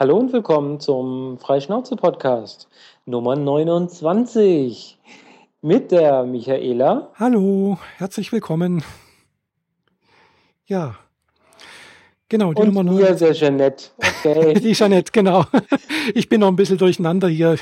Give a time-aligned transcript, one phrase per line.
[0.00, 2.68] Hallo und willkommen zum Freischnauze-Podcast
[3.04, 4.96] Nummer 29
[5.60, 7.10] mit der Michaela.
[7.16, 8.84] Hallo, herzlich willkommen.
[10.66, 10.94] Ja,
[12.28, 13.26] genau, die und Nummer 29.
[13.26, 13.84] der Jeanette.
[13.96, 14.54] Okay.
[14.62, 15.46] die Jeanette, genau.
[16.14, 17.56] Ich bin noch ein bisschen durcheinander hier.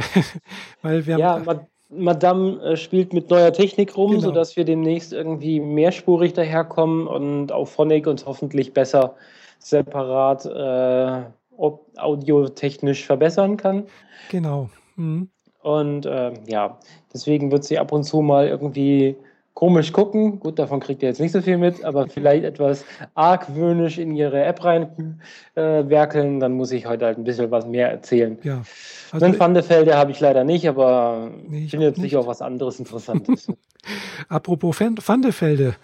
[0.82, 1.42] Weil wir ja,
[1.88, 4.24] Madame äh, spielt mit neuer Technik rum, genau.
[4.24, 9.16] sodass wir demnächst irgendwie mehrspurig daherkommen und auf Phonic uns hoffentlich besser
[9.58, 13.84] separat äh, audiotechnisch verbessern kann.
[14.30, 14.70] Genau.
[14.96, 15.28] Mhm.
[15.62, 16.78] Und äh, ja,
[17.12, 19.16] deswegen wird sie ab und zu mal irgendwie
[19.56, 20.38] komisch gucken.
[20.38, 24.44] Gut, davon kriegt ihr jetzt nicht so viel mit, aber vielleicht etwas argwöhnisch in ihre
[24.44, 25.20] App rein
[25.54, 26.40] äh, werkeln.
[26.40, 28.38] Dann muss ich heute halt ein bisschen was mehr erzählen.
[28.42, 28.62] Ja.
[29.10, 32.42] Also, Einen Pfandefelde habe ich leider nicht, aber nee, ich finde jetzt nicht auch was
[32.42, 33.48] anderes Interessantes.
[34.28, 35.74] Apropos Pfandefelde.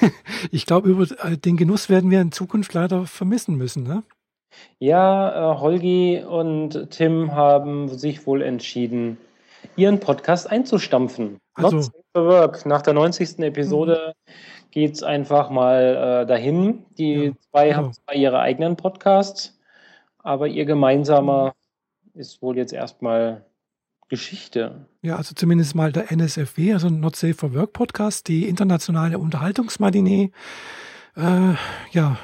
[0.52, 3.82] ich glaube, über äh, den Genuss werden wir in Zukunft leider vermissen müssen.
[3.82, 4.04] Ne?
[4.78, 9.18] Ja, äh, Holgi und Tim haben sich wohl entschieden,
[9.76, 11.38] ihren Podcast einzustampfen.
[11.54, 12.66] Also, Not safe for work.
[12.66, 13.38] Nach der 90.
[13.40, 14.32] Episode mhm.
[14.70, 16.84] geht es einfach mal äh, dahin.
[16.98, 17.76] Die ja, zwei genau.
[17.76, 19.58] haben zwar ihre eigenen Podcasts,
[20.18, 21.54] aber ihr gemeinsamer
[22.12, 22.20] mhm.
[22.20, 23.44] ist wohl jetzt erstmal
[24.08, 24.86] Geschichte.
[25.00, 30.32] Ja, also zumindest mal der NSFW, also Not Safe for Work Podcast, die internationale Unterhaltungsmatinee.
[31.16, 31.54] Äh,
[31.92, 32.18] ja,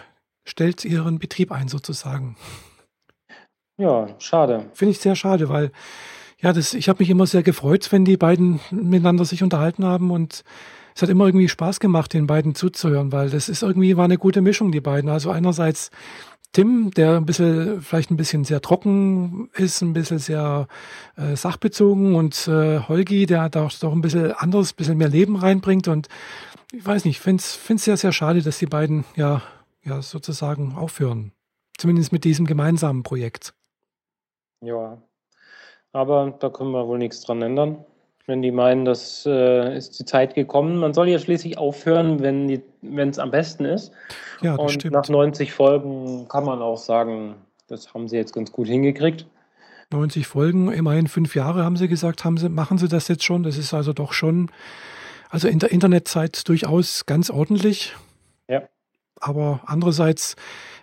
[0.48, 2.36] stellt ihren Betrieb ein sozusagen.
[3.76, 4.70] Ja, schade.
[4.74, 5.70] Finde ich sehr schade, weil
[6.40, 10.10] ja, das, ich habe mich immer sehr gefreut, wenn die beiden miteinander sich unterhalten haben
[10.10, 10.44] und
[10.94, 14.18] es hat immer irgendwie Spaß gemacht, den beiden zuzuhören, weil das ist irgendwie war eine
[14.18, 15.10] gute Mischung, die beiden.
[15.10, 15.90] Also einerseits
[16.52, 20.66] Tim, der ein bisschen, vielleicht ein bisschen sehr trocken ist, ein bisschen sehr
[21.16, 25.36] äh, sachbezogen und äh, Holgi, der da doch ein bisschen anderes, ein bisschen mehr Leben
[25.36, 26.08] reinbringt und
[26.72, 29.42] ich weiß nicht, finde es sehr, sehr schade, dass die beiden ja
[29.88, 31.32] ja sozusagen aufhören.
[31.78, 33.54] Zumindest mit diesem gemeinsamen Projekt.
[34.60, 35.00] Ja,
[35.92, 37.84] aber da können wir wohl nichts dran ändern.
[38.26, 40.78] Wenn die meinen, das äh, ist die Zeit gekommen.
[40.78, 43.92] Man soll ja schließlich aufhören, wenn es am besten ist.
[44.42, 44.92] Ja, das Und stimmt.
[44.92, 47.36] nach 90 Folgen kann man auch sagen,
[47.68, 49.26] das haben sie jetzt ganz gut hingekriegt.
[49.90, 53.42] 90 Folgen, immerhin fünf Jahre haben sie gesagt, haben sie, machen sie das jetzt schon.
[53.42, 54.50] Das ist also doch schon,
[55.30, 57.96] also in der Internetzeit durchaus ganz ordentlich.
[59.20, 60.36] Aber andererseits,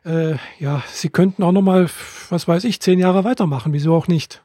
[0.06, 1.88] äh, ja, sie könnten auch noch mal,
[2.30, 3.74] was weiß ich, zehn Jahre weitermachen.
[3.74, 4.44] Wieso auch nicht?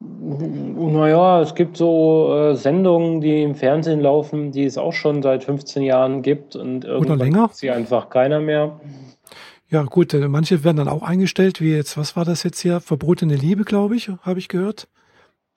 [0.00, 5.44] Naja, es gibt so äh, Sendungen, die im Fernsehen laufen, die es auch schon seit
[5.44, 7.50] 15 Jahren gibt und irgendwann Oder länger?
[7.52, 8.78] sie einfach keiner mehr.
[9.68, 12.80] Ja, gut, äh, manche werden dann auch eingestellt, wie jetzt, was war das jetzt hier?
[12.80, 14.86] Verbotene Liebe, glaube ich, habe ich gehört.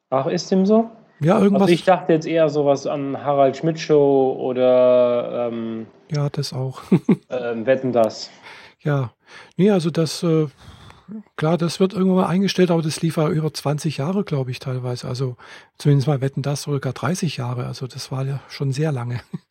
[0.09, 0.89] Ach, ist dem so?
[1.21, 1.63] Ja, irgendwas.
[1.63, 6.81] Also ich dachte jetzt eher sowas an Harald Schmidt Show oder ähm, ja, das auch.
[7.29, 8.29] ähm, wetten das.
[8.81, 9.11] Ja,
[9.57, 10.47] nee, also das, äh,
[11.35, 14.59] klar, das wird irgendwann mal eingestellt, aber das lief ja über 20 Jahre, glaube ich,
[14.59, 15.07] teilweise.
[15.07, 15.35] Also
[15.77, 17.65] zumindest mal wetten das sogar 30 Jahre.
[17.65, 19.19] Also das war ja schon sehr lange.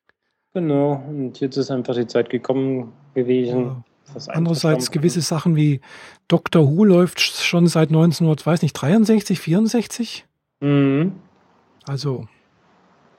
[0.54, 3.64] Genau, und jetzt ist einfach die Zeit gekommen gewesen.
[3.66, 3.84] Ja.
[4.28, 5.82] Andererseits gewisse Sachen wie
[6.26, 6.66] Dr.
[6.66, 10.26] Who läuft schon seit 1963, 64.
[10.60, 11.12] Mhm.
[11.88, 12.26] Also.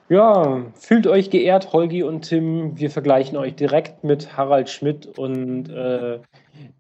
[0.10, 2.80] Ja, fühlt euch geehrt, Holgi und Tim.
[2.80, 6.20] Wir vergleichen euch direkt mit Harald Schmidt und äh,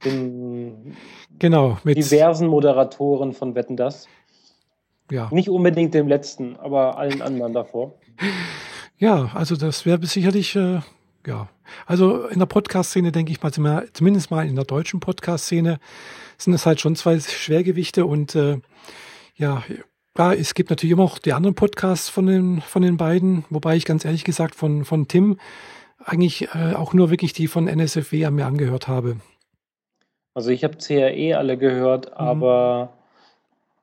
[0.04, 0.96] den
[1.38, 4.08] genau, mit diversen Moderatoren von Wetten das.
[5.12, 5.30] Ja.
[5.32, 7.96] Nicht unbedingt dem letzten, aber allen anderen davor.
[9.02, 10.82] Ja, also das wäre sicherlich, äh,
[11.26, 11.48] ja.
[11.86, 15.80] Also in der Podcast-Szene denke ich mal, zumindest mal in der deutschen Podcast-Szene
[16.38, 18.60] sind es halt schon zwei Schwergewichte und äh,
[19.36, 19.64] ja,
[20.19, 23.78] Klar, es gibt natürlich immer auch die anderen Podcasts von den, von den beiden, wobei
[23.78, 25.40] ich ganz ehrlich gesagt von, von Tim
[26.03, 29.16] eigentlich äh, auch nur wirklich die von NSFW an mir angehört habe.
[30.34, 32.18] Also ich habe CRE alle gehört, mhm.
[32.18, 32.90] aber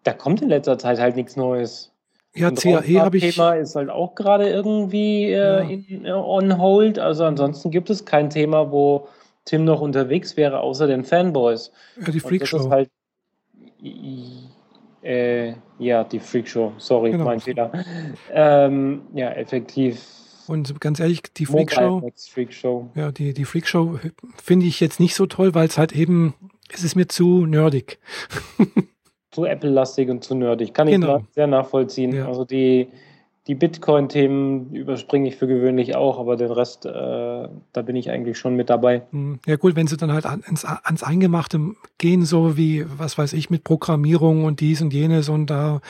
[0.03, 1.91] da kommt in letzter Zeit halt nichts Neues.
[2.35, 3.35] Ja, CAE habe ich.
[3.35, 5.61] Thema ist halt auch gerade irgendwie äh, ja.
[5.61, 6.99] in, äh, on hold.
[6.99, 9.09] Also ansonsten gibt es kein Thema, wo
[9.47, 11.73] Tim noch unterwegs wäre, außer den Fanboys.
[11.99, 12.69] Ja, die Freakshow.
[12.69, 12.91] Halt,
[15.07, 17.25] äh, ja, die Freakshow, sorry, genau.
[17.25, 17.71] mein Fehler.
[18.33, 20.03] Ähm, ja, effektiv.
[20.49, 22.91] Und ganz ehrlich, die Freakshow, Freakshow.
[22.95, 23.99] Ja, die, die Freakshow
[24.43, 26.35] finde ich jetzt nicht so toll, weil es halt eben,
[26.73, 27.99] es ist mir zu nerdig.
[29.31, 30.73] zu Apple-lastig und zu nerdig.
[30.73, 31.25] Kann ich genau.
[31.31, 32.15] sehr nachvollziehen.
[32.15, 32.27] Ja.
[32.27, 32.89] Also die,
[33.47, 38.39] die Bitcoin-Themen überspringe ich für gewöhnlich auch, aber den Rest, äh, da bin ich eigentlich
[38.39, 39.03] schon mit dabei.
[39.13, 39.39] Hm.
[39.47, 41.61] Ja gut, wenn sie dann halt ans, ans Eingemachte
[41.99, 45.81] gehen, so wie, was weiß ich, mit Programmierung und dies und jenes und da,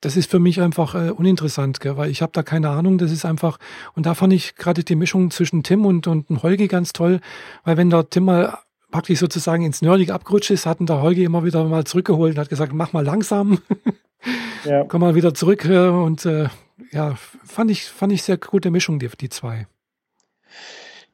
[0.00, 1.98] das ist für mich einfach äh, uninteressant, gell?
[1.98, 3.58] weil ich habe da keine Ahnung, das ist einfach,
[3.94, 7.20] und da fand ich gerade die Mischung zwischen Tim und, und Holgi ganz toll,
[7.64, 8.58] weil wenn der Tim mal
[8.90, 12.48] praktisch sozusagen ins Nerdige abgerutscht ist, hatten der Holger immer wieder mal zurückgeholt und hat
[12.48, 13.58] gesagt, mach mal langsam.
[14.64, 14.84] Ja.
[14.84, 15.64] Komm mal wieder zurück.
[15.64, 16.48] Äh, und äh,
[16.90, 19.66] ja, fand ich, fand ich sehr gute Mischung, die, die zwei.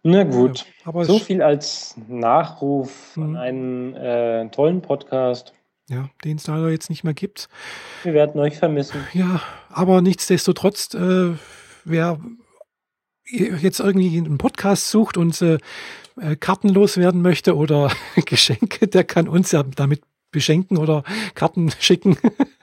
[0.03, 3.37] Na gut, aber so viel als Nachruf an mhm.
[3.37, 5.53] einen äh, tollen Podcast.
[5.91, 7.49] Ja, den es leider jetzt nicht mehr gibt.
[8.05, 9.05] Wir werden euch vermissen.
[9.13, 11.33] Ja, aber nichtsdestotrotz, äh,
[11.85, 12.19] wer
[13.27, 15.59] jetzt irgendwie einen Podcast sucht und äh,
[16.21, 17.93] äh Karten loswerden möchte oder
[18.25, 21.03] Geschenke, der kann uns ja damit beschenken oder
[21.35, 22.17] Karten schicken.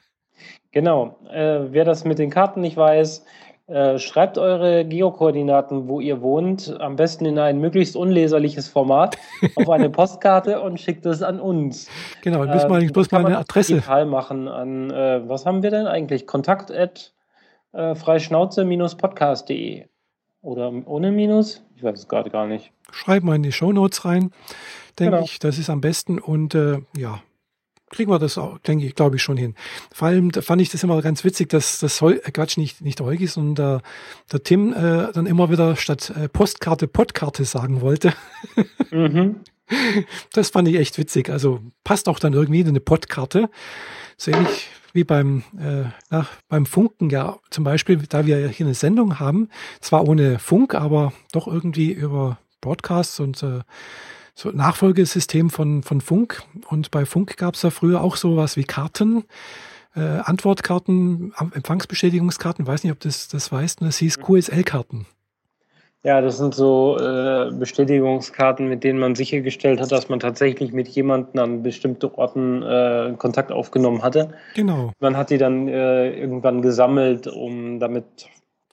[0.71, 1.17] genau.
[1.31, 3.25] Äh, wer das mit den Karten nicht weiß,
[3.67, 9.17] äh, schreibt eure Geokoordinaten, wo ihr wohnt, am besten in ein möglichst unleserliches Format
[9.55, 11.89] auf eine Postkarte und schickt es an uns.
[12.21, 13.73] Genau, ich muss mal, ich muss mal eine Adresse.
[13.73, 16.25] Digital machen an, äh, was haben wir denn eigentlich?
[16.27, 17.13] Kontakt at
[17.73, 19.85] äh, freischnauze-podcast.de
[20.41, 21.61] oder ohne Minus?
[21.75, 22.71] Ich weiß es gerade gar nicht.
[22.91, 24.31] Schreibt mal in die Shownotes rein,
[24.97, 25.25] denke genau.
[25.25, 27.19] ich, das ist am besten und äh, ja,
[27.89, 29.55] kriegen wir das auch, denke ich, glaube ich, schon hin.
[29.93, 33.27] Vor allem fand ich das immer ganz witzig, dass das äh, Quatsch nicht, nicht Holgi,
[33.27, 33.81] sondern der,
[34.31, 38.13] der Tim äh, dann immer wieder statt äh, Postkarte Podkarte sagen wollte.
[38.91, 39.37] Mhm.
[40.31, 41.29] Das fand ich echt witzig.
[41.29, 43.49] Also passt auch dann irgendwie in eine Podkarte.
[44.15, 48.75] So ähnlich wie beim, äh, nach, beim Funken ja zum Beispiel, da wir hier eine
[48.75, 49.49] Sendung haben,
[49.81, 53.59] zwar ohne Funk, aber doch irgendwie über Broadcasts und äh,
[54.37, 56.43] so Nachfolgesystem von, von Funk.
[56.69, 59.23] Und bei Funk gab es da früher auch sowas wie Karten,
[59.95, 65.07] äh, Antwortkarten, Empfangsbestätigungskarten, weiß nicht, ob das das weißt, das hieß QSL-Karten.
[66.03, 70.87] Ja, das sind so äh, Bestätigungskarten, mit denen man sichergestellt hat, dass man tatsächlich mit
[70.87, 74.35] jemandem an bestimmten Orten äh, Kontakt aufgenommen hatte.
[74.53, 74.91] Genau.
[74.99, 78.05] Man hat die dann äh, irgendwann gesammelt, um damit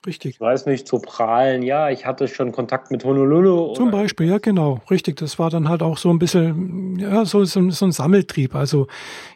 [0.05, 0.35] Richtig.
[0.35, 3.73] Ich weiß nicht, zu prahlen, ja, ich hatte schon Kontakt mit Honolulu.
[3.73, 5.15] Zum Beispiel, ja, genau, richtig.
[5.17, 8.53] Das war dann halt auch so ein bisschen, ja, so, so, so ein Sammeltrieb.
[8.53, 8.87] Also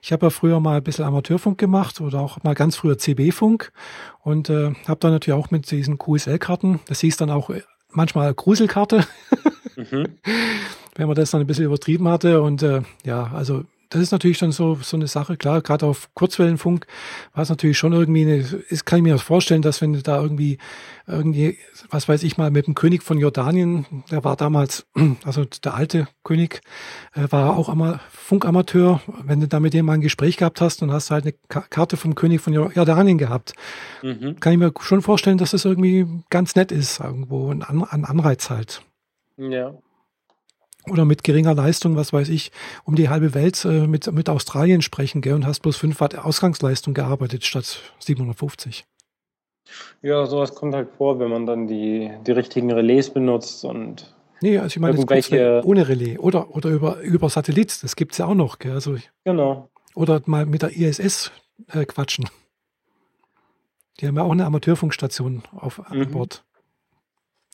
[0.02, 3.72] ich habe ja früher mal ein bisschen Amateurfunk gemacht oder auch mal ganz früher CB-Funk
[4.24, 7.50] und äh, habe dann natürlich auch mit diesen QSL-Karten, das hieß dann auch
[7.92, 9.06] manchmal Gruselkarte,
[9.76, 10.08] mhm.
[10.96, 12.42] wenn man das dann ein bisschen übertrieben hatte.
[12.42, 16.10] Und äh, ja, also das ist natürlich dann so, so eine Sache, klar, gerade auf
[16.14, 16.86] Kurzwellenfunk
[17.34, 18.36] war es natürlich schon irgendwie eine,
[18.70, 20.60] ist, kann ich mir vorstellen, dass wenn du da irgendwie,
[21.08, 21.58] irgendwie,
[21.90, 24.86] was weiß ich mal, mit dem König von Jordanien, der war damals,
[25.26, 26.62] also der alte König,
[27.14, 30.82] äh, war auch einmal Funkamateur, wenn du da mit dem mal ein Gespräch gehabt hast,
[30.82, 33.54] dann hast halt eine Karte vom König von Jordanien gehabt.
[34.04, 34.40] Mhm.
[34.40, 38.52] Kann ich mir schon vorstellen, dass das irgendwie ganz nett ist, irgendwo, ein, ein Anreiz
[38.52, 38.84] halt.
[39.38, 39.74] Ja
[40.88, 42.52] oder mit geringer Leistung, was weiß ich,
[42.84, 46.18] um die halbe Welt äh, mit, mit Australien sprechen, gell, und hast bloß 5 Watt
[46.18, 48.86] Ausgangsleistung gearbeitet statt 750.
[50.02, 54.16] Ja, sowas kommt halt vor, wenn man dann die, die richtigen Relais benutzt und.
[54.42, 55.62] Nee, also ich meine, irgendwelche...
[55.66, 58.58] ohne Relais oder, oder über, über Satellit, das gibt es ja auch noch.
[58.58, 58.72] Gell?
[58.72, 59.70] Also genau.
[59.96, 61.32] Oder mal mit der ISS
[61.68, 62.30] äh, quatschen.
[64.00, 66.02] Die haben ja auch eine Amateurfunkstation auf mhm.
[66.02, 66.46] an Bord.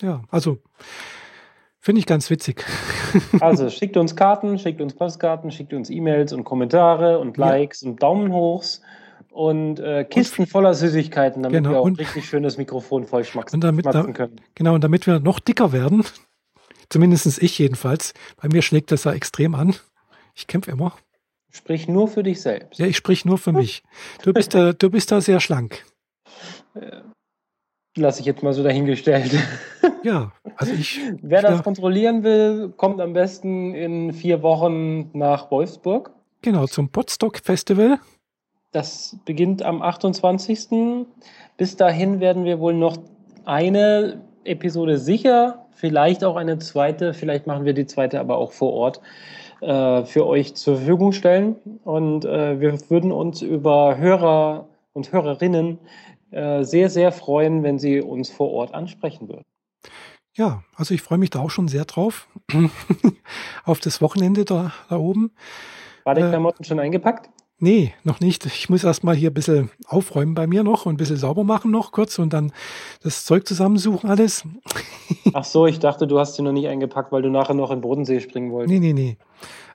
[0.02, 0.60] Ja, also
[1.86, 2.66] Finde ich ganz witzig.
[3.40, 7.90] Also schickt uns Karten, schickt uns Postkarten, schickt uns E-Mails und Kommentare und Likes ja.
[7.90, 8.82] und Daumen hochs
[9.30, 13.24] und äh, Kisten und, voller Süßigkeiten, damit genau, wir auch und, richtig schönes Mikrofon voll
[13.24, 14.42] schmatzen, damit, können.
[14.56, 16.04] Genau, und damit wir noch dicker werden,
[16.90, 19.76] zumindest ich jedenfalls, bei mir schlägt das ja extrem an.
[20.34, 20.94] Ich kämpfe immer.
[21.52, 22.80] Sprich nur für dich selbst.
[22.80, 23.84] Ja, ich sprich nur für mich.
[24.24, 25.86] Du bist da, du bist da sehr schlank.
[27.98, 29.32] Lasse ich jetzt mal so dahingestellt.
[30.06, 31.02] Ja, also ich.
[31.24, 36.12] Wer das kontrollieren will, kommt am besten in vier Wochen nach Wolfsburg.
[36.44, 37.98] Genau, zum Potsdok Festival.
[38.72, 41.08] Das beginnt am 28.
[41.58, 42.98] Bis dahin werden wir wohl noch
[43.46, 48.74] eine Episode sicher, vielleicht auch eine zweite, vielleicht machen wir die zweite aber auch vor
[48.74, 49.02] Ort
[49.62, 51.56] äh, für euch zur Verfügung stellen.
[51.84, 55.80] Und äh, wir würden uns über Hörer und Hörerinnen
[56.30, 59.46] äh, sehr, sehr freuen, wenn Sie uns vor Ort ansprechen würden.
[60.34, 62.28] Ja, also ich freue mich da auch schon sehr drauf.
[63.64, 65.32] auf das Wochenende da, da oben.
[66.04, 67.30] War die äh, Klamotten schon eingepackt?
[67.58, 68.46] Nee, noch nicht.
[68.46, 71.72] Ich muss erstmal hier ein bisschen aufräumen bei mir noch und ein bisschen sauber machen
[71.72, 72.52] noch kurz und dann
[73.02, 74.44] das Zeug zusammensuchen alles.
[75.34, 77.78] Ach so, ich dachte, du hast sie noch nicht eingepackt, weil du nachher noch in
[77.78, 78.74] den Bodensee springen wolltest.
[78.74, 79.18] Nee, nee, nee.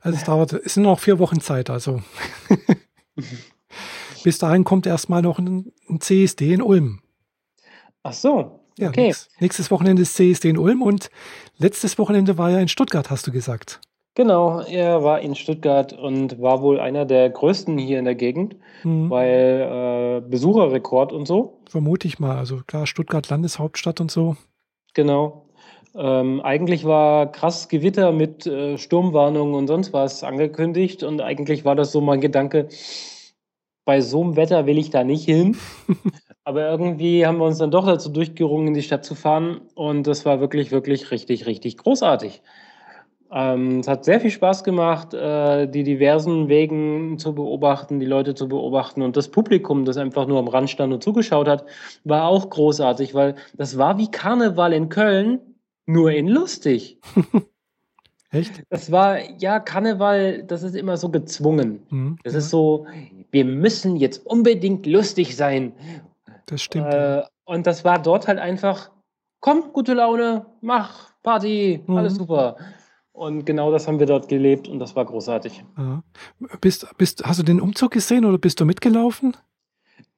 [0.02, 2.02] Also es dauert, es sind noch vier Wochen Zeit, also.
[4.24, 7.00] Bis dahin kommt erstmal noch ein, ein CSD in Ulm.
[8.02, 8.59] Ach so.
[8.80, 9.06] Ja, okay.
[9.08, 11.10] Nächstes, nächstes Wochenende ist CSD in Ulm und
[11.58, 13.80] letztes Wochenende war er in Stuttgart, hast du gesagt.
[14.14, 18.56] Genau, er war in Stuttgart und war wohl einer der größten hier in der Gegend,
[18.82, 19.10] mhm.
[19.10, 21.60] weil äh, Besucherrekord und so.
[21.68, 22.36] Vermute ich mal.
[22.36, 24.36] Also klar, Stuttgart Landeshauptstadt und so.
[24.94, 25.46] Genau.
[25.94, 31.76] Ähm, eigentlich war krass Gewitter mit äh, Sturmwarnung und sonst was angekündigt und eigentlich war
[31.76, 32.68] das so mein Gedanke,
[33.84, 35.56] bei so einem Wetter will ich da nicht hin.
[36.44, 40.06] Aber irgendwie haben wir uns dann doch dazu durchgerungen, in die Stadt zu fahren und
[40.06, 42.42] das war wirklich, wirklich richtig, richtig großartig.
[43.32, 48.34] Ähm, es hat sehr viel Spaß gemacht, äh, die diversen Wegen zu beobachten, die Leute
[48.34, 51.64] zu beobachten und das Publikum, das einfach nur am Rand stand und zugeschaut hat,
[52.02, 55.40] war auch großartig, weil das war wie Karneval in Köln,
[55.86, 56.98] nur in lustig.
[58.32, 58.62] Echt?
[58.68, 61.82] Das war, ja, Karneval, das ist immer so gezwungen.
[61.90, 62.86] Mhm, das ist so,
[63.30, 65.72] wir müssen jetzt unbedingt lustig sein.
[66.50, 66.92] Das stimmt.
[66.92, 68.90] Äh, und das war dort halt einfach,
[69.40, 71.96] komm, gute Laune, mach Party, mhm.
[71.96, 72.56] alles super.
[73.12, 75.64] Und genau das haben wir dort gelebt und das war großartig.
[75.76, 76.02] Ja.
[76.60, 79.36] Bist, bist, hast du den Umzug gesehen oder bist du mitgelaufen?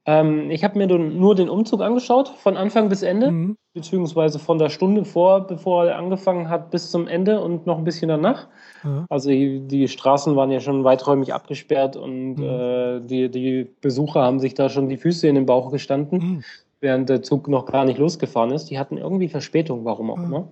[0.05, 3.57] Ähm, ich habe mir nur den Umzug angeschaut, von Anfang bis Ende, mhm.
[3.73, 7.85] beziehungsweise von der Stunde vor, bevor er angefangen hat, bis zum Ende und noch ein
[7.85, 8.49] bisschen danach.
[8.83, 9.07] Ja.
[9.09, 12.43] Also die, Straßen waren ja schon weiträumig abgesperrt und mhm.
[12.43, 16.45] äh, die, die, Besucher haben sich da schon die Füße in den Bauch gestanden, mhm.
[16.81, 18.71] während der Zug noch gar nicht losgefahren ist.
[18.71, 20.49] Die hatten irgendwie Verspätung, warum auch immer.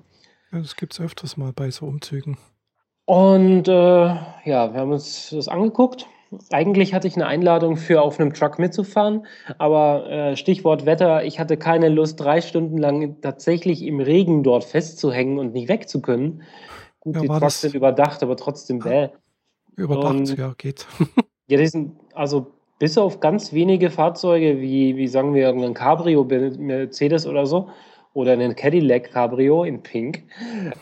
[0.52, 2.38] Ja, das gibt es öfters mal bei so Umzügen.
[3.04, 6.07] Und äh, ja, wir haben uns das angeguckt.
[6.50, 9.26] Eigentlich hatte ich eine Einladung für auf einem Truck mitzufahren,
[9.58, 14.62] aber äh, Stichwort Wetter, ich hatte keine Lust, drei Stunden lang tatsächlich im Regen dort
[14.62, 16.42] festzuhängen und nicht weg zu können.
[17.00, 19.08] Gut, ja, die Trucks sind überdacht, aber trotzdem bäh.
[19.75, 20.87] Überdacht, und, ja, geht.
[21.49, 22.46] ja, die sind, also
[22.78, 27.70] bis auf ganz wenige Fahrzeuge, wie, wie sagen wir, ein Cabrio, Mercedes oder so,
[28.12, 30.25] oder einen Cadillac Cabrio in Pink,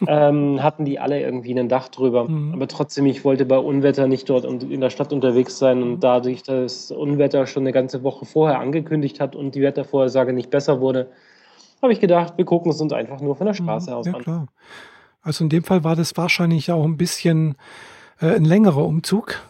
[0.07, 2.29] ähm, hatten die alle irgendwie ein Dach drüber.
[2.29, 2.55] Mhm.
[2.55, 6.01] Aber trotzdem, ich wollte bei Unwetter nicht dort in der Stadt unterwegs sein und mhm.
[6.01, 10.81] dadurch, dass Unwetter schon eine ganze Woche vorher angekündigt hat und die Wettervorhersage nicht besser
[10.81, 11.11] wurde,
[11.83, 13.65] habe ich gedacht, wir gucken es uns einfach nur von der mhm.
[13.65, 13.97] Straße mhm.
[13.97, 14.23] aus ja, an.
[14.23, 14.47] Klar.
[15.21, 17.57] Also in dem Fall war das wahrscheinlich auch ein bisschen
[18.21, 19.43] äh, ein längerer Umzug.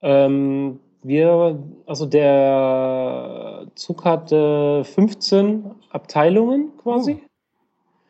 [0.00, 7.22] Ähm, wir, also der Zug hatte 15 Abteilungen quasi.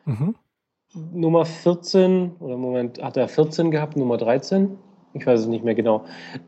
[0.05, 0.11] Oh.
[0.11, 0.35] Mhm.
[1.13, 4.77] Nummer 14, oder Moment, hat er 14 gehabt, Nummer 13?
[5.13, 6.05] Ich weiß es nicht mehr genau.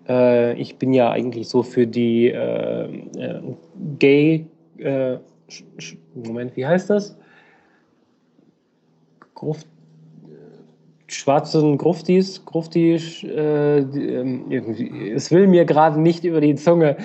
[0.07, 2.85] Äh, ich bin ja eigentlich so für die äh,
[3.17, 3.41] äh,
[3.99, 5.17] Gay, äh,
[6.15, 7.17] Moment, wie heißt das?
[9.35, 9.67] Gruft,
[11.13, 14.51] schwarzen Gruftis, Gruftis, äh, ähm,
[15.15, 16.97] es will mir gerade nicht über die Zunge.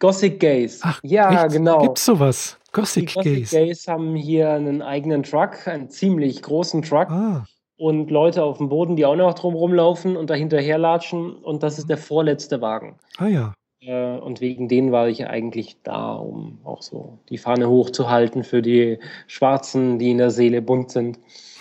[0.00, 0.80] Gothic Gays.
[0.82, 1.52] Ach, ja, echt?
[1.52, 1.82] genau.
[1.82, 2.58] Gibt's sowas?
[2.72, 3.50] Gothic, die Gothic Gays.
[3.50, 7.10] Gays haben hier einen eigenen Truck, einen ziemlich großen Truck.
[7.10, 7.46] Ah.
[7.76, 11.34] Und Leute auf dem Boden, die auch noch drum rumlaufen und dahinter latschen.
[11.34, 12.96] Und das ist der vorletzte Wagen.
[13.18, 13.54] Ah ja.
[13.80, 18.62] Äh, und wegen denen war ich eigentlich da, um auch so die Fahne hochzuhalten für
[18.62, 21.18] die Schwarzen, die in der Seele bunt sind.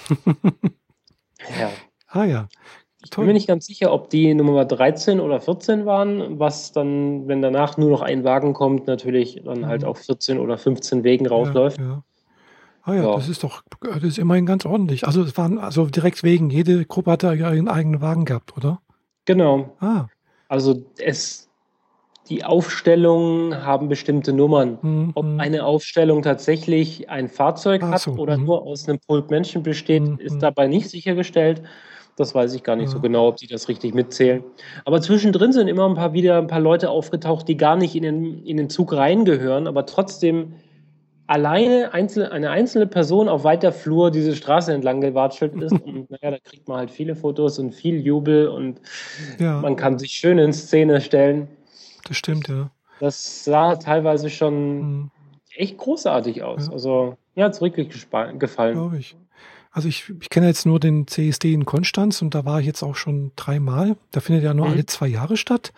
[1.60, 1.72] Ja.
[2.08, 2.48] Ah ja.
[3.04, 7.28] Ich bin mir nicht ganz sicher, ob die Nummer 13 oder 14 waren, was dann,
[7.30, 9.88] wenn danach nur noch ein Wagen kommt, natürlich dann halt mhm.
[9.88, 11.78] auf 14 oder 15 Wegen rausläuft.
[11.80, 12.04] Ja, ja.
[12.84, 15.06] Ah ja, ja, das ist doch, das ist immerhin ganz ordentlich.
[15.06, 18.82] Also es waren also direkt wegen, jede Gruppe hatte ihren eigenen Wagen gehabt, oder?
[19.26, 19.76] Genau.
[19.80, 20.08] Ah.
[20.48, 21.49] Also es,
[22.30, 24.78] die Aufstellungen haben bestimmte Nummern.
[24.82, 25.12] Mhm.
[25.16, 25.40] Ob mhm.
[25.40, 28.46] eine Aufstellung tatsächlich ein Fahrzeug Ach hat so, oder mhm.
[28.46, 30.20] nur aus einem Pulk Menschen besteht, mhm.
[30.20, 31.64] ist dabei nicht sichergestellt.
[32.16, 32.92] Das weiß ich gar nicht ja.
[32.92, 34.44] so genau, ob die das richtig mitzählen.
[34.86, 38.04] Aber zwischendrin sind immer ein paar wieder ein paar Leute aufgetaucht, die gar nicht in
[38.04, 40.54] den, in den Zug reingehören, aber trotzdem
[41.30, 45.72] alleine einzel, eine einzelne Person auf weiter Flur diese Straße entlang gewatschelt ist.
[45.86, 48.82] Und naja, da kriegt man halt viele Fotos und viel Jubel und
[49.38, 49.62] ja.
[49.62, 51.48] man kann sich schön in Szene stellen.
[52.10, 52.72] Das stimmt, ja.
[53.00, 55.12] Das sah teilweise schon mhm.
[55.56, 56.68] echt großartig aus.
[56.68, 56.74] Ja.
[56.74, 57.90] Also, hat es wirklich
[58.38, 58.74] gefallen.
[58.74, 59.16] Glaube ich.
[59.72, 62.84] Also ich, ich kenne jetzt nur den CSD in Konstanz und da war ich jetzt
[62.84, 63.96] auch schon dreimal.
[64.12, 64.74] Da findet ja nur mhm.
[64.74, 65.72] alle zwei Jahre statt.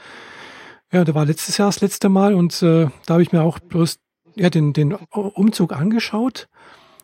[0.92, 3.60] Ja, da war letztes Jahr das letzte Mal und äh, da habe ich mir auch
[3.60, 4.00] bloß
[4.36, 6.48] ja, den, den Umzug angeschaut.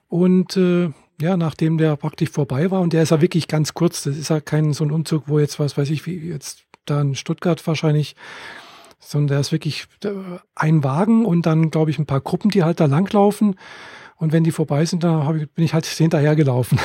[0.08, 4.04] Und äh, ja, nachdem der praktisch vorbei war, und der ist ja wirklich ganz kurz,
[4.04, 7.02] das ist ja kein so ein Umzug, wo jetzt, was weiß ich, wie jetzt da
[7.02, 8.16] in Stuttgart wahrscheinlich
[9.00, 10.10] sondern der ist wirklich äh,
[10.56, 13.56] ein Wagen und dann, glaube ich, ein paar Gruppen, die halt da langlaufen.
[14.18, 16.80] Und wenn die vorbei sind, dann bin ich halt hinterher gelaufen.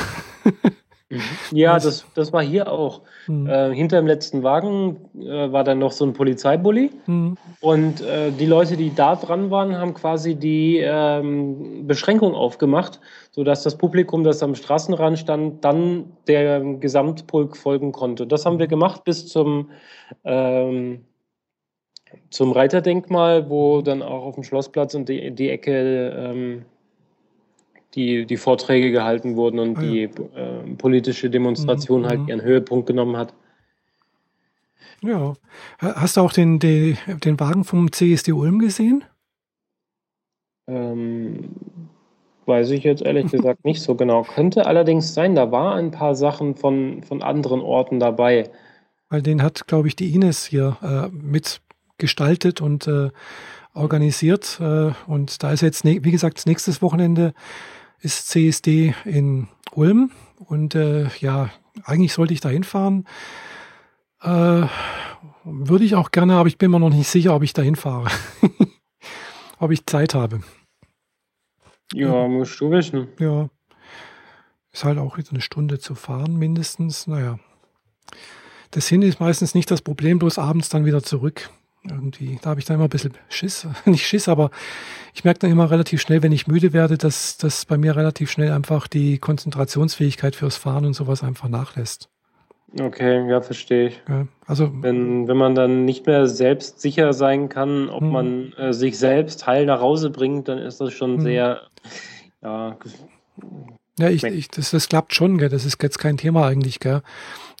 [1.13, 1.21] Mhm.
[1.51, 3.01] ja, das, das war hier auch.
[3.27, 3.47] Mhm.
[3.47, 6.91] Äh, hinter dem letzten Wagen äh, war dann noch so ein Polizeibully.
[7.05, 7.37] Mhm.
[7.59, 12.99] Und äh, die Leute, die da dran waren, haben quasi die ähm, Beschränkung aufgemacht,
[13.31, 18.27] sodass das Publikum, das am Straßenrand stand, dann der Gesamtpulk folgen konnte.
[18.27, 19.69] Das haben wir gemacht bis zum
[20.23, 21.05] ähm,
[22.29, 26.65] zum Reiterdenkmal, wo dann auch auf dem Schlossplatz und die, die Ecke ähm,
[27.95, 29.91] die, die Vorträge gehalten wurden und ah, ja.
[29.91, 32.05] die äh, politische Demonstration mhm.
[32.07, 32.27] halt mhm.
[32.29, 33.33] ihren Höhepunkt genommen hat.
[35.01, 35.33] Ja.
[35.79, 39.03] Hast du auch den, den, den Wagen vom CSD Ulm gesehen?
[40.67, 41.49] Ähm,
[42.45, 44.23] weiß ich jetzt ehrlich gesagt nicht so genau.
[44.23, 48.49] Könnte allerdings sein, da war ein paar Sachen von, von anderen Orten dabei.
[49.09, 51.09] Weil den hat, glaube ich, die Ines hier äh,
[51.93, 53.09] mitgestaltet und äh,
[53.73, 54.59] organisiert.
[54.59, 57.33] Äh, und da ist jetzt, wie gesagt, nächstes Wochenende
[57.99, 60.11] ist CSD in Ulm.
[60.37, 61.49] Und äh, ja,
[61.83, 63.07] eigentlich sollte ich da hinfahren.
[64.21, 64.67] Äh,
[65.45, 68.09] würde ich auch gerne, aber ich bin mir noch nicht sicher, ob ich dahin fahre.
[69.59, 70.41] ob ich Zeit habe.
[71.93, 73.07] Ja, musst du wissen.
[73.19, 73.49] Ja.
[74.71, 77.07] Ist halt auch wieder eine Stunde zu fahren, mindestens.
[77.07, 77.39] Naja.
[78.71, 81.51] Das Hin ist meistens nicht das Problem, bloß abends dann wieder zurück.
[81.89, 83.67] Irgendwie, da habe ich dann immer ein bisschen Schiss.
[83.85, 84.51] nicht Schiss, aber
[85.13, 88.31] ich merke dann immer relativ schnell, wenn ich müde werde, dass, dass bei mir relativ
[88.31, 92.09] schnell einfach die Konzentrationsfähigkeit fürs Fahren und sowas einfach nachlässt.
[92.79, 94.01] Okay, ja, verstehe ich.
[94.47, 98.09] Also, wenn, wenn man dann nicht mehr selbst sicher sein kann, ob hm.
[98.09, 101.21] man äh, sich selbst heil nach Hause bringt, dann ist das schon hm.
[101.21, 101.61] sehr,
[102.41, 102.77] ja.
[103.99, 105.49] Ja, ich, ich, das, das klappt schon, gell?
[105.49, 106.79] das ist jetzt kein Thema eigentlich.
[106.79, 107.03] Gell?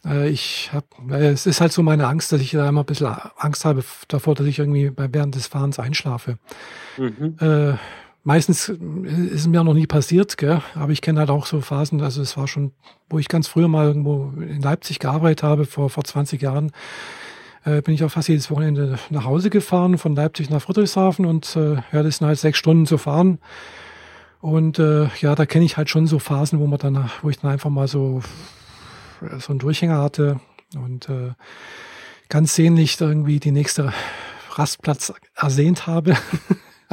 [0.05, 2.85] Äh, ich habe, äh, es ist halt so meine Angst, dass ich da immer ein
[2.85, 6.37] bisschen Angst habe davor, dass ich irgendwie während des Fahrens einschlafe.
[6.97, 7.37] Mhm.
[7.39, 7.73] Äh,
[8.23, 10.61] meistens ist es mir noch nie passiert, gell?
[10.75, 12.71] aber ich kenne halt auch so Phasen, also es war schon,
[13.09, 16.71] wo ich ganz früher mal irgendwo in Leipzig gearbeitet habe, vor, vor 20 Jahren,
[17.65, 21.55] äh, bin ich auch fast jedes Wochenende nach Hause gefahren, von Leipzig nach Friedrichshafen und
[21.55, 23.39] äh, ja, das sind halt sechs Stunden zu fahren.
[24.41, 27.39] Und äh, ja, da kenne ich halt schon so Phasen, wo man dann, wo ich
[27.39, 28.21] dann einfach mal so,
[29.39, 30.39] so einen Durchhänger hatte
[30.75, 31.31] und äh,
[32.29, 33.93] ganz sehnlich irgendwie die nächste
[34.51, 36.15] Rastplatz ersehnt habe.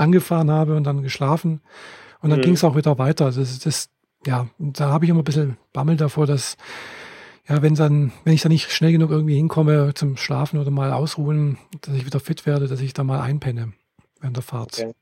[0.00, 1.60] angefahren habe und dann geschlafen.
[2.22, 2.44] Und dann mhm.
[2.44, 3.26] ging es auch wieder weiter.
[3.26, 3.90] Also das, das
[4.26, 6.56] ja, da habe ich immer ein bisschen Bammel davor, dass,
[7.48, 10.92] ja, wenn dann, wenn ich da nicht schnell genug irgendwie hinkomme zum Schlafen oder mal
[10.92, 13.72] ausruhen, dass ich wieder fit werde, dass ich da mal einpenne
[14.20, 14.80] während der Fahrt.
[14.80, 14.92] Okay.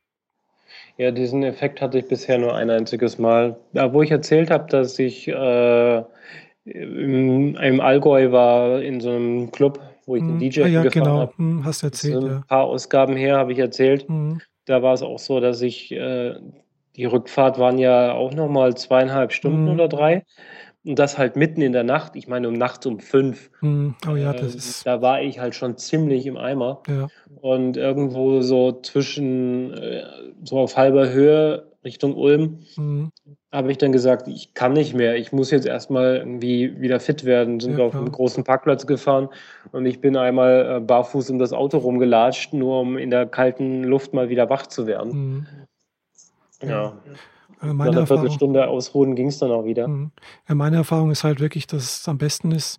[0.96, 3.56] Ja, diesen Effekt hatte ich bisher nur ein einziges Mal.
[3.72, 6.02] Ja, wo ich erzählt habe, dass ich äh,
[6.70, 10.38] im, im Allgäu war in so einem Club, wo ich den hm.
[10.38, 11.18] DJ ah, ja, gefahren genau.
[11.18, 11.32] habe.
[11.36, 12.42] Hm, hast du erzählt, so ein ja.
[12.48, 14.08] paar Ausgaben her habe ich erzählt.
[14.08, 16.34] Mhm da war es auch so, dass ich, äh,
[16.96, 19.70] die Rückfahrt waren ja auch nochmal zweieinhalb Stunden mhm.
[19.70, 20.24] oder drei.
[20.84, 23.50] Und das halt mitten in der Nacht, ich meine um nachts um fünf.
[23.60, 23.94] Mhm.
[24.10, 24.86] Oh ja, das äh, ist.
[24.86, 26.82] Da war ich halt schon ziemlich im Eimer.
[26.88, 27.08] Ja.
[27.40, 30.04] Und irgendwo so zwischen, äh,
[30.44, 33.10] so auf halber Höhe Richtung Ulm, mhm.
[33.50, 35.16] Habe ich dann gesagt, ich kann nicht mehr.
[35.16, 37.60] Ich muss jetzt erstmal irgendwie wieder fit werden.
[37.60, 39.28] Sind ja, wir auf einem großen Parkplatz gefahren
[39.72, 43.84] und ich bin einmal äh, barfuß um das Auto rumgelatscht, nur um in der kalten
[43.84, 45.12] Luft mal wieder wach zu werden.
[45.12, 45.46] Mhm.
[46.68, 46.92] Ja.
[47.60, 49.88] Also meine Nach einer Viertelstunde ausruhen ging es dann auch wieder.
[49.88, 50.12] Mhm.
[50.48, 52.78] Ja, meine Erfahrung ist halt wirklich, dass es am besten ist.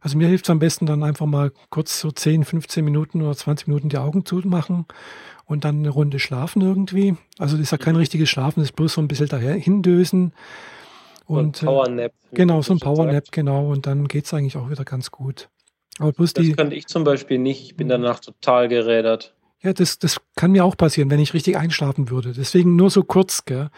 [0.00, 3.34] Also mir hilft es am besten dann einfach mal kurz so 10, 15 Minuten oder
[3.34, 4.86] 20 Minuten die Augen zu machen
[5.50, 7.16] und dann eine Runde schlafen irgendwie.
[7.38, 10.32] Also das ist ja kein richtiges Schlafen, das ist bloß so ein bisschen daher hindösen.
[11.26, 12.12] Und, so ein Powernap.
[12.30, 13.68] Äh, genau, so ein Powernap, genau.
[13.68, 15.48] Und dann geht es eigentlich auch wieder ganz gut.
[15.98, 17.64] Aber bloß das die, könnte ich zum Beispiel nicht.
[17.64, 17.90] Ich bin mhm.
[17.90, 19.34] danach total gerädert.
[19.60, 22.32] Ja, das, das kann mir auch passieren, wenn ich richtig einschlafen würde.
[22.32, 23.70] Deswegen nur so kurz, gell?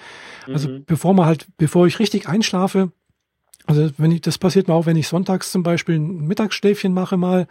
[0.46, 0.84] Also mhm.
[0.84, 2.92] bevor man halt, bevor ich richtig einschlafe,
[3.66, 7.16] also wenn ich, das passiert mir auch, wenn ich sonntags zum Beispiel ein Mittagsschläfchen mache
[7.16, 7.46] mal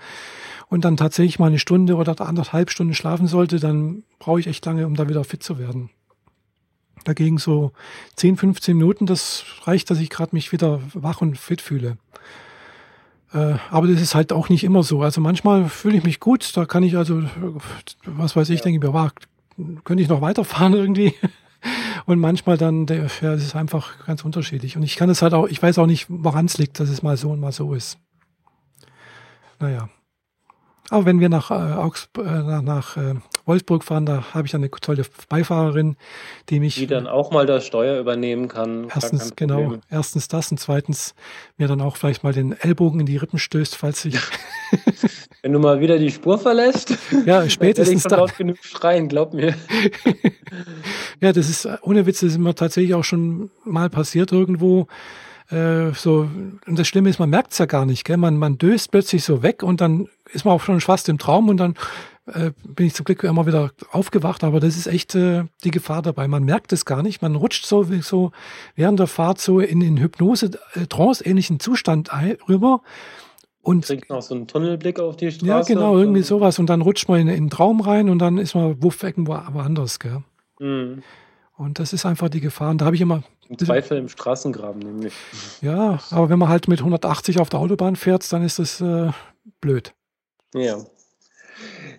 [0.68, 4.66] und dann tatsächlich mal eine Stunde oder anderthalb Stunden schlafen sollte, dann brauche ich echt
[4.66, 5.90] lange, um da wieder fit zu werden.
[7.06, 7.72] Dagegen so
[8.16, 11.98] 10, 15 Minuten, das reicht, dass ich gerade mich wieder wach und fit fühle.
[13.34, 15.02] Äh, aber das ist halt auch nicht immer so.
[15.02, 17.24] Also manchmal fühle ich mich gut, da kann ich also,
[18.06, 18.64] was weiß ich, ja.
[18.66, 19.12] denke ich mir,
[19.84, 21.14] könnte ich noch weiterfahren irgendwie.
[22.06, 24.78] Und manchmal dann, der, ja, das ist einfach ganz unterschiedlich.
[24.78, 27.02] Und ich kann es halt auch, ich weiß auch nicht, woran es liegt, dass es
[27.02, 27.98] mal so und mal so ist.
[29.60, 29.90] Naja.
[30.92, 34.70] Aber wenn wir nach, äh, Augsburg, äh, nach, äh, Wolfsburg fahren, da habe ich eine
[34.70, 35.96] tolle Beifahrerin,
[36.50, 36.76] die mich.
[36.76, 38.90] Die dann auch mal das Steuer übernehmen kann.
[38.94, 39.76] Erstens, genau.
[39.90, 41.16] Erstens das und zweitens
[41.58, 44.18] mir dann auch vielleicht mal den Ellbogen in die Rippen stößt, falls ich.
[45.42, 46.94] Wenn du mal wieder die Spur verlässt.
[47.26, 48.20] Ja, spätestens dann.
[48.20, 49.54] laut genug schreien, glaub mir.
[51.22, 54.88] ja, das ist, ohne Witz, das ist mir tatsächlich auch schon mal passiert irgendwo.
[55.52, 56.30] Äh, so,
[56.66, 58.18] und das Schlimme ist, man merkt es ja gar nicht, gell?
[58.18, 61.50] Man, man döst plötzlich so weg und dann ist man auch schon fast im Traum
[61.50, 61.76] und dann
[62.28, 66.02] äh, bin ich zum Glück immer wieder aufgewacht, aber das ist echt äh, die Gefahr
[66.02, 66.28] dabei.
[66.28, 67.22] Man merkt es gar nicht.
[67.22, 68.32] Man rutscht so, so
[68.76, 72.10] während der Fahrt so in den Hypnose, äh, Trance-ähnlichen Zustand
[72.48, 72.82] rüber.
[73.64, 75.46] Und kriegt noch so einen Tunnelblick auf die Straße.
[75.46, 76.58] Ja, genau, irgendwie sowas.
[76.58, 79.34] Und dann rutscht man in, in einen Traum rein und dann ist man wuff irgendwo
[79.34, 80.24] woanders, gell?
[80.60, 81.04] Mhm.
[81.62, 82.72] Und das ist einfach die Gefahr.
[82.72, 83.22] Und da habe ich immer.
[83.48, 85.14] Im Zweifel im Straßengraben nämlich.
[85.62, 89.12] Ja, aber wenn man halt mit 180 auf der Autobahn fährt, dann ist das äh,
[89.60, 89.94] blöd.
[90.56, 90.78] Ja.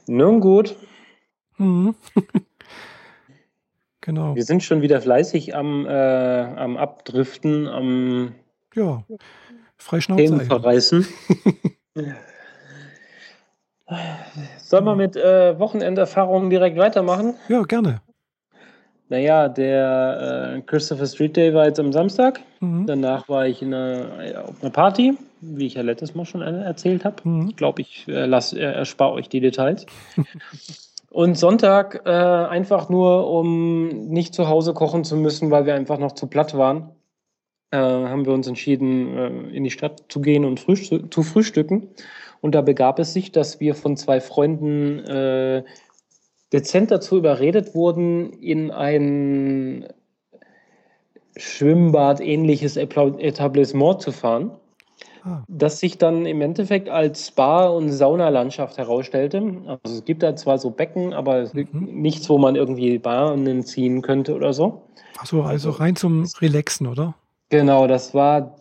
[0.08, 0.74] Nun gut.
[1.58, 1.94] Mhm.
[4.00, 4.34] genau.
[4.34, 8.34] Wir sind schon wieder fleißig am, äh, am Abdriften, am
[8.74, 9.04] ja,
[9.76, 10.24] Freischnauze.
[10.24, 11.06] Themen verreißen.
[14.58, 17.34] Sollen wir mit äh, Wochenenderfahrungen direkt weitermachen?
[17.48, 18.02] Ja, gerne.
[19.12, 22.40] Naja, der äh, Christopher Street Day war jetzt am Samstag.
[22.60, 22.86] Mhm.
[22.86, 27.04] Danach war ich in einer, auf einer Party, wie ich ja letztes Mal schon erzählt
[27.04, 27.16] habe.
[27.22, 27.48] Mhm.
[27.50, 29.84] Ich glaube, ich äh, lass, äh, erspare euch die Details.
[31.10, 35.98] Und Sonntag äh, einfach nur, um nicht zu Hause kochen zu müssen, weil wir einfach
[35.98, 36.92] noch zu platt waren,
[37.70, 41.88] äh, haben wir uns entschieden, äh, in die Stadt zu gehen und frühstü zu frühstücken.
[42.40, 45.64] Und da begab es sich, dass wir von zwei Freunden äh,
[46.52, 49.86] dezent dazu überredet wurden, in ein
[51.36, 54.50] Schwimmbad-ähnliches Etablissement zu fahren,
[55.24, 55.42] ah.
[55.48, 59.42] das sich dann im Endeffekt als Spa- und Saunalandschaft herausstellte.
[59.66, 62.02] Also es gibt da zwar so Becken, aber mhm.
[62.02, 64.82] nichts, wo man irgendwie Bahnen ziehen könnte oder so.
[65.18, 67.14] Achso, also rein zum Relaxen, oder?
[67.48, 68.56] Genau, das war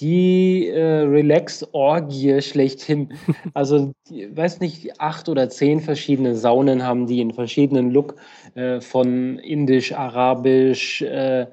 [0.00, 3.10] die äh, Relax-Orgie schlechthin.
[3.54, 8.16] Also, ich weiß nicht, acht oder zehn verschiedene Saunen haben die in verschiedenen Look
[8.54, 11.46] äh, von indisch, arabisch, äh,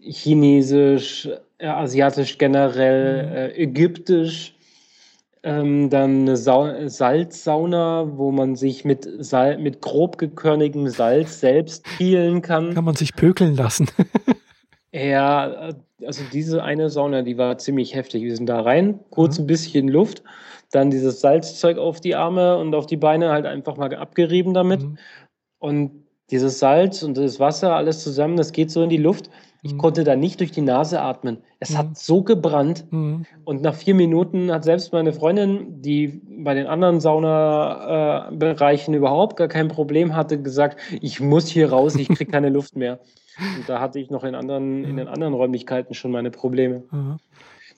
[0.00, 3.36] chinesisch, äh, asiatisch generell, mhm.
[3.36, 4.54] äh, ägyptisch.
[5.42, 11.82] Ähm, dann eine Sa Salzsauna, wo man sich mit, Sal mit grob gekörnigem Salz selbst
[11.96, 12.74] peelen kann.
[12.74, 13.88] Kann man sich pökeln lassen.
[14.92, 15.70] Ja,
[16.04, 18.22] also diese eine Sauna, die war ziemlich heftig.
[18.24, 19.44] Wir sind da rein, kurz mhm.
[19.44, 20.24] ein bisschen Luft,
[20.72, 24.82] dann dieses Salzzeug auf die Arme und auf die Beine halt einfach mal abgerieben damit.
[24.82, 24.98] Mhm.
[25.58, 29.30] Und dieses Salz und das Wasser, alles zusammen, das geht so in die Luft.
[29.62, 29.78] Ich mhm.
[29.78, 31.38] konnte da nicht durch die Nase atmen.
[31.58, 31.78] Es mhm.
[31.78, 32.86] hat so gebrannt.
[32.90, 33.26] Mhm.
[33.44, 39.48] Und nach vier Minuten hat selbst meine Freundin, die bei den anderen Saunabereichen überhaupt gar
[39.48, 43.00] kein Problem hatte, gesagt, ich muss hier raus, ich kriege keine Luft mehr.
[43.56, 46.82] Und da hatte ich noch in, anderen, in den anderen Räumlichkeiten schon meine Probleme.
[46.90, 47.18] Mhm.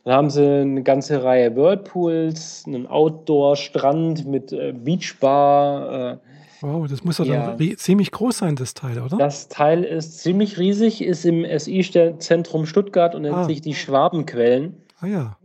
[0.04, 6.12] Dann haben sie eine ganze Reihe Whirlpools, einen Outdoor-Strand mit äh, Beachbar.
[6.12, 6.18] Äh,
[6.60, 9.16] wow, das muss ja dann ziemlich groß sein, das Teil, oder?
[9.16, 13.44] Das Teil ist ziemlich riesig, ist im SI-Zentrum Stuttgart und nennt ah.
[13.44, 14.74] sich die Schwabenquellen.
[15.00, 15.36] Ah ja.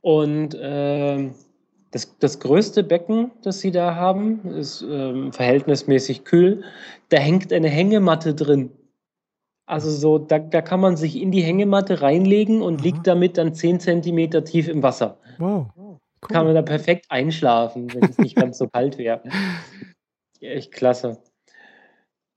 [0.00, 1.30] Und äh,
[1.90, 6.62] das, das größte Becken, das sie da haben, ist ähm, verhältnismäßig kühl.
[7.08, 8.70] Da hängt eine Hängematte drin.
[9.66, 12.84] Also so, da, da kann man sich in die Hängematte reinlegen und Aha.
[12.84, 15.18] liegt damit dann 10 Zentimeter tief im Wasser.
[15.38, 15.68] Wow.
[15.76, 15.98] Cool.
[16.20, 19.22] Kann man da perfekt einschlafen, wenn es nicht ganz so kalt wäre.
[20.40, 21.18] Echt klasse.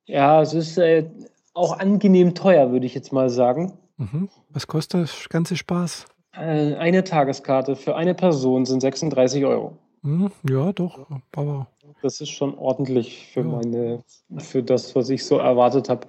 [0.05, 1.09] Ja, es ist äh,
[1.53, 3.73] auch angenehm teuer, würde ich jetzt mal sagen.
[3.97, 4.29] Mhm.
[4.49, 6.05] Was kostet das ganze Spaß?
[6.33, 9.77] Äh, eine Tageskarte für eine Person sind 36 Euro.
[10.01, 10.31] Mhm.
[10.49, 11.67] Ja, doch, aber
[12.01, 14.03] das ist schon ordentlich für meine,
[14.37, 16.07] für das, was ich so erwartet habe.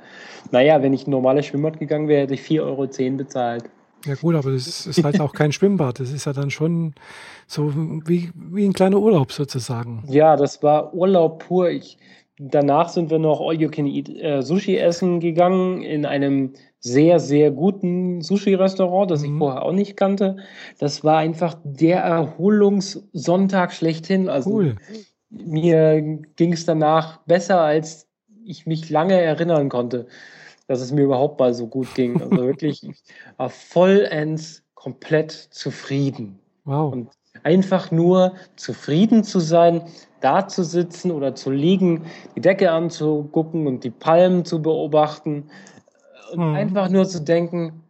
[0.51, 3.65] Naja, wenn ich ein normales Schwimmbad gegangen wäre, hätte ich 4,10 Euro bezahlt.
[4.05, 5.99] Ja gut, aber das ist halt auch kein Schwimmbad.
[5.99, 6.95] Das ist ja dann schon
[7.47, 10.05] so wie, wie ein kleiner Urlaub sozusagen.
[10.07, 11.71] Ja, das war Urlaub pur.
[11.71, 11.99] Ich,
[12.39, 17.19] danach sind wir noch All You Can Eat äh, Sushi essen gegangen in einem sehr,
[17.19, 19.33] sehr guten Sushi-Restaurant, das mhm.
[19.33, 20.37] ich vorher auch nicht kannte.
[20.79, 24.29] Das war einfach der Erholungssonntag schlechthin.
[24.29, 24.77] Also cool
[25.31, 26.01] mir
[26.37, 28.09] ging es danach besser, als
[28.45, 30.07] ich mich lange erinnern konnte,
[30.67, 32.21] dass es mir überhaupt mal so gut ging.
[32.21, 33.03] Also wirklich, ich
[33.37, 36.39] war vollends komplett zufrieden.
[36.65, 36.93] Wow.
[36.93, 37.11] Und
[37.43, 39.83] einfach nur zufrieden zu sein,
[40.21, 45.51] da zu sitzen oder zu liegen, die Decke anzugucken und die Palmen zu beobachten
[46.33, 46.55] und mhm.
[46.55, 47.85] einfach nur zu denken,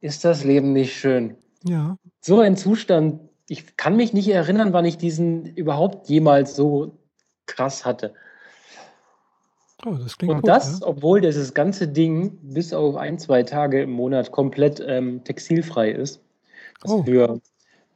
[0.00, 1.36] ist das Leben nicht schön?
[1.64, 1.96] Ja.
[2.20, 3.20] So ein Zustand
[3.50, 6.92] ich kann mich nicht erinnern, wann ich diesen überhaupt jemals so
[7.46, 8.14] krass hatte.
[9.84, 10.86] Oh, das Und gut, das, ja?
[10.86, 16.22] obwohl dieses ganze Ding bis auf ein, zwei Tage im Monat komplett ähm, textilfrei ist.
[16.82, 17.02] Was oh.
[17.02, 17.40] für,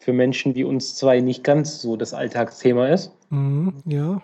[0.01, 3.13] für Menschen wie uns zwei nicht ganz so das Alltagsthema ist.
[3.31, 4.21] Mhm, ja.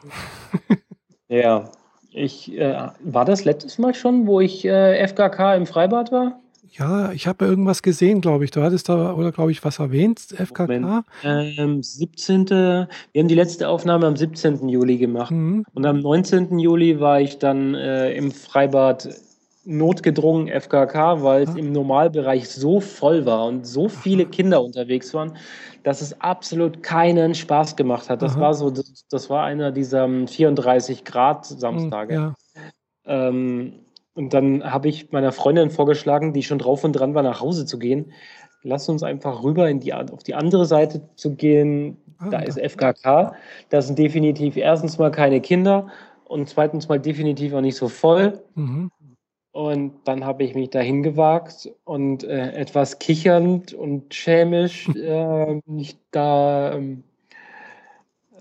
[1.29, 1.71] ja.
[2.11, 6.41] Ich, äh, war das letztes Mal schon, wo ich äh, FKK im Freibad war?
[6.73, 8.53] Ja, ich habe irgendwas gesehen, glaube ich.
[8.53, 11.05] Du hattest da, oder glaube ich, was erwähnt, FKK?
[11.25, 12.49] Ähm, 17.
[12.49, 14.69] Wir haben die letzte Aufnahme am 17.
[14.69, 15.33] Juli gemacht.
[15.33, 15.65] Mhm.
[15.75, 16.59] Und am 19.
[16.59, 19.09] Juli war ich dann äh, im Freibad
[19.65, 21.59] notgedrungen FKK, weil es ah.
[21.59, 25.37] im Normalbereich so voll war und so viele Kinder unterwegs waren,
[25.83, 28.23] dass es absolut keinen Spaß gemacht hat.
[28.23, 28.41] Das Aha.
[28.41, 32.15] war so, das, das, war einer dieser 34 Grad Samstage.
[32.15, 32.35] Ja.
[33.07, 33.73] Ähm,
[34.21, 37.65] und dann habe ich meiner Freundin vorgeschlagen, die schon drauf und dran war, nach Hause
[37.65, 38.13] zu gehen.
[38.63, 41.97] Lass uns einfach rüber in die, auf die andere Seite zu gehen.
[42.19, 43.35] Ah, da ist FKK.
[43.71, 45.89] Da sind definitiv erstens mal keine Kinder
[46.27, 48.45] und zweitens mal definitiv auch nicht so voll.
[48.57, 48.91] Mhm.
[49.53, 55.97] Und dann habe ich mich dahin gewagt und äh, etwas kichernd und schämisch äh, mich
[56.11, 57.05] da ähm,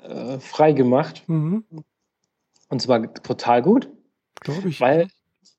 [0.03, 1.23] äh, frei gemacht.
[1.27, 1.63] Mhm.
[2.67, 3.89] Und zwar total gut.
[4.41, 4.81] Glaube ich.
[4.81, 5.07] Weil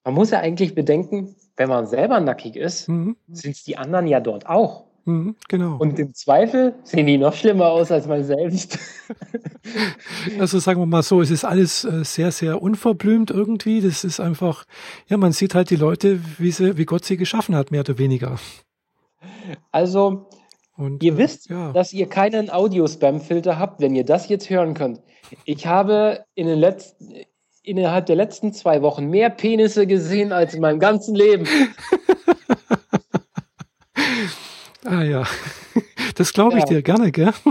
[0.05, 3.17] man muss ja eigentlich bedenken, wenn man selber nackig ist, mhm.
[3.29, 4.87] sind es die anderen ja dort auch.
[5.05, 5.77] Mhm, genau.
[5.79, 8.79] Und im Zweifel sehen die noch schlimmer aus als man selbst.
[10.39, 13.81] Also sagen wir mal so, es ist alles äh, sehr, sehr unverblümt irgendwie.
[13.81, 14.65] Das ist einfach,
[15.07, 17.99] ja, man sieht halt die Leute, wie, sie, wie Gott sie geschaffen hat, mehr oder
[17.99, 18.39] weniger.
[19.71, 20.29] Also,
[20.77, 21.73] und, ihr äh, wisst, ja.
[21.73, 25.01] dass ihr keinen Audio-Spam-Filter habt, wenn ihr das jetzt hören könnt.
[25.45, 27.15] Ich habe in den letzten,
[27.62, 31.46] innerhalb der letzten zwei Wochen mehr Penisse gesehen als in meinem ganzen Leben.
[34.85, 35.25] ah ja,
[36.14, 36.68] das glaube ich ja.
[36.70, 37.33] dir gerne, gell?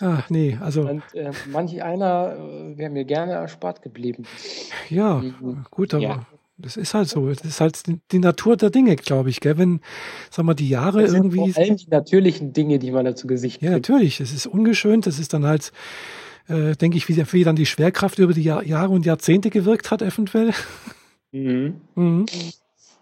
[0.00, 0.82] Ah, nee, also.
[0.82, 4.24] Und äh, manch einer äh, wäre mir gerne erspart geblieben.
[4.90, 5.64] Ja, mhm.
[5.70, 6.26] gut, aber ja.
[6.58, 7.28] das ist halt so.
[7.28, 9.56] Das ist halt die Natur der Dinge, glaube ich, gell?
[9.56, 9.80] Wenn,
[10.30, 11.52] sag mal, die Jahre das sind irgendwie.
[11.52, 13.88] Vor allem die natürlichen Dinge, die man da zu Gesicht Ja, kriegt.
[13.88, 14.20] natürlich.
[14.20, 15.06] Es ist ungeschönt.
[15.06, 15.70] Das ist dann halt
[16.48, 19.90] äh, denke ich, wie, wie dann die Schwerkraft über die Jahr, Jahre und Jahrzehnte gewirkt
[19.90, 20.52] hat, eventuell.
[21.32, 21.80] Mhm.
[21.94, 22.26] Mhm.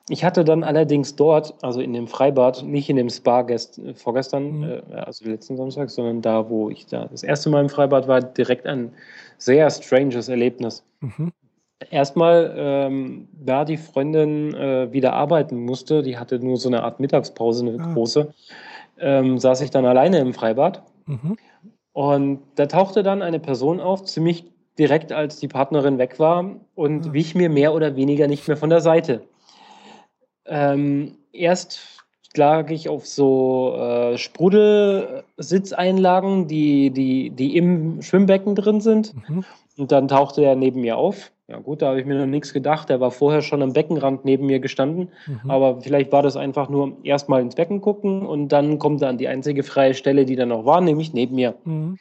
[0.09, 4.59] Ich hatte dann allerdings dort, also in dem Freibad, nicht in dem Spa gest, vorgestern,
[4.59, 4.64] mhm.
[4.64, 8.20] äh, also letzten Samstag, sondern da, wo ich da das erste Mal im Freibad war,
[8.20, 8.92] direkt ein
[9.38, 10.85] sehr stranges Erlebnis.
[11.00, 11.33] Mhm.
[11.90, 17.00] Erstmal, ähm, da die Freundin äh, wieder arbeiten musste, die hatte nur so eine Art
[17.00, 17.92] Mittagspause, eine ah.
[17.92, 18.33] große,
[19.00, 20.83] ähm, saß ich dann alleine im Freibad.
[21.07, 21.37] Mhm.
[21.92, 24.44] Und da tauchte dann eine Person auf, ziemlich
[24.78, 27.12] direkt, als die Partnerin weg war und mhm.
[27.12, 29.20] wich mir mehr oder weniger nicht mehr von der Seite.
[30.46, 31.81] Ähm, erst
[32.35, 39.12] lag ich auf so äh, Sprudelsitzeinlagen, die, die, die im Schwimmbecken drin sind.
[39.28, 39.44] Mhm.
[39.78, 41.32] Und dann tauchte er neben mir auf.
[41.48, 42.88] Ja gut, da habe ich mir noch nichts gedacht.
[42.90, 45.08] Er war vorher schon am Beckenrand neben mir gestanden.
[45.26, 45.50] Mhm.
[45.50, 49.28] Aber vielleicht war das einfach nur erstmal ins Becken gucken und dann kommt dann die
[49.28, 51.54] einzige freie Stelle, die dann noch war, nämlich neben mir.
[51.64, 51.98] Mhm.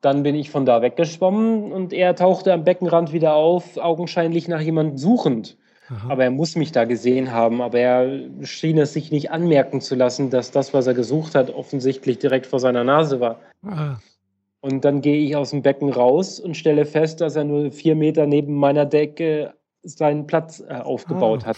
[0.00, 4.60] Dann bin ich von da weggeschwommen und er tauchte am Beckenrand wieder auf, augenscheinlich nach
[4.60, 5.56] jemandem suchend.
[5.88, 6.10] Aha.
[6.10, 7.60] Aber er muss mich da gesehen haben.
[7.60, 11.50] Aber er schien es sich nicht anmerken zu lassen, dass das, was er gesucht hat,
[11.50, 13.40] offensichtlich direkt vor seiner Nase war.
[13.66, 13.96] Ah.
[14.64, 17.94] Und dann gehe ich aus dem Becken raus und stelle fest, dass er nur vier
[17.94, 21.56] Meter neben meiner Decke seinen Platz äh, aufgebaut ah, hat.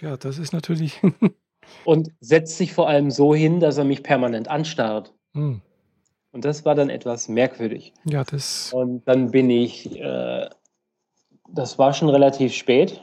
[0.00, 1.02] Ja, das ist natürlich.
[1.84, 5.12] und setzt sich vor allem so hin, dass er mich permanent anstarrt.
[5.34, 5.60] Hm.
[6.32, 7.92] Und das war dann etwas merkwürdig.
[8.06, 8.72] Ja, das.
[8.72, 10.48] Und dann bin ich, äh,
[11.46, 13.02] das war schon relativ spät.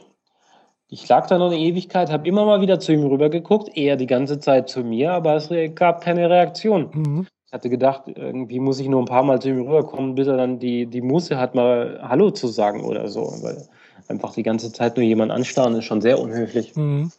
[0.88, 4.06] Ich lag da noch eine Ewigkeit, habe immer mal wieder zu ihm rübergeguckt, er die
[4.06, 6.90] ganze Zeit zu mir, aber es gab keine Reaktion.
[6.92, 7.26] Mhm.
[7.48, 10.36] Ich hatte gedacht, irgendwie muss ich nur ein paar Mal zu ihm rüberkommen, bis er
[10.36, 13.22] dann die, die Muße hat, mal Hallo zu sagen oder so.
[13.40, 13.66] Weil
[14.06, 16.76] einfach die ganze Zeit nur jemand anstarren ist schon sehr unhöflich.
[16.76, 17.10] Mhm.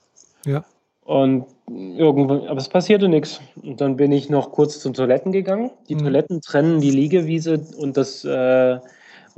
[0.45, 0.63] Ja.
[1.03, 3.41] Und irgendwann, aber es passierte nichts.
[3.63, 5.71] Und dann bin ich noch kurz zu Toiletten gegangen.
[5.89, 6.03] Die mhm.
[6.03, 8.77] Toiletten trennen die Liegewiese und das äh,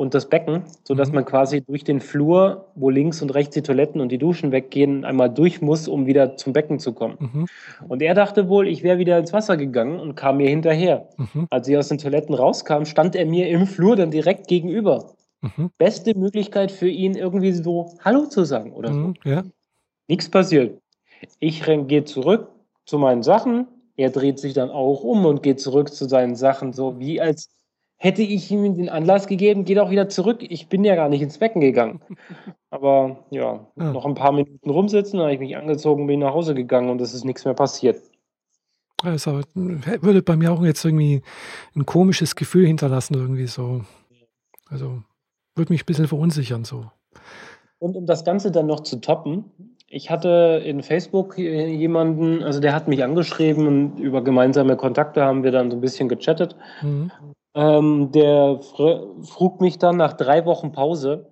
[0.02, 1.16] und das Becken, sodass mhm.
[1.16, 5.06] man quasi durch den Flur, wo links und rechts die Toiletten und die Duschen weggehen,
[5.06, 7.18] einmal durch muss, um wieder zum Becken zu kommen.
[7.20, 7.46] Mhm.
[7.88, 11.08] Und er dachte wohl, ich wäre wieder ins Wasser gegangen und kam mir hinterher.
[11.18, 11.46] Mhm.
[11.52, 15.14] Als ich aus den Toiletten rauskam, stand er mir im Flur dann direkt gegenüber.
[15.42, 15.70] Mhm.
[15.78, 19.00] Beste Möglichkeit für ihn, irgendwie so Hallo zu sagen oder so.
[19.00, 19.44] Mhm, ja.
[20.08, 20.82] Nichts passiert.
[21.40, 22.48] Ich gehe zurück
[22.88, 23.68] zu meinen Sachen.
[23.98, 27.50] Er dreht sich dann auch um und geht zurück zu seinen Sachen, so wie als
[28.02, 30.40] hätte ich ihm den Anlass gegeben, geht auch wieder zurück.
[30.42, 32.02] Ich bin ja gar nicht ins Becken gegangen.
[32.72, 33.92] Aber ja, ja.
[33.94, 37.00] noch ein paar Minuten rumsitzen, dann habe ich mich angezogen, bin nach Hause gegangen und
[37.00, 38.02] es ist nichts mehr passiert.
[39.04, 41.22] Also würde bei mir auch jetzt irgendwie
[41.76, 43.82] ein komisches Gefühl hinterlassen, irgendwie so.
[44.68, 45.04] Also
[45.54, 46.90] würde mich ein bisschen verunsichern so.
[47.78, 49.46] Und um das Ganze dann noch zu toppen,
[49.88, 55.44] ich hatte in Facebook jemanden, also der hat mich angeschrieben und über gemeinsame Kontakte haben
[55.44, 56.56] wir dann so ein bisschen gechattet.
[56.82, 57.12] Mhm.
[57.54, 61.28] Ähm, der frug mich dann nach drei Wochen Pause,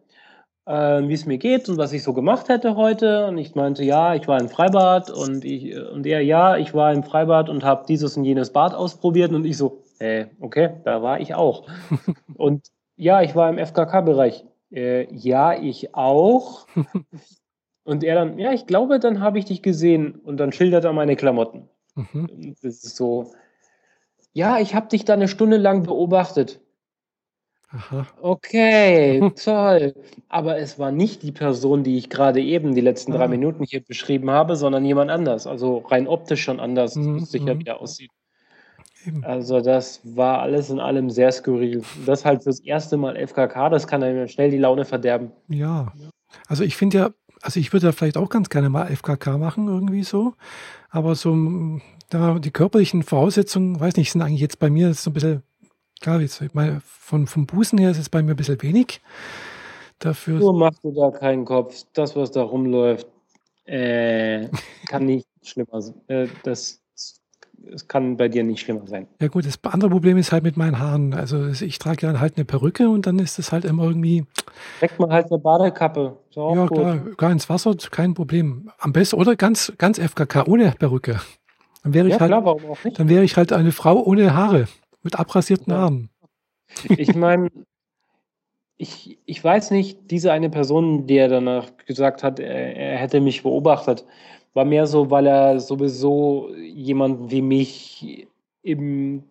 [0.65, 3.27] äh, wie es mir geht und was ich so gemacht hätte heute.
[3.27, 6.91] Und ich meinte, ja, ich war im Freibad und, ich, und er, ja, ich war
[6.91, 9.31] im Freibad und habe dieses und jenes Bad ausprobiert.
[9.31, 11.67] Und ich so, äh, okay, da war ich auch.
[12.35, 14.45] und ja, ich war im FKK-Bereich.
[14.71, 16.67] Äh, ja, ich auch.
[17.85, 20.15] und er dann, ja, ich glaube, dann habe ich dich gesehen.
[20.15, 21.69] Und dann schildert er meine Klamotten.
[21.95, 22.55] Mhm.
[22.61, 23.31] Das ist so,
[24.33, 26.59] ja, ich habe dich da eine Stunde lang beobachtet.
[27.71, 28.07] Aha.
[28.21, 29.93] Okay, toll.
[30.27, 33.27] Aber es war nicht die Person, die ich gerade eben die letzten drei ah.
[33.27, 35.45] Minuten hier beschrieben habe, sondern jemand anders.
[35.45, 37.19] Also rein optisch schon anders, mhm.
[37.19, 37.59] sicher mhm.
[37.59, 38.11] wie er aussieht.
[39.05, 39.23] Eben.
[39.23, 41.83] Also das war alles in allem sehr skurril.
[42.05, 45.31] Das halt fürs erste Mal FKK, das kann einem schnell die Laune verderben.
[45.47, 45.93] Ja,
[46.47, 47.09] also ich finde ja,
[47.41, 50.33] also ich würde ja vielleicht auch ganz gerne mal FKK machen, irgendwie so.
[50.89, 51.33] Aber so
[52.09, 55.43] da die körperlichen Voraussetzungen, weiß nicht, sind eigentlich jetzt bei mir so ein bisschen,
[56.01, 59.01] klar, jetzt mal von, vom Busen her ist es bei mir ein bisschen wenig.
[59.99, 60.39] Dafür.
[60.39, 61.83] Nur machst du da keinen Kopf.
[61.93, 63.07] Das, was da rumläuft,
[63.65, 64.47] äh,
[64.87, 65.95] kann nicht schlimmer sein.
[66.07, 66.81] Äh, das
[67.73, 69.07] es kann bei dir nicht schlimmer sein.
[69.19, 71.13] Ja gut, das andere Problem ist halt mit meinen Haaren.
[71.13, 74.25] Also ich trage ja halt eine Perücke und dann ist es halt immer irgendwie.
[74.79, 76.17] Trägt man halt eine Badekappe.
[76.35, 76.77] ja, gut.
[76.77, 78.71] klar, gar ins Wasser, kein Problem.
[78.79, 81.19] Am besten oder ganz, ganz FKK ohne Perücke.
[81.89, 82.99] Dann wäre ich ja, halt, klar, warum auch nicht?
[82.99, 84.67] Dann wäre ich halt eine Frau ohne Haare,
[85.03, 85.79] mit abrasierten ja.
[85.79, 86.09] Haaren.
[86.89, 87.49] Ich meine,
[88.77, 93.19] ich, ich weiß nicht, diese eine Person, die er danach gesagt hat, er, er hätte
[93.21, 94.05] mich beobachtet
[94.53, 98.27] war mehr so, weil er sowieso jemand wie mich
[98.61, 99.23] im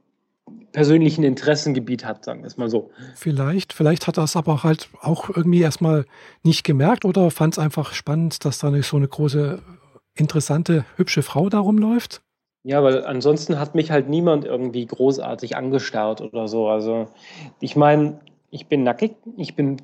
[0.72, 2.90] persönlichen Interessengebiet hat, sagen wir es mal so.
[3.14, 6.06] Vielleicht, vielleicht hat er es aber halt auch irgendwie erstmal
[6.42, 9.62] nicht gemerkt oder fand es einfach spannend, dass da nicht so eine große,
[10.14, 12.22] interessante, hübsche Frau da rumläuft.
[12.68, 16.68] Ja, weil ansonsten hat mich halt niemand irgendwie großartig angestarrt oder so.
[16.68, 17.06] Also
[17.60, 19.78] ich meine, ich bin nackig, ich bin,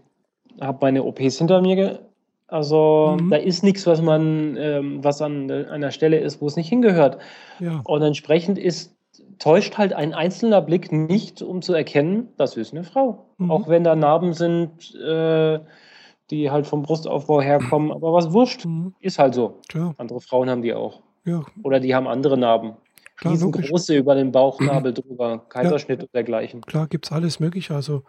[0.60, 2.00] habe meine OPs hinter mir
[2.46, 3.30] also mhm.
[3.30, 7.16] da ist nichts, was man, ähm, was an einer Stelle ist, wo es nicht hingehört.
[7.58, 7.80] Ja.
[7.84, 8.94] Und entsprechend ist,
[9.38, 13.24] täuscht halt ein einzelner Blick nicht, um zu erkennen, das ist eine Frau.
[13.38, 13.50] Mhm.
[13.50, 15.58] Auch wenn da Narben sind, äh,
[16.30, 17.90] die halt vom Brustaufbau herkommen.
[17.92, 18.92] Aber was wurscht, mhm.
[19.00, 19.60] ist halt so.
[19.70, 19.94] Klar.
[19.96, 21.00] Andere Frauen haben die auch.
[21.24, 21.44] Ja.
[21.62, 22.74] Oder die haben andere Narben.
[23.16, 26.04] Klar, Riesengroße über den Bauchnabel drüber, Kaiserschnitt ja.
[26.04, 26.60] und dergleichen.
[26.62, 27.74] Klar, gibt es alles Mögliche.
[27.74, 28.02] Also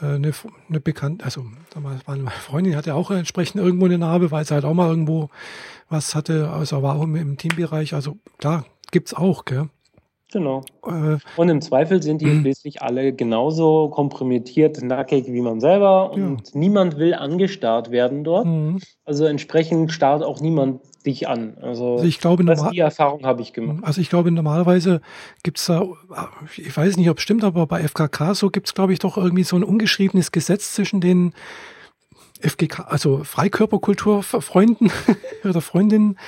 [0.00, 0.32] eine, äh,
[0.68, 1.44] eine bekannte, also
[1.76, 5.28] meine Freundin hatte auch entsprechend irgendwo eine Narbe, weil sie halt auch mal irgendwo
[5.88, 7.94] was hatte, also war auch im Teambereich.
[7.94, 9.68] Also klar, gibt's auch, gell?
[10.32, 10.62] Genau.
[10.86, 12.40] Äh, und im Zweifel sind die mhm.
[12.42, 16.58] schließlich alle genauso kompromittiert, nackig wie man selber und ja.
[16.58, 18.46] niemand will angestarrt werden dort.
[18.46, 18.80] Mhm.
[19.04, 21.56] Also entsprechend starrt auch niemand dich an.
[21.60, 23.78] Also, also ich glaube, das, die Erfahrung habe ich gemacht.
[23.82, 25.00] Also ich glaube, normalerweise
[25.42, 25.84] gibt es da,
[26.56, 29.16] ich weiß nicht, ob es stimmt, aber bei FKK so gibt es, glaube ich, doch
[29.16, 31.34] irgendwie so ein ungeschriebenes Gesetz zwischen den
[32.40, 34.90] FGK, also Freikörperkulturfreunden
[35.44, 36.18] oder Freundinnen,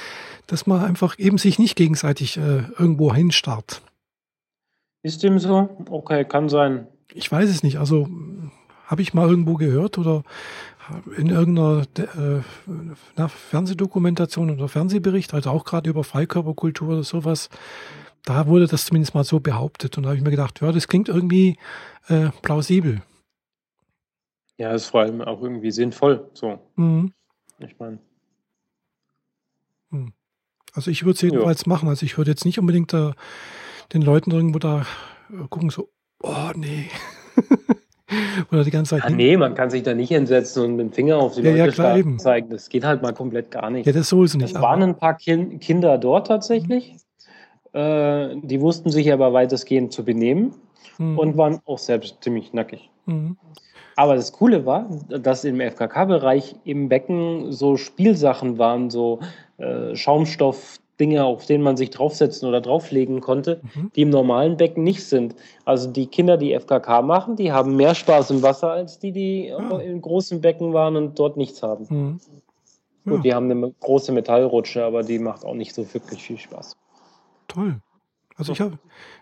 [0.47, 3.83] dass man einfach eben sich nicht gegenseitig äh, irgendwo hinstarrt.
[5.03, 5.69] Ist dem so?
[5.91, 6.87] Okay, kann sein.
[7.13, 7.79] Ich weiß es nicht.
[7.79, 8.09] Also
[8.87, 10.23] habe ich mal irgendwo gehört oder
[11.17, 17.49] in irgendeiner äh, Fernsehdokumentation oder Fernsehbericht, also auch gerade über Freikörperkultur oder sowas,
[18.25, 19.97] da wurde das zumindest mal so behauptet.
[19.97, 21.59] Und da habe ich mir gedacht, ja, das klingt irgendwie
[22.09, 23.03] äh, plausibel.
[24.57, 26.31] Ja, ist vor allem auch irgendwie sinnvoll.
[26.33, 26.59] So.
[26.77, 27.13] Mhm.
[27.59, 27.99] Ich meine.
[29.91, 30.13] Hm.
[30.73, 31.69] Also ich würde es jedenfalls ja.
[31.69, 31.89] machen.
[31.89, 33.15] Also ich würde jetzt nicht unbedingt da,
[33.93, 34.87] den Leuten irgendwo da
[35.31, 35.91] äh, gucken, so,
[36.23, 36.89] oh nee.
[38.53, 39.01] Oder die ganze Zeit.
[39.01, 41.43] Ja, ah, nee, man kann sich da nicht hinsetzen und mit dem Finger auf die
[41.43, 42.51] ja, Leute ja, klar, zeigen.
[42.51, 43.87] Das geht halt mal komplett gar nicht.
[43.87, 44.55] Ja, das so ist nicht.
[44.55, 46.97] Es waren ein paar kind Kinder dort tatsächlich.
[47.73, 47.81] Mhm.
[47.81, 50.55] Äh, die wussten sich aber weitestgehend zu benehmen
[50.99, 51.19] mhm.
[51.19, 52.91] und waren auch selbst ziemlich nackig.
[53.07, 53.37] Mhm.
[53.97, 59.21] Aber das Coole war, dass im FKK-Bereich im Becken so Spielsachen waren, so
[59.59, 63.91] äh, Schaumstoff, Dinge, auf denen man sich draufsetzen oder drauflegen konnte, mhm.
[63.97, 65.35] die im normalen Becken nicht sind.
[65.65, 69.53] Also die Kinder, die FKK machen, die haben mehr Spaß im Wasser als die, die
[69.53, 69.79] ah.
[69.79, 71.87] in großen Becken waren und dort nichts haben.
[71.89, 72.21] Mhm.
[73.05, 73.13] Ja.
[73.13, 76.77] Gut, die haben eine große Metallrutsche, aber die macht auch nicht so wirklich viel Spaß.
[77.49, 77.81] Toll.
[78.37, 78.79] Also ich habe,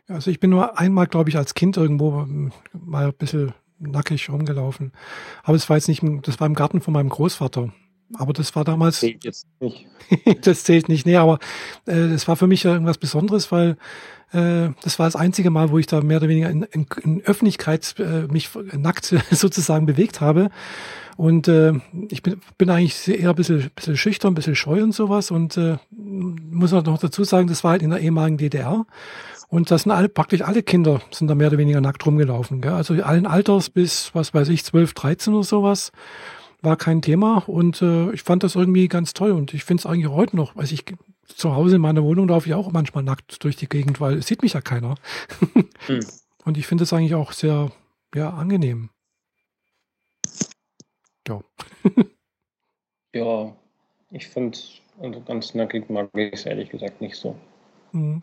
[0.08, 2.26] also ich bin nur einmal, glaube ich, als Kind irgendwo
[2.72, 4.92] mal ein bisschen nackig rumgelaufen.
[5.42, 7.72] Aber es war jetzt nicht, das war im Garten von meinem Großvater.
[8.18, 8.96] Aber das war damals.
[8.96, 9.86] Das zählt jetzt nicht.
[10.42, 11.38] das zählt nicht, nee, aber
[11.86, 13.76] äh, das war für mich ja irgendwas Besonderes, weil
[14.32, 17.22] äh, das war das einzige Mal, wo ich da mehr oder weniger in, in, in
[17.22, 20.50] Öffentlichkeit äh, mich nackt sozusagen bewegt habe.
[21.16, 21.74] Und äh,
[22.08, 25.30] ich bin, bin eigentlich eher ein bisschen, bisschen schüchtern, ein bisschen scheu und sowas.
[25.30, 28.86] Und äh, muss auch noch dazu sagen, das war halt in der ehemaligen DDR.
[29.48, 32.62] Und das sind alle, praktisch alle Kinder sind da mehr oder weniger nackt rumgelaufen.
[32.62, 32.72] Gell?
[32.72, 35.92] Also allen Alters bis, was weiß ich, 12, 13 oder sowas
[36.62, 39.86] war kein Thema und äh, ich fand das irgendwie ganz toll und ich finde es
[39.86, 40.84] eigentlich heute noch, also ich
[41.26, 44.26] zu Hause in meiner Wohnung laufe ich auch manchmal nackt durch die Gegend, weil es
[44.26, 44.94] sieht mich ja keiner.
[45.86, 46.06] hm.
[46.44, 47.70] Und ich finde es eigentlich auch sehr,
[48.14, 48.90] ja, angenehm.
[51.26, 51.40] Ja.
[53.14, 53.52] ja,
[54.10, 54.58] ich finde,
[55.00, 57.36] also ganz nackig mag ich es ehrlich gesagt nicht so.
[57.92, 58.22] Mhm.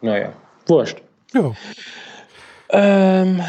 [0.00, 0.34] Naja,
[0.66, 1.02] wurscht.
[1.32, 1.54] Ja.
[2.76, 3.40] Ähm,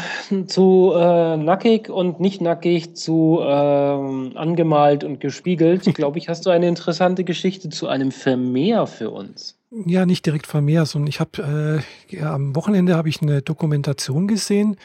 [0.46, 6.50] zu äh, nackig und nicht nackig, zu ähm, angemalt und gespiegelt, glaube ich, hast du
[6.50, 9.58] eine interessante Geschichte zu einem Vermehr für uns.
[9.84, 14.28] Ja, nicht direkt Vermehr, sondern ich habe äh, ja, am Wochenende habe ich eine Dokumentation
[14.28, 14.76] gesehen,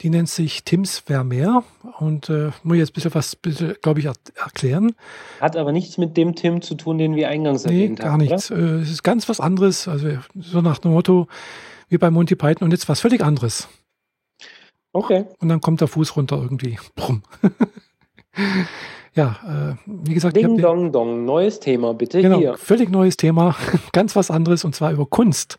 [0.00, 1.62] die nennt sich Tims Vermeer
[2.00, 3.36] und äh, muss jetzt ein bisschen was,
[3.80, 4.96] glaube ich, er erklären.
[5.40, 8.08] Hat aber nichts mit dem Tim zu tun, den wir eingangs nee, erwähnt haben.
[8.08, 8.50] Gar nichts.
[8.50, 11.28] Äh, es ist ganz was anderes, also so nach dem Motto
[11.88, 13.68] wie bei Monty Python und jetzt was völlig anderes.
[14.94, 15.24] Okay.
[15.40, 16.78] Und dann kommt der Fuß runter irgendwie.
[16.94, 17.22] Brumm.
[19.14, 20.36] ja, äh, wie gesagt.
[20.36, 21.24] Ding, dong, dong.
[21.24, 22.56] Neues Thema, bitte genau, hier.
[22.56, 23.56] Völlig neues Thema.
[23.92, 25.58] Ganz was anderes und zwar über Kunst.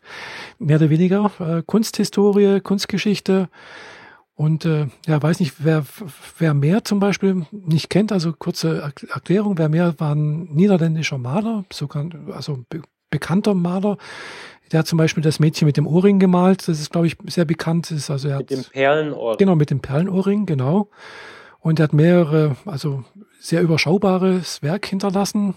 [0.58, 1.30] Mehr oder weniger.
[1.38, 3.50] Äh, Kunsthistorie, Kunstgeschichte.
[4.36, 5.84] Und äh, ja, weiß nicht, wer,
[6.38, 11.64] wer mehr zum Beispiel nicht kennt, also kurze Erklärung, wer mehr war ein niederländischer Maler,
[11.70, 13.98] sogar, also be bekannter Maler,
[14.72, 16.66] der hat zum Beispiel das Mädchen mit dem Ohrring gemalt.
[16.68, 17.90] Das ist, glaube ich, sehr bekannt.
[17.90, 19.38] ist also er mit dem Perlenohrring.
[19.38, 20.88] Genau, mit dem Perlenohrring, genau.
[21.60, 23.04] Und er hat mehrere, also
[23.40, 25.54] sehr überschaubares Werk hinterlassen.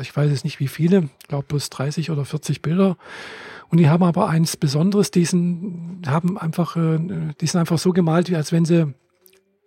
[0.00, 2.96] Ich weiß jetzt nicht wie viele, ich glaube bloß 30 oder 40 Bilder.
[3.68, 6.98] Und die haben aber eins Besonderes, die sind, haben einfach, äh,
[7.40, 8.92] die sind einfach so gemalt, wie als wenn sie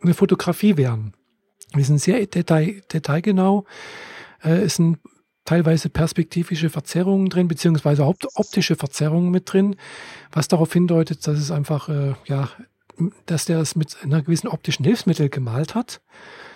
[0.02, 1.14] eine Fotografie wären.
[1.76, 3.66] Die sind sehr detail, detailgenau.
[4.43, 4.98] Äh, ist ein
[5.46, 9.76] teilweise perspektivische Verzerrungen drin, beziehungsweise optische Verzerrungen mit drin,
[10.32, 12.50] was darauf hindeutet, dass es einfach, äh, ja,
[13.26, 16.02] dass der es mit einer gewissen optischen Hilfsmittel gemalt hat.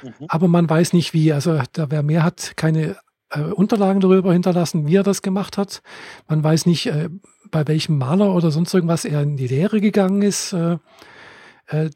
[0.04, 0.26] Mhm.
[0.28, 1.32] Aber man weiß nicht wie.
[1.34, 2.98] Also da wer mehr hat keine
[3.30, 5.82] äh, Unterlagen darüber hinterlassen, wie er das gemacht hat.
[6.28, 7.10] Man weiß nicht, äh,
[7.52, 10.54] bei welchem Maler oder sonst irgendwas er in die Lehre gegangen ist.
[10.54, 10.78] Äh,
[11.68, 11.90] äh,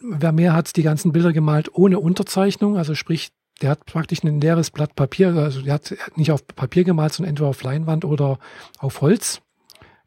[0.00, 4.40] wer mehr hat die ganzen Bilder gemalt ohne Unterzeichnung, also sprich der hat praktisch ein
[4.40, 8.38] leeres Blatt Papier, also der hat nicht auf Papier gemalt, sondern entweder auf Leinwand oder
[8.78, 9.42] auf Holz.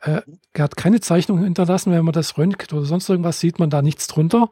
[0.02, 0.22] Äh,
[0.54, 3.82] er hat keine Zeichnung hinterlassen, wenn man das röntgt oder sonst irgendwas, sieht man da
[3.82, 4.50] nichts drunter.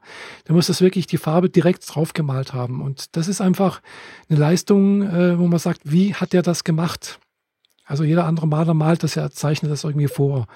[0.48, 2.82] Der muss das wirklich die Farbe direkt drauf gemalt haben.
[2.82, 3.82] Und das ist einfach
[4.30, 7.20] eine Leistung, äh, wo man sagt, wie hat der das gemacht?
[7.86, 10.48] Also jeder andere Maler malt das, er zeichnet das irgendwie vor.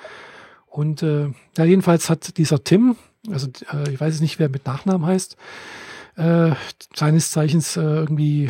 [0.67, 2.95] Und äh, ja, jedenfalls hat dieser Tim,
[3.29, 5.35] also äh, ich weiß nicht, wer mit Nachnamen heißt,
[6.17, 6.51] äh,
[6.95, 8.49] seines Zeichens äh, irgendwie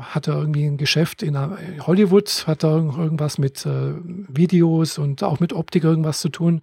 [0.00, 1.38] hat er irgendwie ein Geschäft in
[1.86, 3.94] Hollywood, hat er irgendwas mit äh,
[4.28, 6.60] Videos und auch mit Optik irgendwas zu tun.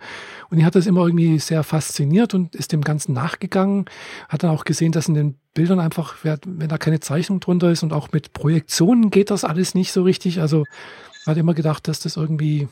[0.49, 3.85] Und er hat das immer irgendwie sehr fasziniert und ist dem Ganzen nachgegangen.
[4.29, 7.83] Hat dann auch gesehen, dass in den Bildern einfach, wenn da keine Zeichnung drunter ist
[7.83, 10.41] und auch mit Projektionen geht das alles nicht so richtig.
[10.41, 10.65] Also
[11.25, 12.67] hat immer gedacht, dass das irgendwie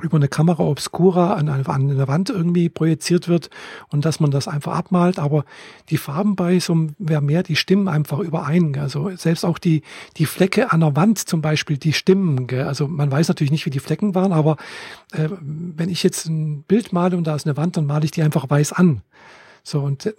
[0.00, 3.48] über eine Kamera obscura an, an eine Wand irgendwie projiziert wird
[3.88, 5.20] und dass man das einfach abmalt.
[5.20, 5.44] Aber
[5.88, 8.76] die Farben bei so einem Vermeer, die stimmen einfach überein.
[8.76, 9.82] Also selbst auch die,
[10.16, 12.48] die Flecke an der Wand zum Beispiel, die stimmen.
[12.48, 12.64] Gell?
[12.64, 14.56] Also man weiß natürlich nicht, wie die Flecken waren, aber
[15.12, 18.10] äh, wenn ich jetzt ein Bild male und da ist eine Wand, dann male ich
[18.10, 19.02] die einfach weiß an.
[19.62, 20.14] So und äh,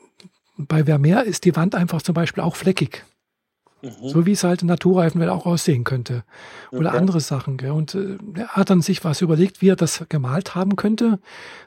[0.58, 3.04] bei Vermeer ist die Wand einfach zum Beispiel auch fleckig.
[3.86, 4.10] Mhm.
[4.10, 6.24] So wie es halt in Naturreifenwelt auch aussehen könnte.
[6.72, 6.98] Oder okay.
[6.98, 7.58] andere Sachen.
[7.58, 7.72] Gell?
[7.72, 11.20] Und äh, er hat dann sich was überlegt, wie er das gemalt haben könnte.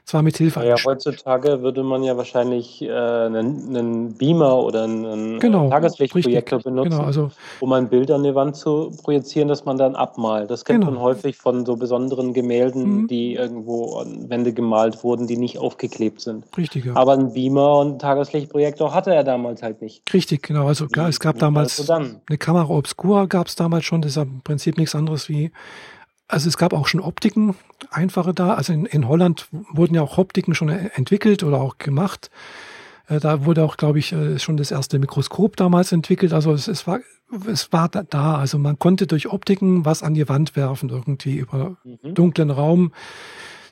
[0.03, 5.39] Zwar mit Hilfe ja, heutzutage würde man ja wahrscheinlich äh, einen, einen, Beamer oder einen
[5.39, 9.77] genau, Tageslichtprojektor benutzen, genau, also, um ein Bild an die Wand zu projizieren, das man
[9.77, 10.49] dann abmalt.
[10.49, 10.93] Das kennt genau.
[10.93, 13.07] man häufig von so besonderen Gemälden, mhm.
[13.07, 16.45] die irgendwo an Wände gemalt wurden, die nicht aufgeklebt sind.
[16.57, 16.85] Richtig.
[16.85, 16.95] Ja.
[16.95, 20.11] Aber ein Beamer und Tageslichtprojektor hatte er damals halt nicht.
[20.11, 20.67] Richtig, genau.
[20.67, 21.93] Also klar, es gab damals also
[22.27, 25.51] eine Kamera Obscura gab es damals schon, das ist im Prinzip nichts anderes wie,
[26.27, 27.55] also es gab auch schon Optiken,
[27.89, 28.53] einfache da.
[28.53, 32.29] Also in, in Holland wurden ja auch Optiken schon entwickelt oder auch gemacht.
[33.07, 36.31] Äh, da wurde auch, glaube ich, äh, schon das erste Mikroskop damals entwickelt.
[36.31, 36.99] Also es, es, war,
[37.47, 38.35] es war da.
[38.35, 42.13] Also man konnte durch Optiken was an die Wand werfen, irgendwie über mhm.
[42.13, 42.93] dunklen Raum.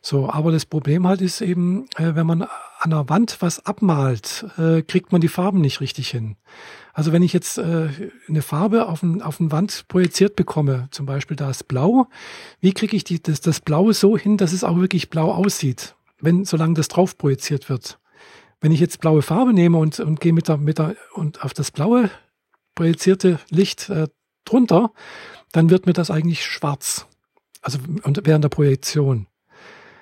[0.02, 2.48] So, aber das Problem halt ist eben, äh, wenn man
[2.80, 4.46] an der Wand was abmalt,
[4.88, 6.36] kriegt man die Farben nicht richtig hin.
[6.98, 7.90] Also wenn ich jetzt äh,
[8.28, 12.08] eine Farbe auf, ein, auf eine Wand projiziert bekomme, zum Beispiel da ist Blau,
[12.60, 15.96] wie kriege ich die, das, das Blaue so hin, dass es auch wirklich blau aussieht,
[16.20, 18.00] wenn solange das drauf projiziert wird?
[18.62, 21.54] Wenn ich jetzt blaue Farbe nehme und, und gehe mit der, mit der und auf
[21.54, 22.10] das blaue
[22.74, 24.08] projizierte Licht äh,
[24.44, 24.92] drunter,
[25.52, 27.06] dann wird mir das eigentlich schwarz.
[27.62, 29.28] Also und während der Projektion.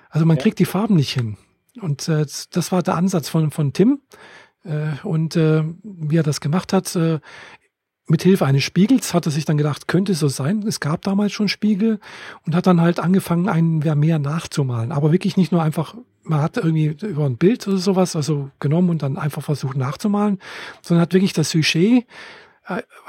[0.09, 0.43] Also man ja.
[0.43, 1.35] kriegt die Farben nicht hin.
[1.81, 3.99] Und äh, das war der Ansatz von, von Tim.
[4.65, 7.19] Äh, und äh, wie er das gemacht hat, äh,
[8.07, 10.63] mit Hilfe eines Spiegels hat er sich dann gedacht, könnte so sein.
[10.67, 11.99] Es gab damals schon Spiegel
[12.45, 14.91] und hat dann halt angefangen, einen Vermeer nachzumalen.
[14.91, 18.91] Aber wirklich nicht nur einfach, man hat irgendwie über ein Bild oder sowas, also genommen
[18.91, 20.39] und dann einfach versucht nachzumalen,
[20.83, 22.05] sondern hat wirklich das Sujet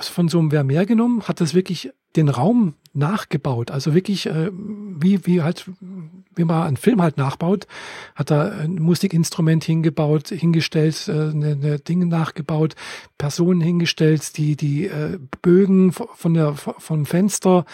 [0.00, 3.70] von so einem Vermeer genommen, hat das wirklich den Raum nachgebaut.
[3.70, 5.70] Also wirklich, äh, wie, wie halt,
[6.34, 7.66] wie man einen Film halt nachbaut,
[8.14, 12.74] hat er ein Musikinstrument hingebaut, hingestellt, äh, eine, eine Dinge nachgebaut,
[13.18, 17.64] Personen hingestellt, die, die äh, Bögen von der, vom Fenster,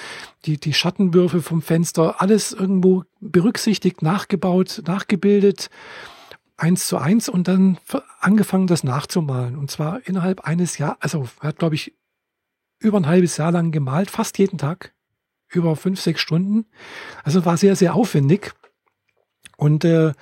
[0.44, 5.70] die, die Schattenwürfe vom Fenster, alles irgendwo berücksichtigt, nachgebaut, nachgebildet
[6.56, 7.78] eins zu eins und dann
[8.20, 9.56] angefangen, das nachzumalen.
[9.56, 11.92] Und zwar innerhalb eines Jahres, also hat, glaube ich,
[12.82, 14.92] über ein halbes Jahr lang gemalt, fast jeden Tag
[15.48, 16.66] über fünf, sechs Stunden.
[17.24, 18.52] Also war sehr, sehr aufwendig.
[19.56, 20.12] Und äh,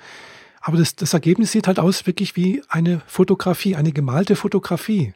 [0.61, 5.13] aber das, das Ergebnis sieht halt aus wirklich wie eine Fotografie, eine gemalte Fotografie.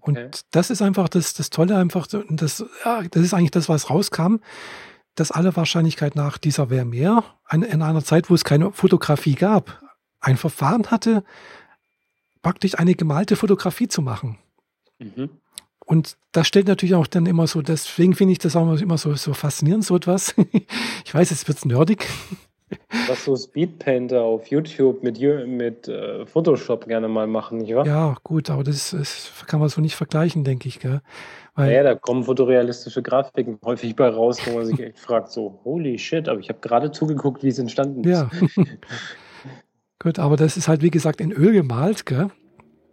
[0.00, 0.30] Und okay.
[0.50, 4.36] das ist einfach das, das Tolle, einfach, das, ja, das ist eigentlich das, was rauskam,
[5.14, 9.82] dass alle Wahrscheinlichkeit nach dieser Vermeer in einer Zeit, wo es keine Fotografie gab,
[10.20, 11.24] ein Verfahren hatte,
[12.42, 14.38] praktisch eine gemalte Fotografie zu machen.
[14.98, 15.30] Mhm.
[15.90, 19.12] Und das stellt natürlich auch dann immer so, deswegen finde ich das auch immer so,
[19.16, 20.36] so faszinierend, so etwas.
[21.04, 22.06] ich weiß, jetzt wird es nerdig.
[23.08, 25.18] Was so Speedpainter auf YouTube mit,
[25.48, 27.84] mit äh, Photoshop gerne mal machen, nicht wahr?
[27.84, 30.78] Ja, gut, aber das, das kann man so nicht vergleichen, denke ich.
[30.78, 31.00] Gell?
[31.56, 35.58] Weil, ja, da kommen fotorealistische Grafiken häufig bei raus, wo man sich echt fragt, so,
[35.64, 38.10] holy shit, aber ich habe gerade zugeguckt, wie es entstanden ist.
[38.10, 38.30] Ja.
[39.98, 42.30] gut, aber das ist halt, wie gesagt, in Öl gemalt, gell?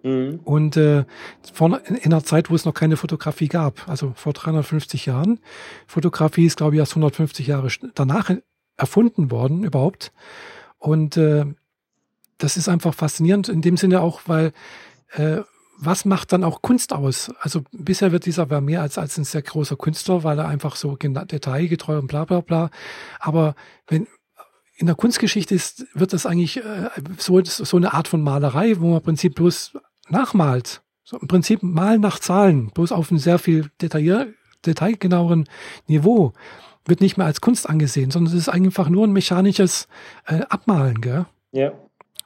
[0.04, 0.39] Mhm.
[0.43, 1.06] Und äh,
[1.54, 5.39] vor, in einer Zeit, wo es noch keine Fotografie gab, also vor 350 Jahren.
[5.88, 8.32] Fotografie ist, glaube ich, erst 150 Jahre danach
[8.78, 10.12] erfunden worden überhaupt.
[10.78, 11.45] Und äh,
[12.38, 14.54] das ist einfach faszinierend in dem Sinne auch, weil
[15.14, 15.41] äh,
[15.80, 17.32] was macht dann auch Kunst aus?
[17.39, 20.95] Also bisher wird dieser Vermeer als, als ein sehr großer Künstler, weil er einfach so
[20.95, 22.70] detailgetreu und bla bla bla.
[23.20, 23.56] Aber
[23.88, 24.08] wenn,
[24.76, 28.88] in der Kunstgeschichte ist, wird das eigentlich äh, so, so eine Art von Malerei, wo
[28.88, 29.74] man im Prinzip bloß
[30.10, 30.82] nachmalt.
[31.03, 34.34] So im Prinzip malen nach Zahlen, bloß auf einem sehr viel detaillier,
[34.66, 35.47] detailgenaueren
[35.88, 36.34] Niveau.
[36.86, 39.88] Wird nicht mehr als Kunst angesehen, sondern es ist einfach nur ein mechanisches
[40.26, 41.26] äh, Abmalen, gell?
[41.51, 41.74] Ja.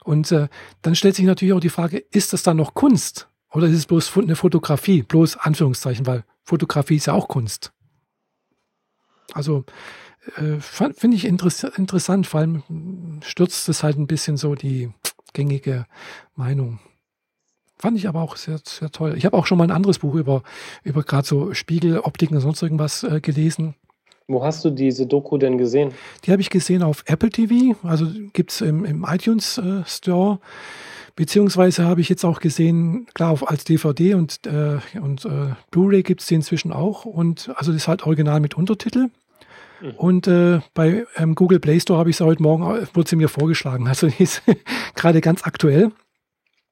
[0.03, 0.47] Und äh,
[0.81, 3.27] dann stellt sich natürlich auch die Frage, ist das dann noch Kunst?
[3.51, 5.03] Oder ist es bloß eine Fotografie?
[5.03, 7.73] Bloß Anführungszeichen, weil Fotografie ist ja auch Kunst.
[9.33, 9.65] Also
[10.35, 14.91] äh, finde ich interess interessant, vor allem stürzt es halt ein bisschen so die
[15.33, 15.85] gängige
[16.35, 16.79] Meinung.
[17.81, 19.15] Fand ich aber auch sehr, sehr toll.
[19.17, 20.43] Ich habe auch schon mal ein anderes Buch über,
[20.83, 23.73] über gerade so Spiegeloptiken und sonst irgendwas äh, gelesen.
[24.27, 25.91] Wo hast du diese Doku denn gesehen?
[26.23, 30.39] Die habe ich gesehen auf Apple TV, also gibt es im, im iTunes äh, Store.
[31.15, 36.03] Beziehungsweise habe ich jetzt auch gesehen, klar, auf, als DVD und, äh, und äh, Blu-ray
[36.03, 37.05] gibt es die inzwischen auch.
[37.05, 39.07] Und also das ist halt original mit Untertitel.
[39.81, 39.91] Mhm.
[39.97, 43.15] Und äh, bei ähm, Google Play Store habe ich sie heute Morgen, äh, wurde sie
[43.15, 43.87] mir vorgeschlagen.
[43.87, 44.43] Also die ist
[44.95, 45.91] gerade ganz aktuell.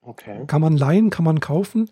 [0.09, 0.45] Okay.
[0.47, 1.91] Kann man leihen, kann man kaufen.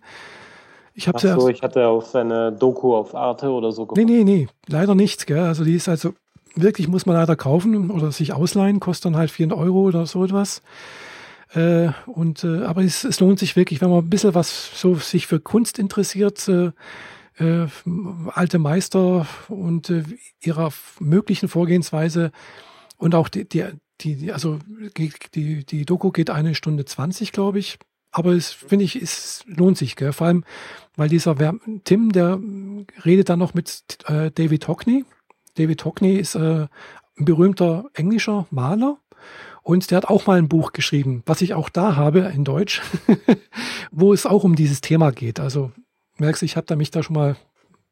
[0.92, 4.04] Ich habe so, ich hatte auf seine Doku auf Arte oder so gemacht.
[4.04, 5.28] Nee, nee, nee, leider nicht.
[5.28, 5.38] Gell?
[5.38, 6.14] Also die ist also
[6.56, 10.24] wirklich, muss man leider kaufen oder sich ausleihen, kostet dann halt 4 Euro oder so
[10.24, 10.62] etwas.
[11.54, 14.96] Äh, und, äh, aber es, es, lohnt sich wirklich, wenn man ein bisschen was so
[14.96, 16.72] sich für Kunst interessiert, äh,
[17.38, 17.68] äh
[18.34, 20.02] alte Meister und äh,
[20.40, 22.32] ihrer möglichen Vorgehensweise
[22.96, 23.64] und auch die, die,
[24.00, 24.58] die also
[24.96, 27.78] die, die Doku geht eine Stunde 20, glaube ich.
[28.10, 30.12] Aber es finde ich, es lohnt sich, gell?
[30.12, 30.44] vor allem,
[30.96, 31.36] weil dieser
[31.84, 32.40] Tim, der
[33.04, 35.04] redet dann noch mit äh, David Hockney.
[35.56, 36.66] David Hockney ist äh,
[37.18, 38.98] ein berühmter englischer Maler
[39.62, 42.80] und der hat auch mal ein Buch geschrieben, was ich auch da habe in Deutsch,
[43.90, 45.40] wo es auch um dieses Thema geht.
[45.40, 45.72] Also
[46.16, 47.36] merkst du, ich habe da mich da schon mal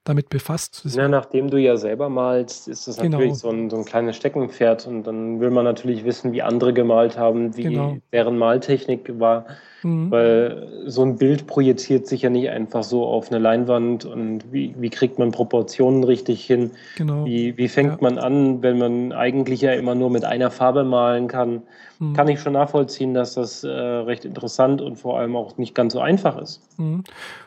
[0.08, 0.82] damit befasst.
[0.84, 3.18] Ja, nachdem du ja selber malst, ist das genau.
[3.18, 6.72] natürlich so ein, so ein kleines Steckenpferd und dann will man natürlich wissen, wie andere
[6.72, 7.96] gemalt haben, wie genau.
[8.12, 9.46] deren Maltechnik war.
[9.82, 10.10] Mhm.
[10.10, 14.74] Weil so ein Bild projiziert sich ja nicht einfach so auf eine Leinwand und wie,
[14.78, 16.70] wie kriegt man Proportionen richtig hin?
[16.96, 17.24] Genau.
[17.24, 17.98] Wie, wie fängt ja.
[18.00, 21.62] man an, wenn man eigentlich ja immer nur mit einer Farbe malen kann?
[21.98, 22.14] Mhm.
[22.14, 25.92] Kann ich schon nachvollziehen, dass das äh, recht interessant und vor allem auch nicht ganz
[25.92, 26.62] so einfach ist.
[26.78, 27.04] Mhm.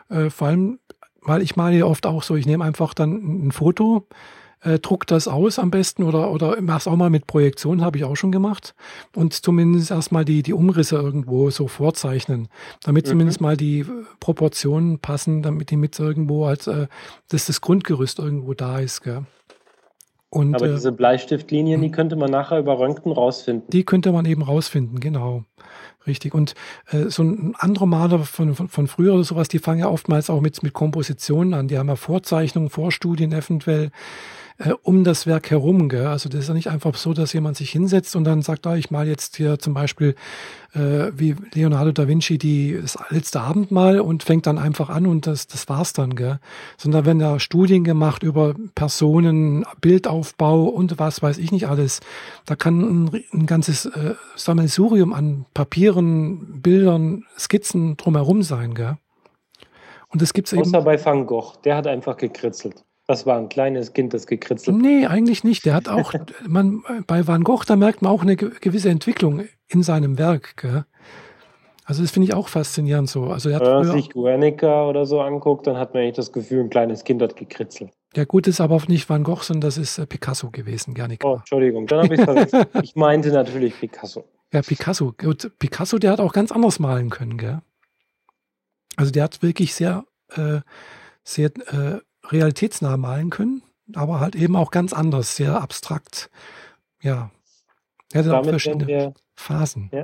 [0.08, 0.78] Äh, vor allem
[1.22, 4.06] weil ich male oft auch so, ich nehme einfach dann ein Foto,
[4.62, 8.04] äh, druck das aus am besten oder, oder mach's auch mal mit Projektion, habe ich
[8.04, 8.74] auch schon gemacht.
[9.14, 12.48] Und zumindest erstmal die, die Umrisse irgendwo so vorzeichnen,
[12.82, 13.10] damit mhm.
[13.10, 13.86] zumindest mal die
[14.20, 16.86] Proportionen passen, damit die mit irgendwo als, äh,
[17.28, 19.02] dass das Grundgerüst irgendwo da ist.
[19.02, 19.24] Gell?
[20.30, 21.92] Und, Aber äh, diese Bleistiftlinien, die hm.
[21.92, 23.68] könnte man nachher über Röntgen rausfinden.
[23.70, 25.42] Die könnte man eben rausfinden, genau.
[26.06, 26.34] Richtig.
[26.34, 26.54] Und
[26.90, 30.30] äh, so ein anderer Maler von, von, von früher oder sowas, die fangen ja oftmals
[30.30, 31.68] auch mit, mit Kompositionen an.
[31.68, 33.90] Die haben ja Vorzeichnungen, Vorstudien eventuell.
[34.60, 35.88] Äh, um das Werk herum.
[35.88, 36.06] Gell?
[36.06, 38.76] Also das ist ja nicht einfach so, dass jemand sich hinsetzt und dann sagt, ah,
[38.76, 40.14] ich mal jetzt hier zum Beispiel
[40.74, 45.26] äh, wie Leonardo da Vinci die, das letzte Abendmahl und fängt dann einfach an und
[45.26, 46.14] das, das war's dann.
[46.14, 46.38] Gell?
[46.76, 52.00] Sondern wenn da Studien gemacht über Personen, Bildaufbau und was weiß ich nicht alles.
[52.44, 58.74] Da kann ein, ein ganzes äh, Sammelsurium an Papieren, Bildern, Skizzen drumherum sein.
[58.74, 58.98] Gell?
[60.10, 60.74] Und das gibt's Außer eben.
[60.74, 62.84] Außer bei Van Gogh, der hat einfach gekritzelt.
[63.10, 64.80] Das war ein kleines Kind, das gekritzelt hat.
[64.80, 65.64] Nee, eigentlich nicht.
[65.64, 66.14] Der hat auch,
[66.46, 70.56] man, bei Van Gogh, da merkt man auch eine gewisse Entwicklung in seinem Werk.
[70.58, 70.84] Gell?
[71.84, 73.24] Also das finde ich auch faszinierend so.
[73.24, 76.30] Also er hat Wenn man sich Guernica oder so anguckt, dann hat man eigentlich das
[76.30, 77.90] Gefühl, ein kleines Kind hat gekritzelt.
[78.14, 81.26] Ja gut, ist aber auch nicht Van Gogh, sondern das ist äh, Picasso gewesen, Guernica.
[81.26, 82.68] Oh, Entschuldigung, dann habe ich verwechselt.
[82.84, 84.22] ich meinte natürlich Picasso.
[84.52, 85.14] Ja, Picasso.
[85.18, 87.60] Gut, Picasso, der hat auch ganz anders malen können, gell?
[88.94, 90.04] Also der hat wirklich sehr,
[90.36, 90.60] äh,
[91.24, 91.98] sehr äh,
[92.30, 93.62] realitätsnah malen können,
[93.94, 96.30] aber halt eben auch ganz anders, sehr abstrakt.
[97.02, 97.30] Ja.
[98.12, 99.90] Er hat auch verschiedene wir, Phasen.
[99.92, 100.02] Ja.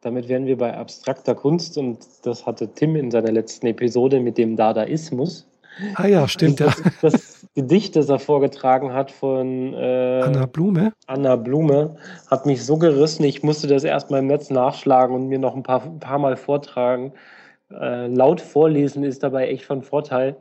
[0.00, 4.38] Damit wären wir bei abstrakter Kunst und das hatte Tim in seiner letzten Episode mit
[4.38, 5.46] dem Dadaismus.
[5.94, 6.90] Ah ja, stimmt, das, ja.
[7.02, 10.92] Das Gedicht, das er vorgetragen hat von äh, Anna Blume.
[11.06, 11.96] Anna Blume,
[12.28, 15.62] hat mich so gerissen, ich musste das erstmal im Netz nachschlagen und mir noch ein
[15.62, 17.12] paar, ein paar Mal vortragen
[17.70, 20.36] äh, laut vorlesen ist dabei echt von Vorteil.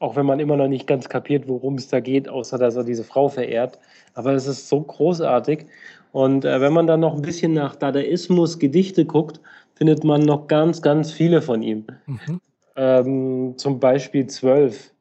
[0.00, 2.84] Auch wenn man immer noch nicht ganz kapiert, worum es da geht, außer dass er
[2.84, 3.78] diese Frau verehrt.
[4.14, 5.66] Aber es ist so großartig.
[6.12, 9.40] Und äh, wenn man dann noch ein bisschen nach Dadaismus Gedichte guckt,
[9.74, 11.86] findet man noch ganz, ganz viele von ihm.
[12.06, 12.40] Mhm.
[12.76, 14.92] Ähm, zum Beispiel zwölf.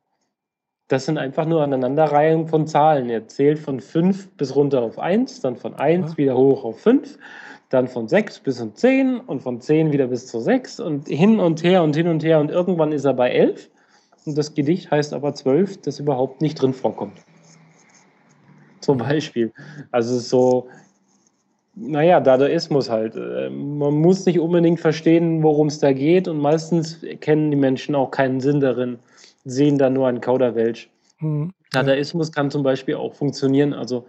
[0.88, 3.10] Das sind einfach nur Aneinanderreihungen von Zahlen.
[3.10, 6.18] Er zählt von fünf bis runter auf eins, dann von eins ja.
[6.18, 7.18] wieder hoch auf fünf
[7.70, 11.40] dann von 6 bis zum 10 und von 10 wieder bis zu 6 und hin
[11.40, 13.70] und her und hin und her und irgendwann ist er bei 11
[14.28, 17.18] und das Gedicht heißt aber 12, das überhaupt nicht drin vorkommt.
[18.82, 19.52] Zum Beispiel.
[19.92, 20.68] Also es ist so,
[21.76, 23.16] naja, Dadaismus halt.
[23.16, 27.96] Äh, man muss nicht unbedingt verstehen, worum es da geht und meistens kennen die Menschen
[27.96, 29.00] auch keinen Sinn darin,
[29.46, 30.90] sehen da nur einen Kauderwelsch.
[31.20, 31.52] Mhm.
[31.72, 34.06] Dadaismus kann zum Beispiel auch funktionieren, also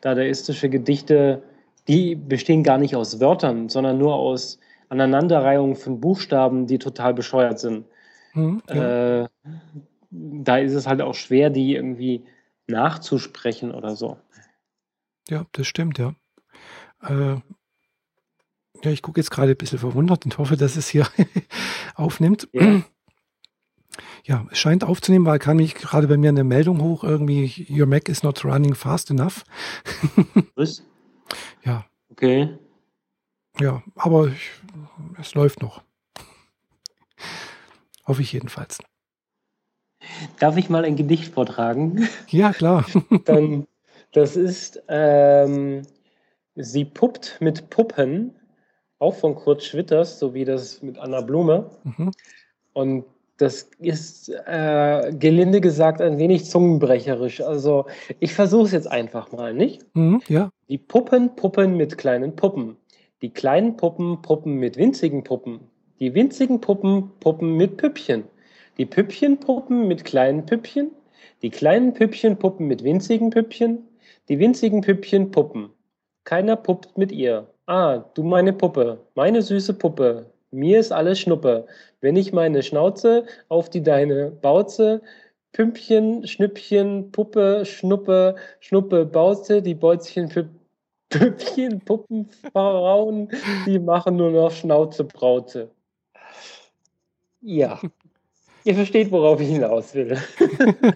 [0.00, 1.42] dadaistische Gedichte
[1.88, 4.60] die bestehen gar nicht aus Wörtern, sondern nur aus
[4.90, 7.86] Aneinanderreihungen von Buchstaben, die total bescheuert sind.
[8.34, 9.22] Mhm, ja.
[9.22, 9.28] äh,
[10.10, 12.24] da ist es halt auch schwer, die irgendwie
[12.66, 14.18] nachzusprechen oder so.
[15.28, 16.14] Ja, das stimmt, ja.
[17.02, 17.36] Äh,
[18.84, 21.06] ja, ich gucke jetzt gerade ein bisschen verwundert und hoffe, dass es hier
[21.94, 22.48] aufnimmt.
[22.52, 22.82] Ja.
[24.24, 24.46] ja.
[24.50, 28.08] es scheint aufzunehmen, weil kam mich gerade bei mir eine Meldung hoch, irgendwie, your Mac
[28.08, 29.44] is not running fast enough.
[30.54, 30.84] Was?
[31.64, 31.84] Ja.
[32.10, 32.56] Okay.
[33.60, 34.50] Ja, aber ich,
[35.18, 35.82] es läuft noch.
[38.08, 38.78] Hoffe ich jedenfalls.
[40.38, 42.08] Darf ich mal ein Gedicht vortragen?
[42.28, 42.86] Ja, klar.
[43.26, 43.66] Dann,
[44.12, 45.82] das ist, ähm,
[46.54, 48.34] sie puppt mit Puppen,
[48.98, 51.70] auch von Kurt Schwitters, so wie das mit Anna Blume.
[51.84, 52.12] Mhm.
[52.72, 53.04] Und
[53.36, 57.40] das ist äh, gelinde gesagt ein wenig zungenbrecherisch.
[57.40, 57.86] Also
[58.18, 59.84] ich versuche es jetzt einfach mal, nicht?
[59.94, 60.50] Mhm, ja.
[60.68, 62.76] Die Puppen puppen mit kleinen Puppen.
[63.22, 65.60] Die kleinen Puppen puppen mit winzigen Puppen.
[66.00, 68.24] Die winzigen Puppen puppen mit Püppchen.
[68.76, 70.92] Die Püppchen puppen mit kleinen Püppchen.
[71.42, 73.86] Die kleinen Püppchen puppen mit winzigen Püppchen.
[74.28, 75.70] Die winzigen Püppchen puppen.
[76.24, 77.48] Keiner puppt mit ihr.
[77.66, 81.66] Ah, du meine Puppe, meine süße Puppe, mir ist alles Schnuppe.
[82.00, 85.02] Wenn ich meine Schnauze auf die deine Bauze,
[85.52, 90.48] Pümpchen, Schnüppchen, Puppe, Schnuppe, Schnuppe, Bauze, die Beuzchen für
[91.10, 93.30] Püppchen, Puppen, Frauen,
[93.66, 95.70] die machen nur noch Schnauze, Brauze.
[97.40, 97.80] Ja,
[98.64, 100.18] ihr versteht, worauf ich hinaus will.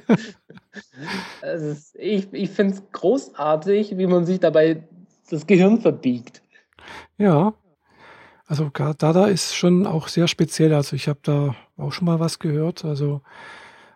[1.43, 4.83] ist, ich ich finde es großartig, wie man sich dabei
[5.31, 6.43] das Gehirn verbiegt.
[7.17, 7.55] Ja,
[8.47, 10.75] also Dada ist schon auch sehr speziell.
[10.75, 12.85] Also ich habe da auch schon mal was gehört.
[12.85, 13.23] Also,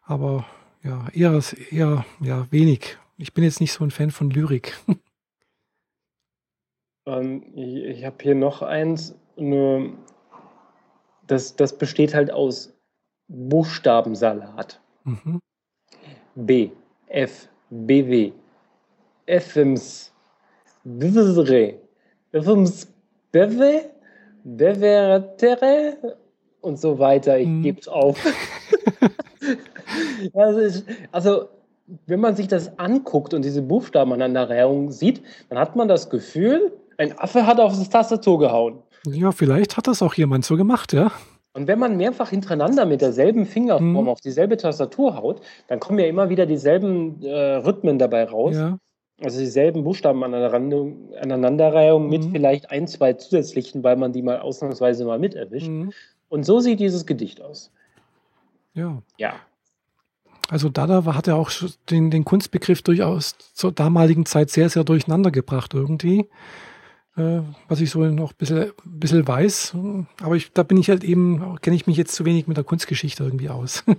[0.03, 0.47] aber
[0.83, 1.39] ja, eher,
[1.71, 2.97] eher ja, wenig.
[3.19, 4.77] Ich bin jetzt nicht so ein Fan von Lyrik.
[7.09, 9.97] Ähm, ich ich habe hier noch eins, nur
[11.27, 12.73] das, das besteht halt aus
[13.29, 14.81] Buchstabensalat.
[15.05, 15.41] Mhm.
[16.35, 16.71] B,
[17.09, 18.33] F, BW,
[19.27, 20.13] Fms,
[20.85, 21.75] Bwsre,
[22.33, 22.89] Fms,
[23.33, 23.91] Bewe,
[24.45, 26.17] Bewertere
[26.61, 27.39] und so weiter.
[27.39, 27.63] Ich hm.
[27.63, 28.19] gebe es auf.
[30.59, 31.49] ist, also,
[32.07, 37.19] wenn man sich das anguckt und diese Buchstabenaneinanderreihung sieht, dann hat man das Gefühl, ein
[37.19, 38.83] Affe hat auf das Tastatur gehauen.
[39.07, 41.13] Ja, vielleicht hat das auch jemand so gemacht, ja.
[41.53, 44.09] Und wenn man mehrfach hintereinander mit derselben Fingerform mhm.
[44.09, 48.55] auf dieselbe Tastatur haut, dann kommen ja immer wieder dieselben äh, Rhythmen dabei raus.
[48.55, 48.79] Ja.
[49.23, 52.33] Also dieselben Buchstaben Aneinanderreihung mit mhm.
[52.33, 55.69] vielleicht ein, zwei zusätzlichen, weil man die mal ausnahmsweise mal mit erwischt.
[55.69, 55.93] Mhm.
[56.29, 57.73] Und so sieht dieses Gedicht aus.
[58.75, 59.01] Ja.
[59.17, 59.37] Ja.
[60.51, 61.51] Also Dada hat ja auch
[61.91, 66.29] den, den Kunstbegriff durchaus zur damaligen Zeit sehr, sehr durcheinander gebracht irgendwie.
[67.17, 69.75] Äh, was ich so noch ein bisschen, bisschen weiß.
[70.23, 72.65] Aber ich, da bin ich halt eben, kenne ich mich jetzt zu wenig mit der
[72.65, 73.85] Kunstgeschichte irgendwie aus.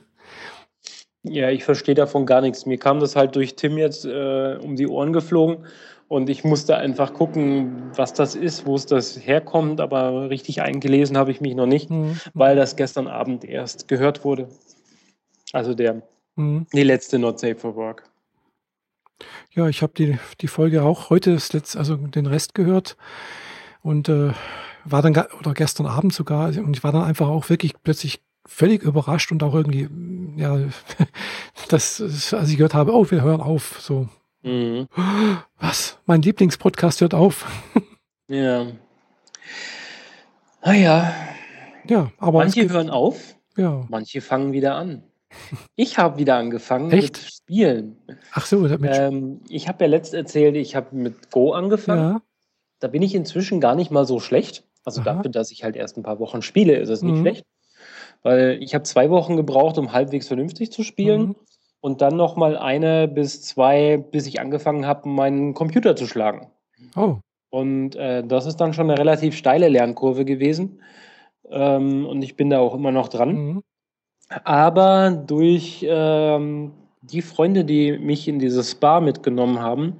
[1.29, 2.65] Ja, ich verstehe davon gar nichts.
[2.65, 5.65] Mir kam das halt durch Tim jetzt äh, um die Ohren geflogen
[6.07, 11.17] und ich musste einfach gucken, was das ist, wo es das herkommt, aber richtig eingelesen
[11.17, 12.17] habe ich mich noch nicht, mhm.
[12.33, 14.47] weil das gestern Abend erst gehört wurde.
[15.51, 16.01] Also der
[16.35, 16.65] mhm.
[16.71, 18.03] die letzte Not Safe for Work.
[19.53, 22.97] Ja, ich habe die, die Folge auch heute, das letzte, also den Rest gehört
[23.81, 24.31] und äh,
[24.85, 28.83] war dann, oder gestern Abend sogar, und ich war dann einfach auch wirklich plötzlich völlig
[28.83, 29.89] überrascht und auch irgendwie,
[30.37, 30.59] ja,
[31.69, 32.01] das,
[32.33, 34.07] als ich gehört habe, oh, wir hören auf, so.
[34.43, 34.87] Mhm.
[35.59, 35.99] Was?
[36.05, 37.45] Mein Lieblingspodcast hört auf.
[38.27, 38.67] ja.
[40.63, 41.13] Naja.
[41.87, 42.39] Ja, aber.
[42.39, 43.85] Manche hören auf, ja.
[43.89, 45.03] manche fangen wieder an.
[45.75, 47.17] Ich habe wieder angefangen Echt?
[47.17, 47.97] mit Spielen.
[48.33, 52.13] Ach so, mit ähm, ich habe ja letzt erzählt, ich habe mit Go angefangen.
[52.13, 52.21] Ja.
[52.79, 54.63] Da bin ich inzwischen gar nicht mal so schlecht.
[54.83, 55.13] Also Aha.
[55.13, 57.21] dafür, dass ich halt erst ein paar Wochen spiele, ist es nicht mhm.
[57.21, 57.45] schlecht.
[58.23, 61.21] Weil ich habe zwei Wochen gebraucht, um halbwegs vernünftig zu spielen.
[61.21, 61.35] Mhm.
[61.79, 66.51] Und dann noch mal eine bis zwei, bis ich angefangen habe, meinen Computer zu schlagen.
[66.95, 67.17] Oh.
[67.49, 70.81] Und äh, das ist dann schon eine relativ steile Lernkurve gewesen.
[71.49, 73.33] Ähm, und ich bin da auch immer noch dran.
[73.33, 73.63] Mhm.
[74.29, 79.97] Aber durch ähm, die Freunde, die mich in dieses Spa mitgenommen haben,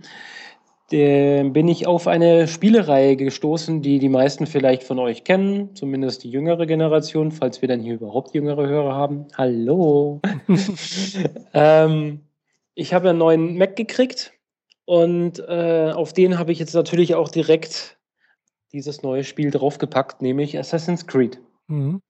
[0.90, 6.30] bin ich auf eine Spielereihe gestoßen, die die meisten vielleicht von euch kennen, zumindest die
[6.30, 9.26] jüngere Generation, falls wir dann hier überhaupt jüngere Hörer haben.
[9.38, 10.22] Hallo.
[11.54, 12.22] ähm,
[12.74, 14.32] ich habe einen neuen Mac gekriegt
[14.86, 17.98] und äh, auf den habe ich jetzt natürlich auch direkt
[18.72, 21.42] dieses neue Spiel draufgepackt, nämlich Assassin's Creed.
[21.68, 22.02] Mhm.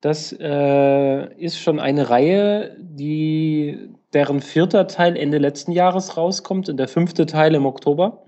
[0.00, 6.76] Das äh, ist schon eine Reihe, die, deren vierter Teil Ende letzten Jahres rauskommt und
[6.76, 8.26] der fünfte Teil im Oktober.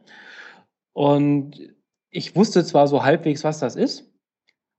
[0.93, 1.61] Und
[2.11, 4.11] ich wusste zwar so halbwegs, was das ist,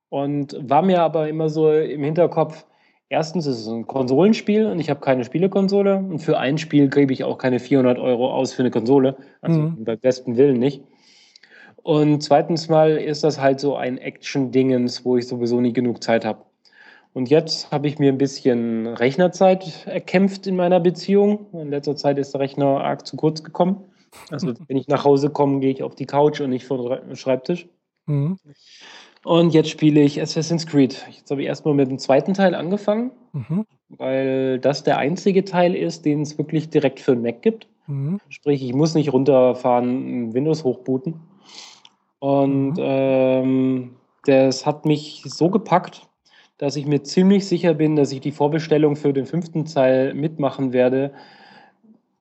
[0.09, 2.65] und war mir aber immer so im Hinterkopf,
[3.07, 7.13] erstens ist es ein Konsolenspiel und ich habe keine Spielekonsole und für ein Spiel gebe
[7.13, 9.85] ich auch keine 400 Euro aus für eine Konsole, also mhm.
[9.85, 10.83] beim besten Willen nicht.
[11.83, 16.25] Und zweitens mal ist das halt so ein Action-Dingens, wo ich sowieso nie genug Zeit
[16.25, 16.45] habe.
[17.13, 21.47] Und jetzt habe ich mir ein bisschen Rechnerzeit erkämpft in meiner Beziehung.
[21.53, 23.83] In letzter Zeit ist der Rechner arg zu kurz gekommen.
[24.29, 27.15] Also wenn ich nach Hause komme, gehe ich auf die Couch und nicht vor den
[27.15, 27.67] Schreibtisch.
[28.05, 28.37] Mhm.
[29.23, 31.05] Und jetzt spiele ich Assassin's Creed.
[31.11, 33.65] Jetzt habe ich erstmal mit dem zweiten Teil angefangen, mhm.
[33.89, 37.67] weil das der einzige Teil ist, den es wirklich direkt für den Mac gibt.
[37.87, 38.19] Mhm.
[38.29, 41.19] Sprich, ich muss nicht runterfahren, Windows hochbooten.
[42.19, 42.79] Und mhm.
[42.79, 43.95] ähm,
[44.25, 46.07] das hat mich so gepackt,
[46.61, 50.73] dass ich mir ziemlich sicher bin, dass ich die Vorbestellung für den fünften Teil mitmachen
[50.73, 51.11] werde.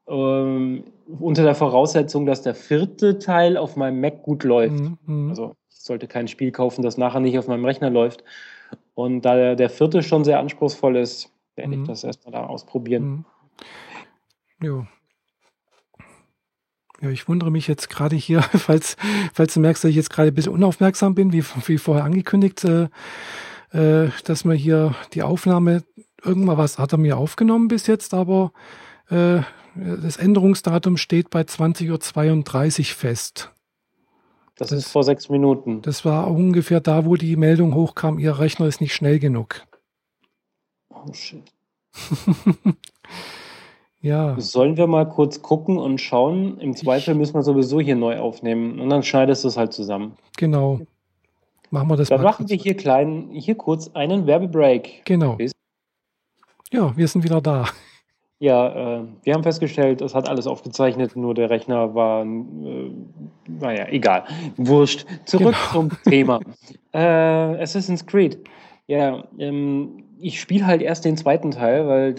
[0.09, 0.84] Ähm,
[1.18, 4.80] unter der Voraussetzung, dass der vierte Teil auf meinem Mac gut läuft.
[4.80, 5.28] Mhm, mhm.
[5.28, 8.24] Also ich sollte kein Spiel kaufen, das nachher nicht auf meinem Rechner läuft.
[8.95, 11.82] Und da der, der vierte schon sehr anspruchsvoll ist, werde mhm.
[11.82, 13.05] ich das erstmal da ausprobieren.
[13.05, 13.24] Mhm.
[14.66, 14.86] Jo.
[17.03, 18.97] Ja, ich wundere mich jetzt gerade hier, falls,
[19.34, 22.64] falls du merkst, dass ich jetzt gerade ein bisschen unaufmerksam bin, wie, wie vorher angekündigt.
[22.64, 22.88] Äh,
[23.72, 25.82] äh, dass man hier die Aufnahme,
[26.22, 28.52] irgendwann was hat er mir aufgenommen bis jetzt, aber
[29.08, 29.40] äh,
[29.74, 33.52] das Änderungsdatum steht bei 20.32 Uhr fest.
[34.56, 35.80] Das, das, ist vor sechs Minuten.
[35.82, 39.62] Das war ungefähr da, wo die Meldung hochkam, Ihr Rechner ist nicht schnell genug.
[40.90, 41.44] Oh shit.
[44.02, 44.38] ja.
[44.38, 46.58] Sollen wir mal kurz gucken und schauen?
[46.58, 49.72] Im Zweifel ich, müssen wir sowieso hier neu aufnehmen und dann schneidest du es halt
[49.72, 50.16] zusammen.
[50.36, 50.80] Genau.
[51.70, 52.50] Machen wir das Dann machen kurz.
[52.50, 55.02] wir hier klein, hier kurz einen Werbebreak.
[55.04, 55.38] Genau.
[56.72, 57.66] Ja, wir sind wieder da.
[58.40, 62.90] Ja, äh, wir haben festgestellt, es hat alles aufgezeichnet, nur der Rechner war, äh,
[63.46, 64.24] naja, egal.
[64.56, 65.04] Wurscht.
[65.26, 65.72] Zurück genau.
[65.72, 66.40] zum Thema.
[66.92, 68.38] Äh, Assassin's Creed.
[68.86, 72.14] Ja, ähm, ich spiele halt erst den zweiten Teil, weil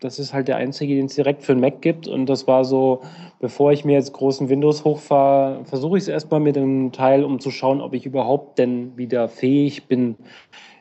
[0.00, 2.08] das ist halt der einzige, den es direkt für den Mac gibt.
[2.08, 3.02] Und das war so,
[3.38, 7.38] bevor ich mir jetzt großen Windows hochfahre, versuche ich es erstmal mit dem Teil, um
[7.38, 10.16] zu schauen, ob ich überhaupt denn wieder fähig bin,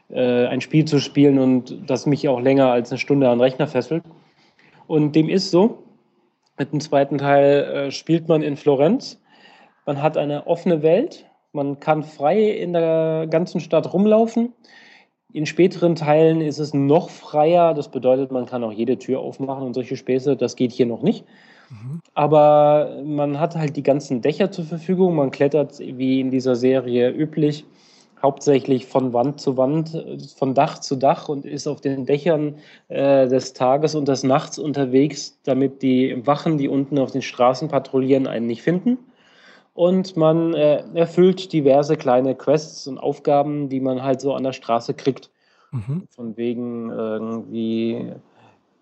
[0.10, 3.44] äh, ein Spiel zu spielen und das mich auch länger als eine Stunde an den
[3.44, 4.04] Rechner fesselt.
[4.88, 5.84] Und dem ist so.
[6.58, 9.22] Mit dem zweiten Teil äh, spielt man in Florenz.
[9.86, 11.26] Man hat eine offene Welt.
[11.52, 14.54] Man kann frei in der ganzen Stadt rumlaufen.
[15.32, 17.74] In späteren Teilen ist es noch freier.
[17.74, 20.36] Das bedeutet, man kann auch jede Tür aufmachen und solche Späße.
[20.36, 21.24] Das geht hier noch nicht.
[21.70, 22.02] Mhm.
[22.16, 25.16] Aber man hat halt die ganzen Dächer zur Verfügung.
[25.16, 27.66] Man klettert wie in dieser Serie üblich
[28.22, 29.98] hauptsächlich von Wand zu Wand,
[30.36, 32.56] von Dach zu Dach und ist auf den Dächern
[32.90, 37.70] äh, des Tages und des Nachts unterwegs, damit die Wachen, die unten auf den Straßen
[37.70, 38.98] patrouillieren, einen nicht finden.
[39.80, 44.52] Und man äh, erfüllt diverse kleine Quests und Aufgaben, die man halt so an der
[44.52, 45.32] Straße kriegt.
[45.72, 46.04] Mhm.
[46.10, 48.12] Von wegen irgendwie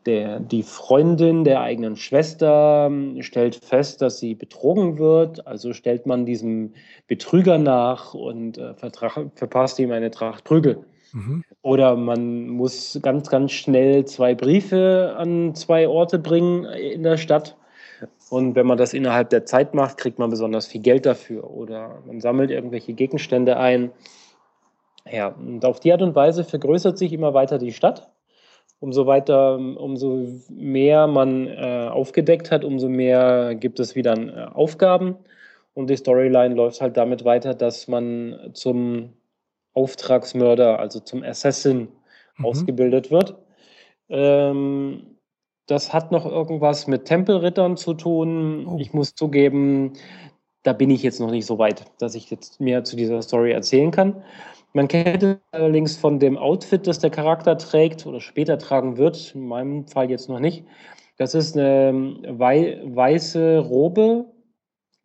[0.08, 6.08] der, die Freundin der eigenen Schwester ähm, stellt fest, dass sie betrogen wird, also stellt
[6.08, 6.74] man diesem
[7.06, 10.84] Betrüger nach und äh, verpasst ihm eine Tracht Prügel.
[11.14, 11.44] Mhm.
[11.62, 17.56] Oder man muss ganz, ganz schnell zwei Briefe an zwei Orte bringen in der Stadt.
[18.30, 21.50] Und wenn man das innerhalb der Zeit macht, kriegt man besonders viel Geld dafür.
[21.50, 23.92] Oder man sammelt irgendwelche Gegenstände ein.
[25.10, 28.10] Ja, und auf die Art und Weise vergrößert sich immer weiter die Stadt
[28.80, 35.16] umso weiter, umso mehr man äh, aufgedeckt hat, umso mehr gibt es wieder äh, Aufgaben.
[35.74, 39.14] Und die Storyline läuft halt damit weiter, dass man zum
[39.74, 41.88] Auftragsmörder, also zum Assassin
[42.38, 42.46] mhm.
[42.46, 43.36] ausgebildet wird.
[44.10, 45.17] Ähm,
[45.68, 48.66] das hat noch irgendwas mit Tempelrittern zu tun.
[48.68, 48.78] Oh.
[48.80, 49.94] Ich muss zugeben,
[50.64, 53.52] da bin ich jetzt noch nicht so weit, dass ich jetzt mehr zu dieser Story
[53.52, 54.24] erzählen kann.
[54.74, 59.34] Man kennt es allerdings von dem Outfit, das der Charakter trägt oder später tragen wird,
[59.36, 60.66] in meinem Fall jetzt noch nicht.
[61.18, 64.26] Das ist eine ähm, wei weiße Robe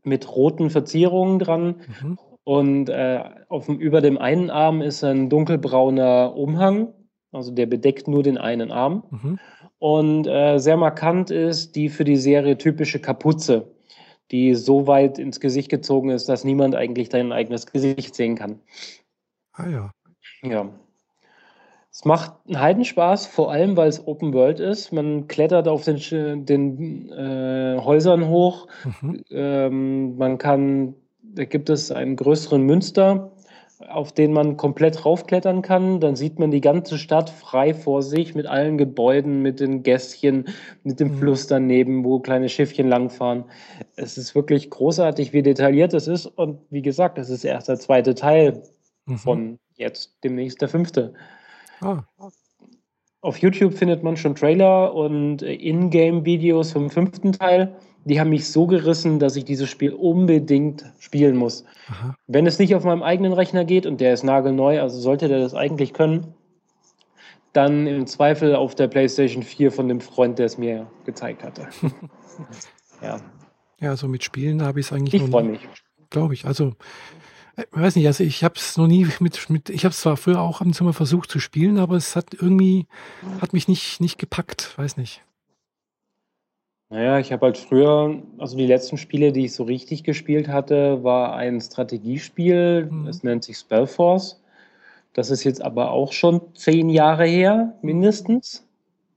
[0.04, 1.76] mit roten Verzierungen dran.
[2.02, 2.18] Mhm.
[2.44, 6.92] Und äh, auf dem, über dem einen Arm ist ein dunkelbrauner Umhang,
[7.30, 9.04] also der bedeckt nur den einen Arm.
[9.10, 9.38] Mhm.
[9.82, 13.66] Und äh, sehr markant ist die für die Serie typische Kapuze,
[14.30, 18.60] die so weit ins Gesicht gezogen ist, dass niemand eigentlich dein eigenes Gesicht sehen kann.
[19.54, 19.90] Ah ja.
[20.44, 20.68] Ja.
[21.90, 24.92] Es macht einen Heidenspaß, vor allem weil es Open World ist.
[24.92, 28.68] Man klettert auf den, den äh, Häusern hoch.
[29.00, 29.24] Mhm.
[29.30, 33.32] Ähm, man kann, da gibt es einen größeren Münster,
[33.88, 36.00] auf den man komplett raufklettern kann.
[36.00, 40.46] Dann sieht man die ganze Stadt frei vor sich mit allen Gebäuden, mit den Gästchen,
[40.84, 41.18] mit dem mhm.
[41.18, 43.44] Fluss daneben, wo kleine Schiffchen langfahren.
[43.96, 46.26] Es ist wirklich großartig, wie detailliert es ist.
[46.26, 48.62] Und wie gesagt, es ist erst der zweite Teil
[49.06, 49.18] mhm.
[49.18, 51.14] von jetzt demnächst der fünfte.
[51.80, 52.02] Ah.
[53.20, 57.76] Auf YouTube findet man schon Trailer und Ingame-Videos vom fünften Teil.
[58.04, 61.64] Die haben mich so gerissen, dass ich dieses Spiel unbedingt spielen muss.
[61.88, 62.14] Aha.
[62.26, 65.38] Wenn es nicht auf meinem eigenen Rechner geht und der ist nagelneu, also sollte der
[65.38, 66.34] das eigentlich können,
[67.52, 71.68] dann im Zweifel auf der PlayStation 4 von dem Freund, der es mir gezeigt hatte.
[73.02, 73.20] ja.
[73.80, 75.68] Ja, so mit Spielen habe ich es eigentlich ich noch nicht.
[76.10, 76.44] Glaube ich.
[76.44, 76.72] Also
[77.56, 80.16] ich weiß nicht, also ich habe es noch nie mit, mit ich habe es zwar
[80.16, 82.86] früher auch ab und zu mal versucht zu spielen, aber es hat irgendwie,
[83.40, 85.22] hat mich nicht, nicht gepackt, weiß nicht.
[86.92, 91.02] Naja, ich habe halt früher, also die letzten Spiele, die ich so richtig gespielt hatte,
[91.02, 93.06] war ein Strategiespiel, mhm.
[93.06, 94.42] es nennt sich Spellforce.
[95.14, 98.68] Das ist jetzt aber auch schon zehn Jahre her, mindestens.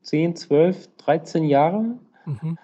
[0.03, 1.97] Zehn, zwölf, dreizehn Jahre.
[2.26, 2.57] Mhm.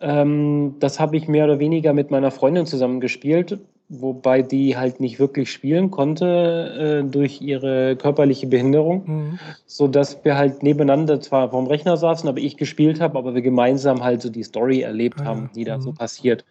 [0.00, 3.60] Ähm, das habe ich mehr oder weniger mit meiner Freundin zusammen gespielt
[3.90, 9.38] wobei die halt nicht wirklich spielen konnte äh, durch ihre körperliche Behinderung, mhm.
[9.66, 13.42] so dass wir halt nebeneinander zwar vorm Rechner saßen, aber ich gespielt habe, aber wir
[13.42, 15.82] gemeinsam halt so die Story erlebt ah, haben, die da mhm.
[15.82, 16.44] so passiert.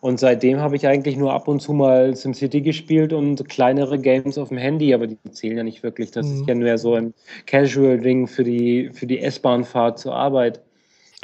[0.00, 4.36] Und seitdem habe ich eigentlich nur ab und zu mal SimCity gespielt und kleinere Games
[4.36, 6.10] auf dem Handy, aber die zählen ja nicht wirklich.
[6.10, 6.34] Das mhm.
[6.34, 7.14] ist ja nur so ein
[7.46, 10.60] Casual-Ding für die, für die S-Bahn-Fahrt zur Arbeit.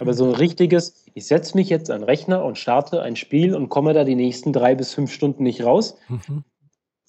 [0.01, 3.55] Aber so ein richtiges, ich setze mich jetzt an den Rechner und starte ein Spiel
[3.55, 5.97] und komme da die nächsten drei bis fünf Stunden nicht raus.
[6.09, 6.45] Mhm.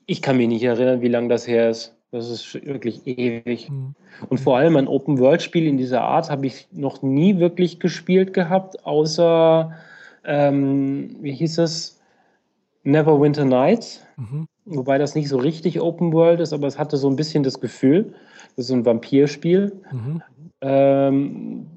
[0.05, 1.95] Ich kann mich nicht erinnern, wie lange das her ist.
[2.11, 3.69] Das ist wirklich ewig.
[3.69, 3.95] Mhm.
[4.29, 8.85] Und vor allem ein Open-World-Spiel in dieser Art habe ich noch nie wirklich gespielt gehabt,
[8.85, 9.71] außer,
[10.23, 11.99] ähm, wie hieß es?
[12.83, 14.05] Neverwinter Nights.
[14.17, 14.47] Mhm.
[14.65, 17.59] Wobei das nicht so richtig Open World ist, aber es hatte so ein bisschen das
[17.59, 18.13] Gefühl.
[18.55, 19.81] Das ist so ein Vampirspiel.
[19.91, 20.21] Mhm.
[20.61, 21.67] Ähm,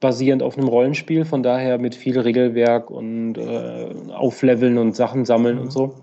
[0.00, 5.56] basierend auf einem Rollenspiel, von daher mit viel Regelwerk und äh, Aufleveln und Sachen sammeln
[5.56, 5.62] mhm.
[5.62, 5.94] und so.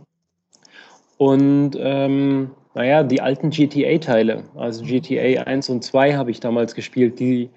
[1.17, 7.19] Und ähm, naja, die alten GTA-Teile, also GTA 1 und 2 habe ich damals gespielt,
[7.19, 7.49] die,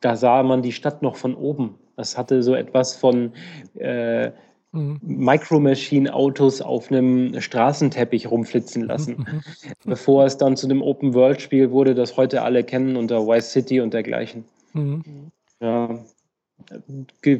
[0.00, 1.74] da sah man die Stadt noch von oben.
[1.96, 3.32] Das hatte so etwas von
[3.76, 4.30] äh,
[4.70, 5.00] mhm.
[5.02, 9.40] Micro Machine Autos auf einem Straßenteppich rumflitzen lassen, mhm.
[9.84, 13.50] bevor es dann zu dem Open World Spiel wurde, das heute alle kennen unter Vice
[13.50, 14.44] City und dergleichen.
[14.74, 15.30] Mhm.
[15.60, 16.04] Ja.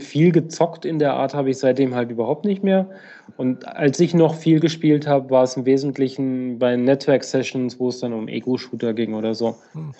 [0.00, 2.90] viel gezockt in der Art habe ich seitdem halt überhaupt nicht mehr.
[3.36, 8.00] Und als ich noch viel gespielt habe, war es im Wesentlichen bei Network-Sessions, wo es
[8.00, 9.56] dann um Ego-Shooter ging oder so.
[9.72, 9.92] Hm.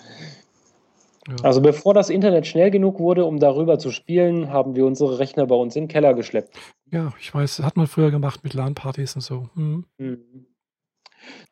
[1.27, 1.35] Ja.
[1.43, 5.47] Also bevor das Internet schnell genug wurde, um darüber zu spielen, haben wir unsere Rechner
[5.47, 6.55] bei uns in den Keller geschleppt.
[6.91, 9.49] Ja, ich weiß, hat man früher gemacht mit LAN-Partys und so.
[9.55, 9.85] Mhm.
[9.97, 10.45] Mhm.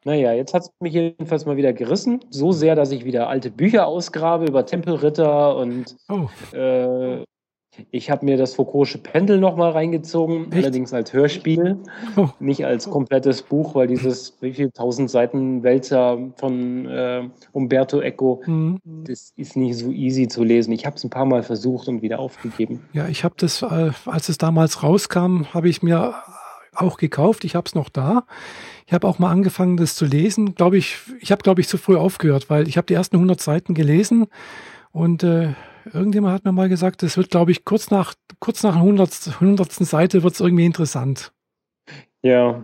[0.06, 2.20] Naja, jetzt hat es mich jedenfalls mal wieder gerissen.
[2.30, 6.28] So sehr, dass ich wieder alte Bücher ausgrabe über Tempelritter und oh.
[6.56, 7.24] äh,
[7.92, 10.64] ich habe mir das Foucault'sche Pendel nochmal reingezogen, Echt?
[10.64, 11.78] allerdings als Hörspiel,
[12.16, 12.30] oh.
[12.40, 18.42] nicht als komplettes Buch, weil dieses wie viel tausend Seiten Wälzer von äh, Umberto Eco,
[18.46, 18.80] mhm.
[18.84, 20.72] das ist nicht so easy zu lesen.
[20.72, 22.88] Ich habe es ein paar Mal versucht und wieder aufgegeben.
[22.94, 26.14] Ja, ich habe das, äh, als es damals rauskam, habe ich mir
[26.76, 27.44] auch gekauft.
[27.44, 28.26] Ich habe es noch da.
[28.86, 30.56] Ich habe auch mal angefangen, das zu lesen.
[30.56, 33.40] Glaube ich, ich habe, glaube ich, zu früh aufgehört, weil ich habe die ersten 100
[33.40, 34.28] Seiten gelesen
[34.92, 35.54] und äh,
[35.92, 39.32] irgendjemand hat mir mal gesagt, es wird, glaube ich, kurz nach, kurz nach der 100.
[39.40, 39.72] 100.
[39.72, 41.32] Seite wird es irgendwie interessant.
[42.22, 42.64] Ja,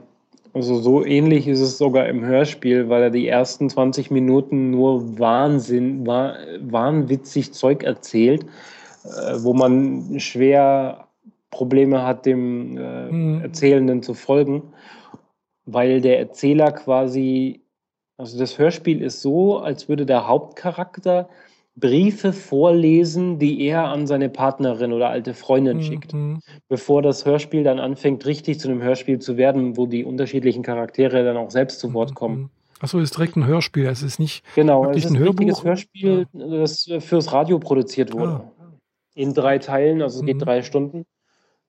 [0.53, 5.19] also so ähnlich ist es sogar im Hörspiel, weil er die ersten 20 Minuten nur
[5.19, 8.45] Wahnsinn, wahnwitzig Zeug erzählt,
[9.03, 11.08] äh, wo man schwer
[11.51, 13.41] Probleme hat, dem äh, mhm.
[13.41, 14.73] Erzählenden zu folgen,
[15.65, 17.61] weil der Erzähler quasi,
[18.17, 21.29] also das Hörspiel ist so, als würde der Hauptcharakter
[21.75, 25.81] Briefe vorlesen, die er an seine Partnerin oder alte Freundin mhm.
[25.81, 26.15] schickt,
[26.67, 31.23] bevor das Hörspiel dann anfängt, richtig zu einem Hörspiel zu werden, wo die unterschiedlichen Charaktere
[31.23, 32.37] dann auch selbst zu Wort kommen.
[32.37, 32.49] Mhm.
[32.81, 35.27] Achso, es ist direkt ein Hörspiel, es ist nicht genau, wirklich es ist ein, ein
[35.27, 38.31] richtiges Hörspiel, das fürs Radio produziert wurde.
[38.31, 38.51] Ah.
[39.15, 40.41] In drei Teilen, also es geht mhm.
[40.41, 41.05] drei Stunden.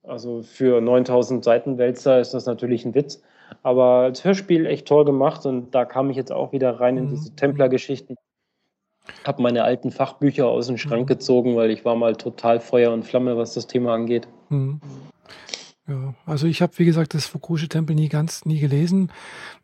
[0.03, 3.23] Also für 9000 Seiten Wälzer ist das natürlich ein Witz.
[3.63, 7.07] Aber als Hörspiel echt toll gemacht und da kam ich jetzt auch wieder rein in
[7.07, 7.11] mhm.
[7.11, 8.17] diese Templer-Geschichten
[9.25, 11.07] habe meine alten Fachbücher aus dem Schrank mhm.
[11.07, 14.29] gezogen, weil ich war mal total Feuer und Flamme, was das Thema angeht.
[14.49, 14.81] Mhm.
[15.89, 19.11] Ja, also ich habe, wie gesagt, das Fukusche Tempel nie ganz, nie gelesen.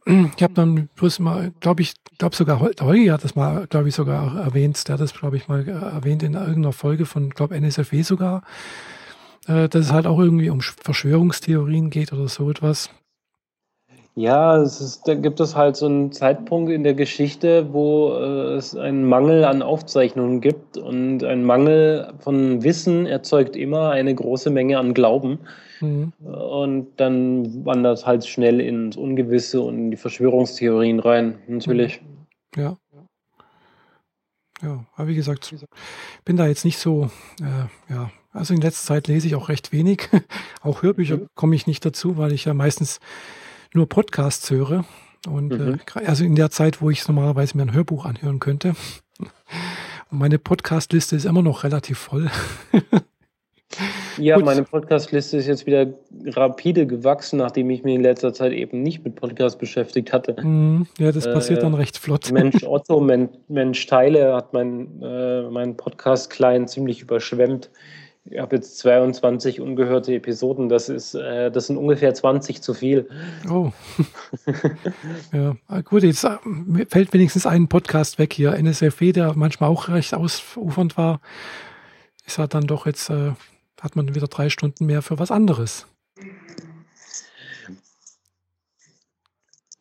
[0.05, 3.95] Ich habe dann bloß mal, glaube ich, glaube sogar Holgi hat das mal, glaube ich,
[3.95, 4.89] sogar erwähnt.
[4.89, 8.96] Der hat das, glaube ich, mal erwähnt in irgendeiner Folge von, glaube NSFW sogar, äh,
[9.47, 12.91] dass es halt auch irgendwie um Verschwörungstheorien geht oder so etwas.
[14.19, 18.55] Ja, es ist, da gibt es halt so einen Zeitpunkt in der Geschichte, wo äh,
[18.55, 24.49] es einen Mangel an Aufzeichnungen gibt und ein Mangel von Wissen erzeugt immer eine große
[24.49, 25.41] Menge an Glauben.
[25.83, 26.15] Mhm.
[26.25, 32.01] Und dann wandert es halt schnell ins Ungewisse und in die Verschwörungstheorien rein, natürlich.
[32.01, 32.63] Mhm.
[32.63, 32.77] Ja.
[34.63, 35.55] Ja, aber wie gesagt,
[36.25, 37.11] bin da jetzt nicht so,
[37.43, 40.09] äh, ja, also in letzter Zeit lese ich auch recht wenig.
[40.63, 41.27] auch Hörbücher mhm.
[41.35, 43.01] komme ich nicht dazu, weil ich ja meistens
[43.73, 44.85] nur Podcasts höre.
[45.27, 45.81] Und mhm.
[45.95, 48.75] äh, also in der Zeit, wo ich normalerweise mir ein Hörbuch anhören könnte.
[50.11, 52.31] Und meine Podcastliste ist immer noch relativ voll.
[54.19, 54.45] ja, Gut.
[54.45, 55.89] meine Podcastliste ist jetzt wieder
[56.27, 60.37] rapide gewachsen, nachdem ich mich in letzter Zeit eben nicht mit Podcasts beschäftigt hatte.
[60.41, 60.87] Mhm.
[60.99, 62.31] Ja, das passiert äh, dann recht flott.
[62.31, 67.71] Mensch Otto, Men Mensch Teile hat mein, äh, meinen Podcast-Client ziemlich überschwemmt.
[68.29, 70.69] Ich habe jetzt 22 ungehörte Episoden.
[70.69, 73.09] Das ist, äh, das sind ungefähr 20 zu viel.
[73.49, 73.71] Oh.
[75.33, 76.37] ja, ah, gut, jetzt äh,
[76.89, 78.55] fällt wenigstens ein Podcast weg hier.
[78.55, 81.21] NSFW, der manchmal auch recht ausufernd war,
[82.27, 83.33] ist halt dann doch jetzt, äh,
[83.81, 85.87] hat man wieder drei Stunden mehr für was anderes.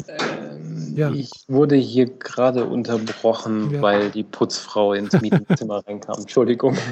[0.07, 1.09] Ähm, ja.
[1.11, 3.81] Ich wurde hier gerade unterbrochen, ja.
[3.81, 6.19] weil die Putzfrau ins Mietenzimmer reinkam.
[6.19, 6.77] Entschuldigung.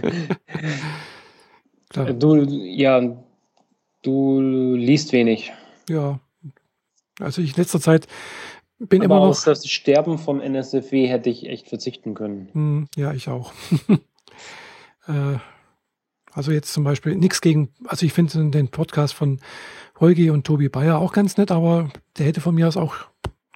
[1.93, 2.11] Klar.
[2.13, 3.15] Du, ja,
[4.01, 5.53] du liest wenig.
[5.87, 6.19] Ja.
[7.19, 8.07] Also ich in letzter Zeit
[8.79, 9.29] bin Aber immer noch.
[9.29, 12.49] Auf das Sterben vom NSFW hätte ich echt verzichten können.
[12.53, 13.53] Hm, ja, ich auch.
[15.07, 15.37] äh,
[16.33, 19.39] also jetzt zum Beispiel nichts gegen, also ich finde den Podcast von
[19.99, 22.95] Holgi und Tobi Bayer auch ganz nett, aber der hätte von mir aus auch,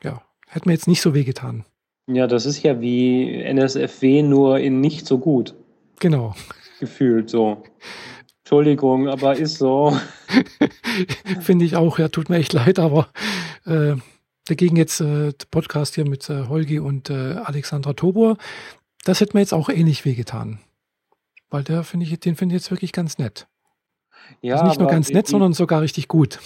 [0.03, 1.65] ja, hätte mir jetzt nicht so wehgetan.
[2.07, 5.55] Ja, das ist ja wie NSFW, nur in nicht so gut.
[5.99, 6.35] Genau.
[6.79, 7.63] Gefühlt so.
[8.47, 9.97] Entschuldigung, aber ist so.
[11.41, 13.09] Finde ich auch, ja, tut mir echt leid, aber
[13.65, 13.95] äh,
[14.47, 18.37] dagegen jetzt äh, Podcast hier mit äh, Holgi und äh, Alexandra Tobor,
[19.03, 20.59] das hätte mir jetzt auch ähnlich wehgetan.
[21.49, 23.47] Weil der finde ich, den finde ich jetzt wirklich ganz nett.
[24.39, 26.39] Ja, also nicht nur ganz nett, die, sondern sogar richtig gut.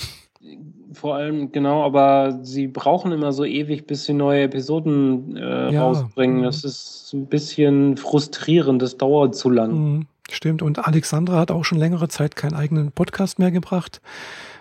[0.93, 5.83] Vor allem, genau, aber sie brauchen immer so ewig, bis sie neue Episoden äh, ja.
[5.83, 6.41] rausbringen.
[6.41, 9.71] Das ist ein bisschen frustrierend, das dauert zu lang.
[9.71, 10.07] Mhm.
[10.31, 10.61] Stimmt.
[10.61, 14.01] Und Alexandra hat auch schon längere Zeit keinen eigenen Podcast mehr gebracht.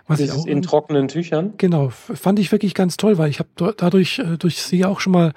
[0.06, 1.54] Was das ist in trockenen Tüchern?
[1.56, 1.90] Genau.
[1.90, 5.32] Fand ich wirklich ganz toll, weil ich habe dadurch äh, durch sie auch schon mal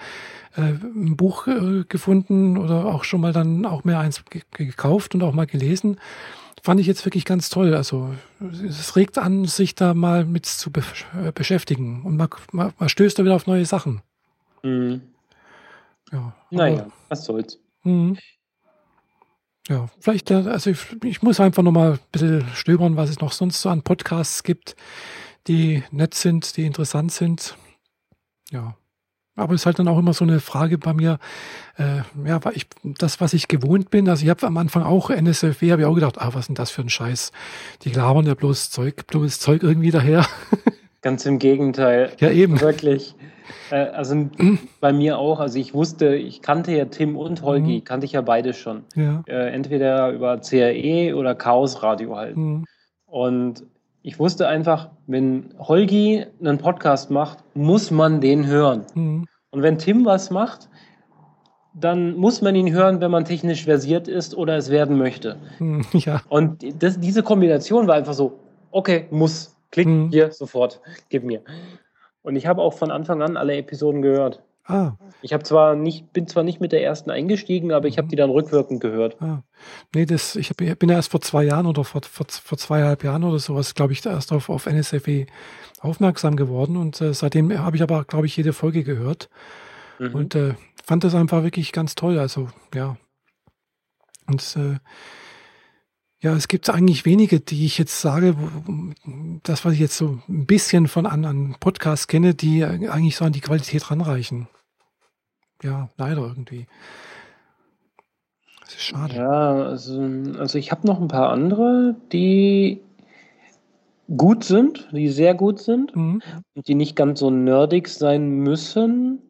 [0.55, 5.21] äh, ein Buch äh, gefunden oder auch schon mal dann auch mehr eins gekauft und
[5.21, 5.99] auch mal gelesen.
[6.63, 7.75] fand ich jetzt wirklich ganz toll.
[7.75, 8.15] Also
[8.67, 10.81] es regt an, sich da mal mit zu be
[11.23, 14.01] äh, beschäftigen und man, man, man, stößt da wieder auf neue Sachen.
[14.63, 15.01] Mhm.
[16.11, 17.59] Ja, naja, was soll's.
[17.83, 18.15] Mh.
[19.69, 23.31] Ja, vielleicht, äh, also ich, ich muss einfach nochmal ein bisschen stöbern, was es noch
[23.31, 24.75] sonst so an Podcasts gibt,
[25.47, 27.55] die nett sind, die interessant sind.
[28.51, 28.75] Ja.
[29.35, 31.17] Aber es ist halt dann auch immer so eine Frage bei mir,
[31.77, 35.09] äh, ja, weil ich, das, was ich gewohnt bin, also ich habe am Anfang auch
[35.09, 37.31] NSFW, habe ich auch gedacht, ah, was ist denn das für ein Scheiß?
[37.81, 40.27] Die labern ja bloß Zeug, bloß Zeug irgendwie daher.
[41.01, 42.13] Ganz im Gegenteil.
[42.19, 42.61] Ja, eben.
[42.61, 43.15] Wirklich.
[43.71, 44.29] Äh, also
[44.79, 47.83] bei mir auch, also ich wusste, ich kannte ja Tim und Holgi, mhm.
[47.83, 48.83] kannte ich ja beide schon.
[48.95, 49.23] Ja.
[49.27, 52.37] Äh, entweder über CRE oder Chaos Radio halt.
[52.37, 52.65] Mhm.
[53.05, 53.63] Und
[54.01, 58.85] ich wusste einfach, wenn Holgi einen Podcast macht, muss man den hören.
[58.93, 59.25] Mhm.
[59.51, 60.67] Und wenn Tim was macht,
[61.73, 65.37] dann muss man ihn hören, wenn man technisch versiert ist oder es werden möchte.
[65.59, 66.21] Mhm, ja.
[66.29, 68.39] Und das, diese Kombination war einfach so,
[68.71, 70.09] okay, muss, klick mhm.
[70.09, 71.41] hier sofort, gib mir.
[72.23, 74.41] Und ich habe auch von Anfang an alle Episoden gehört.
[74.65, 74.93] Ah.
[75.21, 78.15] Ich habe zwar nicht, bin zwar nicht mit der ersten eingestiegen, aber ich habe die
[78.15, 79.21] dann rückwirkend gehört.
[79.21, 79.43] Ah.
[79.93, 83.03] Nee, das, ich hab, bin ja erst vor zwei Jahren oder vor, vor, vor zweieinhalb
[83.03, 85.25] Jahren oder sowas, glaube ich, erst auf, auf NSFE
[85.81, 89.29] aufmerksam geworden und äh, seitdem habe ich aber, glaube ich, jede Folge gehört
[89.99, 90.15] mhm.
[90.15, 92.17] und äh, fand das einfach wirklich ganz toll.
[92.17, 92.95] Also, ja.
[94.27, 94.77] Und äh,
[96.23, 98.33] ja, es gibt eigentlich wenige, die ich jetzt sage,
[99.43, 103.33] das, was ich jetzt so ein bisschen von anderen Podcasts kenne, die eigentlich so an
[103.33, 104.47] die Qualität ranreichen.
[105.61, 106.65] Ja, leider irgendwie.
[108.61, 109.15] Das ist schade.
[109.15, 110.01] Ja, also,
[110.39, 112.79] also ich habe noch ein paar andere, die
[114.15, 116.21] gut sind, die sehr gut sind mhm.
[116.55, 119.21] und die nicht ganz so nerdig sein müssen.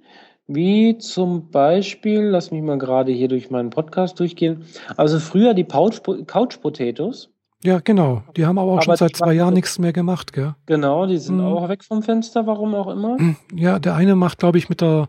[0.48, 4.66] Wie zum Beispiel, lass mich mal gerade hier durch meinen Podcast durchgehen.
[4.98, 7.30] Also früher die Couch, Couch Potatoes.
[7.64, 8.24] Ja, genau.
[8.36, 10.56] Die haben aber auch aber schon seit zwei Jahren nichts mehr gemacht, gell?
[10.66, 11.46] Genau, die sind mhm.
[11.46, 13.18] auch weg vom Fenster, warum auch immer.
[13.18, 15.08] Hm, ja, der eine macht, glaube ich, mit der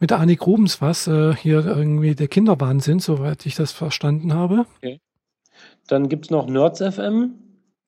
[0.00, 4.66] mit der Annik Rubens was, äh, hier irgendwie der Kinderwahnsinn, soweit ich das verstanden habe.
[4.78, 5.00] Okay.
[5.86, 7.34] Dann gibt es noch Nerds FM.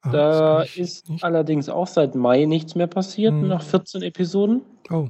[0.03, 1.25] Ah, da ist nicht.
[1.25, 3.49] allerdings auch seit Mai nichts mehr passiert, hm.
[3.49, 4.63] nach 14 Episoden.
[4.91, 5.09] Oh.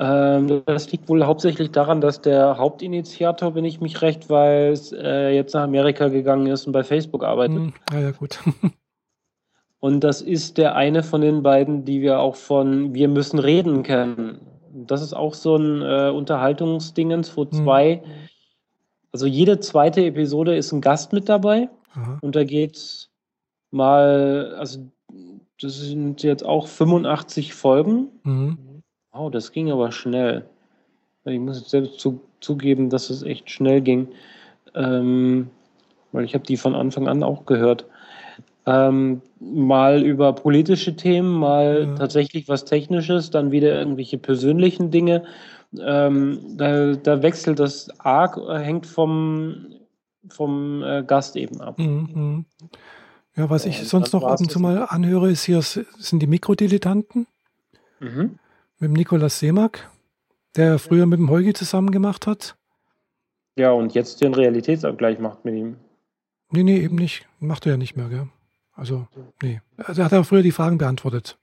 [0.00, 5.34] Ähm, das liegt wohl hauptsächlich daran, dass der Hauptinitiator, wenn ich mich recht weiß, äh,
[5.34, 7.56] jetzt nach Amerika gegangen ist und bei Facebook arbeitet.
[7.56, 8.38] Hm, ja, ja, gut.
[9.80, 13.82] und das ist der eine von den beiden, die wir auch von Wir müssen reden
[13.82, 14.40] kennen.
[14.72, 17.52] Das ist auch so ein äh, Unterhaltungsdingens, wo hm.
[17.52, 18.02] zwei,
[19.10, 21.70] also jede zweite Episode ist ein Gast mit dabei.
[21.94, 22.18] Aha.
[22.20, 23.08] Und da geht
[23.72, 24.78] mal, also
[25.60, 28.08] das sind jetzt auch 85 Folgen.
[28.22, 28.58] Mhm.
[29.18, 30.44] Wow, das ging aber schnell.
[31.24, 34.06] Ich muss jetzt selbst zu, zugeben, dass es echt schnell ging.
[34.76, 35.50] Ähm,
[36.12, 37.84] weil ich habe die von Anfang an auch gehört.
[38.64, 41.94] Ähm, mal über politische Themen, mal ja.
[41.96, 45.24] tatsächlich was Technisches, dann wieder irgendwelche persönlichen Dinge.
[45.76, 49.66] Ähm, da, da, wechselt das arg, äh, hängt vom,
[50.28, 51.76] vom äh, Gast eben ab.
[51.78, 52.44] Mhm.
[53.34, 57.26] Ja, was ich sonst noch ab und zu mal anhöre, ist hier sind die Mikrodilettanten.
[57.98, 58.38] Mhm
[58.78, 59.88] mit dem Nikolaus Seemack,
[60.56, 62.56] der früher mit dem Holgi zusammen gemacht hat.
[63.56, 65.76] Ja, und jetzt den Realitätsabgleich macht mit ihm.
[66.50, 67.26] Nee, nee, eben nicht.
[67.40, 68.28] Macht er ja nicht mehr, gell?
[68.72, 69.08] Also,
[69.42, 69.60] nee.
[69.76, 71.36] Er hat ja früher die Fragen beantwortet.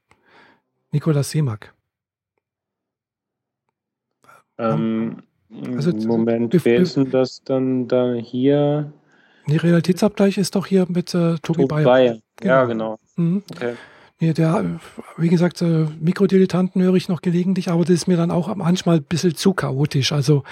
[0.92, 1.74] Nikolaus Seemack.
[4.58, 5.24] Ähm,
[5.76, 8.94] also, Moment, wer ist denn das dann da hier?
[9.48, 11.84] Die Realitätsabgleich ist doch hier mit äh, Tobi Bayer.
[11.84, 12.18] Bayer.
[12.38, 12.54] Genau.
[12.54, 13.00] Ja, genau.
[13.18, 13.44] Mhm.
[13.52, 13.76] Okay.
[14.20, 14.80] Nee, der,
[15.18, 18.98] wie gesagt, äh, Mikrodilettanten höre ich noch gelegentlich, aber das ist mir dann auch manchmal
[18.98, 20.14] ein bisschen zu chaotisch.
[20.14, 20.44] Also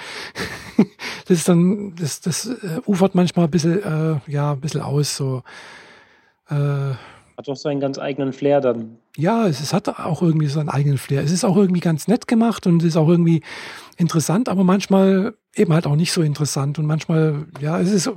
[1.27, 5.15] das ist dann, das, das äh, ufert manchmal ein bisschen, äh, ja, ein bisschen aus.
[5.15, 5.43] So,
[6.49, 6.95] äh,
[7.37, 8.97] hat doch seinen ganz eigenen Flair dann.
[9.17, 11.23] Ja, es, es hat auch irgendwie seinen eigenen Flair.
[11.23, 13.41] Es ist auch irgendwie ganz nett gemacht und es ist auch irgendwie
[13.97, 16.79] interessant, aber manchmal eben halt auch nicht so interessant.
[16.79, 18.11] Und manchmal, ja, es ist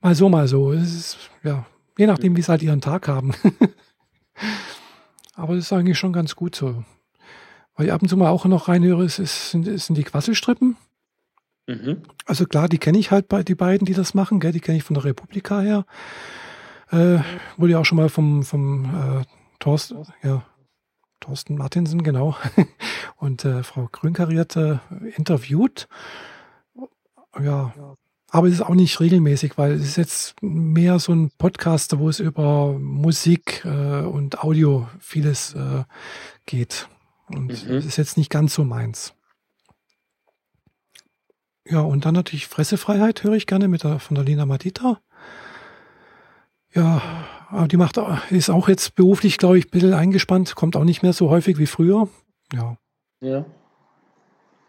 [0.00, 0.72] mal so, mal so.
[0.72, 1.66] Es ist, ja,
[1.96, 3.32] je nachdem, wie es halt ihren Tag haben.
[5.34, 6.84] Aber das ist eigentlich schon ganz gut so.
[7.74, 10.76] Weil ich ab und zu mal auch noch reinhöre, es ist, sind, sind die Quasselstrippen.
[11.66, 12.02] Mhm.
[12.24, 14.52] Also klar, die kenne ich halt bei die beiden, die das machen, gell?
[14.52, 15.84] die kenne ich von der Republika her.
[16.90, 17.18] Äh,
[17.56, 19.24] wurde ja auch schon mal vom, vom äh,
[19.58, 20.44] Thorsten, ja,
[21.20, 22.36] Thorsten Martinsen, genau,
[23.16, 24.78] und äh, Frau Grünkariert äh,
[25.16, 25.88] interviewt.
[27.38, 27.74] Ja,
[28.30, 32.08] aber es ist auch nicht regelmäßig, weil es ist jetzt mehr so ein Podcast, wo
[32.08, 35.84] es über Musik äh, und Audio vieles äh,
[36.44, 36.88] geht.
[37.28, 37.76] Und es mhm.
[37.76, 39.14] ist jetzt nicht ganz so meins.
[41.68, 45.00] Ja, und dann natürlich Fressefreiheit höre ich gerne mit der, von der Lina Madita.
[46.74, 47.02] Ja,
[47.48, 47.98] aber die macht,
[48.30, 51.58] ist auch jetzt beruflich, glaube ich, ein bisschen eingespannt, kommt auch nicht mehr so häufig
[51.58, 52.08] wie früher.
[52.52, 52.76] Ja.
[53.20, 53.44] Ja.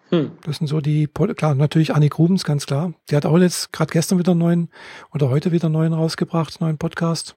[0.09, 0.31] Hm.
[0.43, 2.93] Das sind so die, klar, natürlich Annik Rubens, ganz klar.
[3.09, 4.69] Die hat auch jetzt gerade gestern wieder einen neuen
[5.13, 7.35] oder heute wieder einen neuen rausgebracht, neuen Podcast.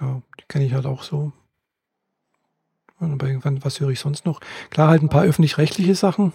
[0.00, 1.32] Ja, die kenne ich halt auch so.
[2.98, 4.40] Und bei, was höre ich sonst noch?
[4.70, 6.32] Klar, halt ein paar öffentlich-rechtliche Sachen.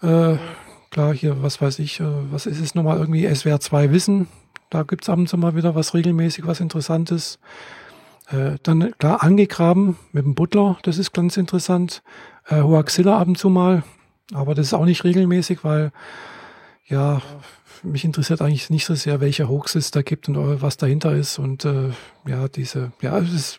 [0.00, 0.36] Äh,
[0.90, 3.32] klar, hier, was weiß ich, äh, was ist es nochmal irgendwie?
[3.32, 4.28] SWR 2 Wissen.
[4.70, 7.38] Da gibt es ab und zu mal wieder was regelmäßig, was Interessantes.
[8.32, 12.02] Äh, dann klar angegraben mit dem Butler, das ist ganz interessant.
[12.46, 13.84] Äh, Hoaxilla ab und zu mal,
[14.32, 15.92] aber das ist auch nicht regelmäßig, weil
[16.86, 17.20] ja,
[17.82, 21.14] mich interessiert eigentlich nicht so sehr, welcher Hoax es da gibt und äh, was dahinter
[21.14, 21.38] ist.
[21.38, 21.90] Und äh,
[22.26, 23.58] ja, diese, ja, ist,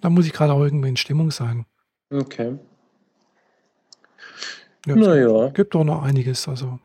[0.00, 1.66] da muss ich gerade auch irgendwie in Stimmung sein.
[2.10, 2.58] Okay.
[4.86, 5.44] Ja, naja.
[5.46, 6.78] Gibt, gibt auch noch einiges, also.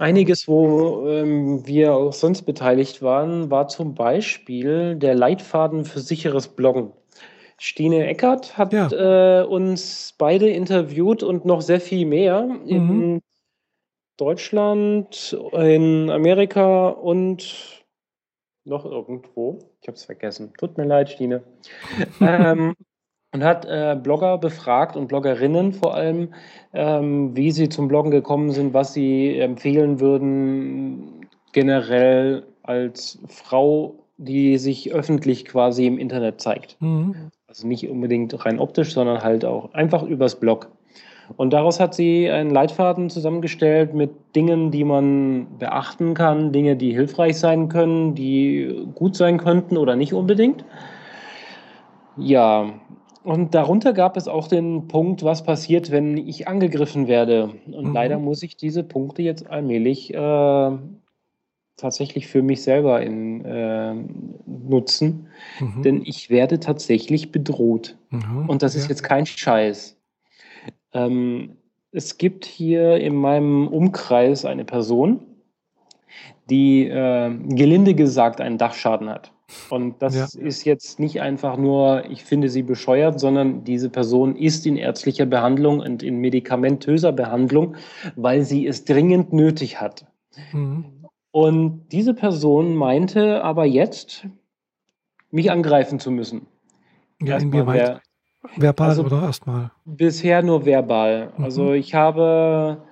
[0.00, 6.48] Einiges, wo ähm, wir auch sonst beteiligt waren, war zum Beispiel der Leitfaden für sicheres
[6.48, 6.92] Bloggen.
[7.58, 9.42] Stine Eckert hat ja.
[9.42, 12.66] äh, uns beide interviewt und noch sehr viel mehr mhm.
[12.66, 13.22] in
[14.16, 17.84] Deutschland, in Amerika und
[18.64, 19.58] noch irgendwo.
[19.82, 20.54] Ich habe es vergessen.
[20.56, 21.42] Tut mir leid, Stine.
[22.22, 22.74] ähm,
[23.32, 26.34] und hat äh, Blogger befragt und Bloggerinnen vor allem,
[26.72, 34.58] ähm, wie sie zum Bloggen gekommen sind, was sie empfehlen würden, generell als Frau, die
[34.58, 36.76] sich öffentlich quasi im Internet zeigt.
[36.80, 37.30] Mhm.
[37.46, 40.70] Also nicht unbedingt rein optisch, sondern halt auch einfach übers Blog.
[41.36, 46.92] Und daraus hat sie einen Leitfaden zusammengestellt mit Dingen, die man beachten kann, Dinge, die
[46.92, 50.64] hilfreich sein können, die gut sein könnten oder nicht unbedingt.
[52.16, 52.72] Ja,
[53.22, 57.50] und darunter gab es auch den Punkt, was passiert, wenn ich angegriffen werde.
[57.66, 57.92] Und mhm.
[57.92, 60.70] leider muss ich diese Punkte jetzt allmählich äh,
[61.76, 63.94] tatsächlich für mich selber in, äh,
[64.46, 65.28] nutzen,
[65.58, 65.82] mhm.
[65.82, 67.96] denn ich werde tatsächlich bedroht.
[68.10, 68.48] Mhm.
[68.48, 68.90] Und das ist ja.
[68.90, 69.96] jetzt kein Scheiß.
[70.92, 71.56] Ähm,
[71.92, 75.20] es gibt hier in meinem Umkreis eine Person,
[76.48, 79.32] die äh, gelinde gesagt einen Dachschaden hat.
[79.68, 80.40] Und das ja.
[80.40, 85.26] ist jetzt nicht einfach nur, ich finde sie bescheuert, sondern diese Person ist in ärztlicher
[85.26, 87.76] Behandlung und in medikamentöser Behandlung,
[88.16, 90.06] weil sie es dringend nötig hat.
[90.52, 90.84] Mhm.
[91.32, 94.26] Und diese Person meinte aber jetzt,
[95.30, 96.46] mich angreifen zu müssen.
[97.22, 98.00] Ja, inwieweit?
[98.56, 99.70] Verbal also oder erstmal?
[99.84, 101.32] Bisher nur verbal.
[101.36, 101.44] Mhm.
[101.44, 102.82] Also ich habe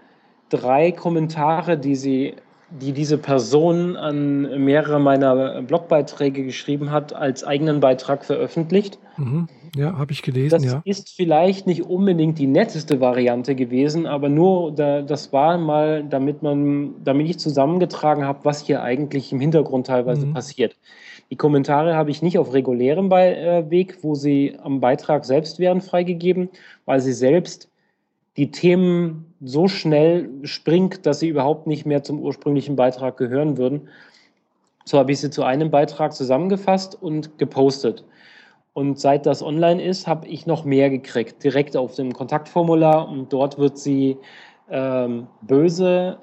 [0.50, 2.34] drei Kommentare, die sie
[2.70, 8.98] die diese Person an mehrere meiner Blogbeiträge geschrieben hat, als eigenen Beitrag veröffentlicht.
[9.16, 9.48] Mhm.
[9.76, 10.50] Ja, habe ich gelesen.
[10.50, 10.82] Das ja.
[10.84, 16.42] ist vielleicht nicht unbedingt die netteste Variante gewesen, aber nur da, das war mal, damit
[16.42, 20.34] man, damit ich zusammengetragen habe, was hier eigentlich im Hintergrund teilweise mhm.
[20.34, 20.76] passiert.
[21.30, 25.80] Die Kommentare habe ich nicht auf regulärem äh, Weg, wo sie am Beitrag selbst wären,
[25.80, 26.48] freigegeben,
[26.86, 27.70] weil sie selbst
[28.36, 33.88] die Themen so schnell springt, dass sie überhaupt nicht mehr zum ursprünglichen Beitrag gehören würden.
[34.84, 38.04] So habe ich sie zu einem Beitrag zusammengefasst und gepostet.
[38.72, 43.08] Und seit das online ist, habe ich noch mehr gekriegt, direkt auf dem Kontaktformular.
[43.08, 44.16] Und dort wird sie
[44.70, 46.18] ähm, böse,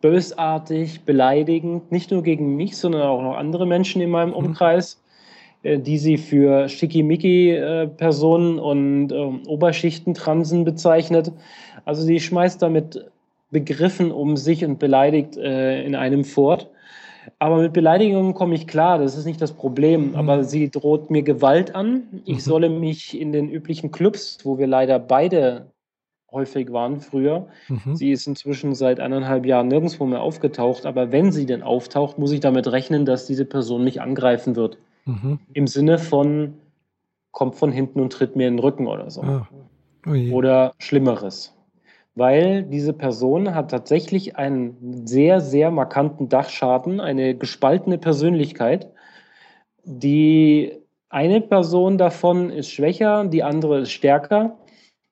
[0.00, 4.36] bösartig, beleidigend, nicht nur gegen mich, sondern auch noch andere Menschen in meinem mhm.
[4.36, 5.02] Umkreis
[5.62, 11.32] äh, die sie für Schickimicki-Personen und ähm, Oberschichtentransen bezeichnet.
[11.86, 13.06] Also sie schmeißt damit
[13.50, 16.68] Begriffen um sich und beleidigt äh, in einem fort.
[17.38, 20.10] Aber mit Beleidigungen komme ich klar, das ist nicht das Problem.
[20.10, 20.16] Mhm.
[20.16, 22.02] Aber sie droht mir Gewalt an.
[22.24, 22.40] Ich mhm.
[22.40, 25.70] solle mich in den üblichen Clubs, wo wir leider beide
[26.30, 27.46] häufig waren früher.
[27.68, 27.94] Mhm.
[27.94, 30.86] Sie ist inzwischen seit eineinhalb Jahren nirgendwo mehr aufgetaucht.
[30.86, 34.76] Aber wenn sie denn auftaucht, muss ich damit rechnen, dass diese Person mich angreifen wird.
[35.04, 35.38] Mhm.
[35.52, 36.54] Im Sinne von,
[37.30, 39.22] kommt von hinten und tritt mir in den Rücken oder so.
[39.22, 39.48] Ah.
[40.04, 41.55] Oder Schlimmeres.
[42.16, 48.90] Weil diese Person hat tatsächlich einen sehr, sehr markanten Dachschaden, eine gespaltene Persönlichkeit.
[49.84, 50.72] Die
[51.08, 54.58] eine Person davon ist schwächer, die andere ist stärker.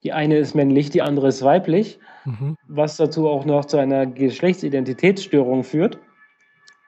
[0.02, 2.56] Die eine ist männlich, die andere ist weiblich, mhm.
[2.66, 5.98] was dazu auch noch zu einer Geschlechtsidentitätsstörung führt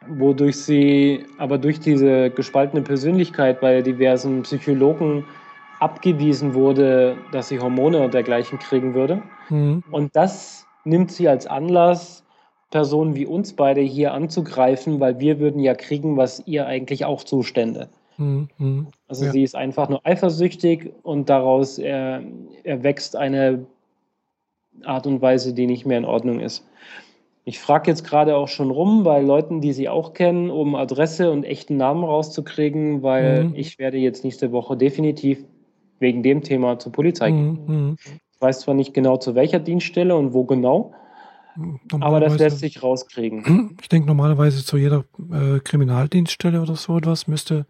[0.08, 5.24] wodurch sie aber durch diese gespaltene Persönlichkeit bei diversen Psychologen
[5.80, 9.22] abgewiesen wurde, dass sie Hormone und dergleichen kriegen würde.
[9.48, 9.82] Mhm.
[9.90, 12.24] Und das nimmt sie als Anlass,
[12.70, 17.22] Personen wie uns beide hier anzugreifen, weil wir würden ja kriegen, was ihr eigentlich auch
[17.22, 17.88] zustände.
[18.18, 18.88] Mhm.
[19.08, 19.32] Also ja.
[19.32, 22.22] sie ist einfach nur eifersüchtig und daraus er,
[22.64, 23.66] erwächst eine
[24.84, 26.66] Art und Weise, die nicht mehr in Ordnung ist.
[27.44, 31.30] Ich frage jetzt gerade auch schon rum bei Leuten, die sie auch kennen, um Adresse
[31.30, 33.54] und echten Namen rauszukriegen, weil mhm.
[33.54, 35.44] ich werde jetzt nächste Woche definitiv
[35.98, 37.64] wegen dem Thema zur Polizei gehen.
[37.66, 37.74] Mhm.
[37.74, 37.96] mhm.
[38.34, 40.92] Ich weiß zwar nicht genau zu welcher Dienststelle und wo genau,
[42.00, 43.76] aber das lässt sich rauskriegen.
[43.80, 47.66] Ich denke normalerweise zu jeder äh, Kriminaldienststelle oder so etwas müsste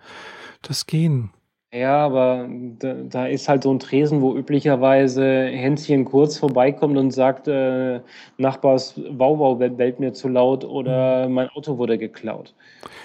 [0.63, 1.31] das gehen.
[1.77, 2.49] Ja, aber
[2.79, 8.01] da, da, ist halt so ein Tresen, wo üblicherweise Hänschen kurz vorbeikommt und sagt, äh,
[8.39, 11.35] Nachbars Wauwau bellt mir zu laut oder mhm.
[11.35, 12.55] mein Auto wurde geklaut.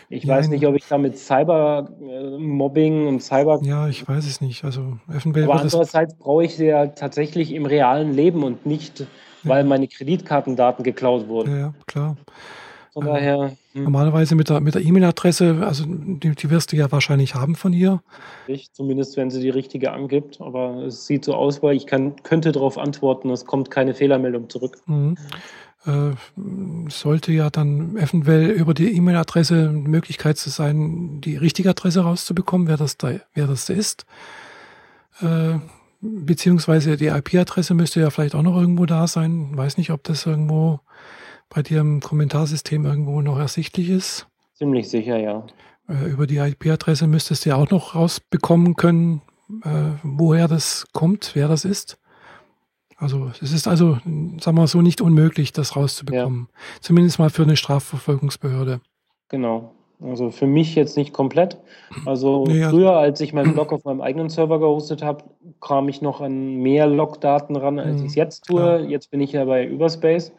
[0.10, 3.60] Ich ja, weiß nicht, ob ich da mit Cybermobbing und Cyber...
[3.64, 4.64] Ja, ich weiß es nicht.
[4.64, 9.06] Also aber andererseits brauche ich sie ja tatsächlich im realen Leben und nicht,
[9.44, 9.70] weil ja.
[9.70, 11.60] meine Kreditkartendaten geklaut wurden.
[11.60, 12.16] Ja, klar.
[12.94, 13.56] Von daher.
[13.72, 13.84] Hm.
[13.84, 17.72] Normalerweise mit der mit der E-Mail-Adresse, also die, die, wirst du ja wahrscheinlich haben von
[17.72, 18.02] ihr.
[18.74, 22.52] Zumindest wenn sie die richtige angibt, aber es sieht so aus, weil ich kann, könnte
[22.52, 24.78] darauf antworten, es kommt keine Fehlermeldung zurück.
[24.88, 25.16] Mhm.
[25.86, 26.12] Äh,
[26.90, 32.68] sollte ja dann eventuell über die E-Mail-Adresse eine Möglichkeit zu sein, die richtige Adresse rauszubekommen,
[32.68, 34.06] wer das da, wer das da ist.
[35.22, 35.60] Äh,
[36.02, 39.56] beziehungsweise die IP-Adresse müsste ja vielleicht auch noch irgendwo da sein.
[39.56, 40.82] Weiß nicht, ob das irgendwo
[41.54, 44.28] bei dir im Kommentarsystem irgendwo noch ersichtlich ist?
[44.54, 45.46] Ziemlich sicher, ja.
[45.88, 49.22] Äh, über die IP-Adresse müsstest du ja auch noch rausbekommen können,
[49.64, 51.98] äh, woher das kommt, wer das ist.
[52.98, 53.98] Also es ist also,
[54.40, 56.48] sagen wir so, nicht unmöglich, das rauszubekommen.
[56.52, 56.60] Ja.
[56.82, 58.80] Zumindest mal für eine Strafverfolgungsbehörde.
[59.30, 59.72] Genau.
[60.04, 61.58] Also für mich jetzt nicht komplett.
[62.06, 65.24] Also nee, früher, als ich meinen Blog auf meinem eigenen Server gehostet habe,
[65.60, 68.06] kam ich noch an mehr Logdaten ran, als mhm.
[68.06, 68.60] ich es jetzt tue.
[68.60, 68.80] Klar.
[68.80, 70.32] Jetzt bin ich ja bei Überspace.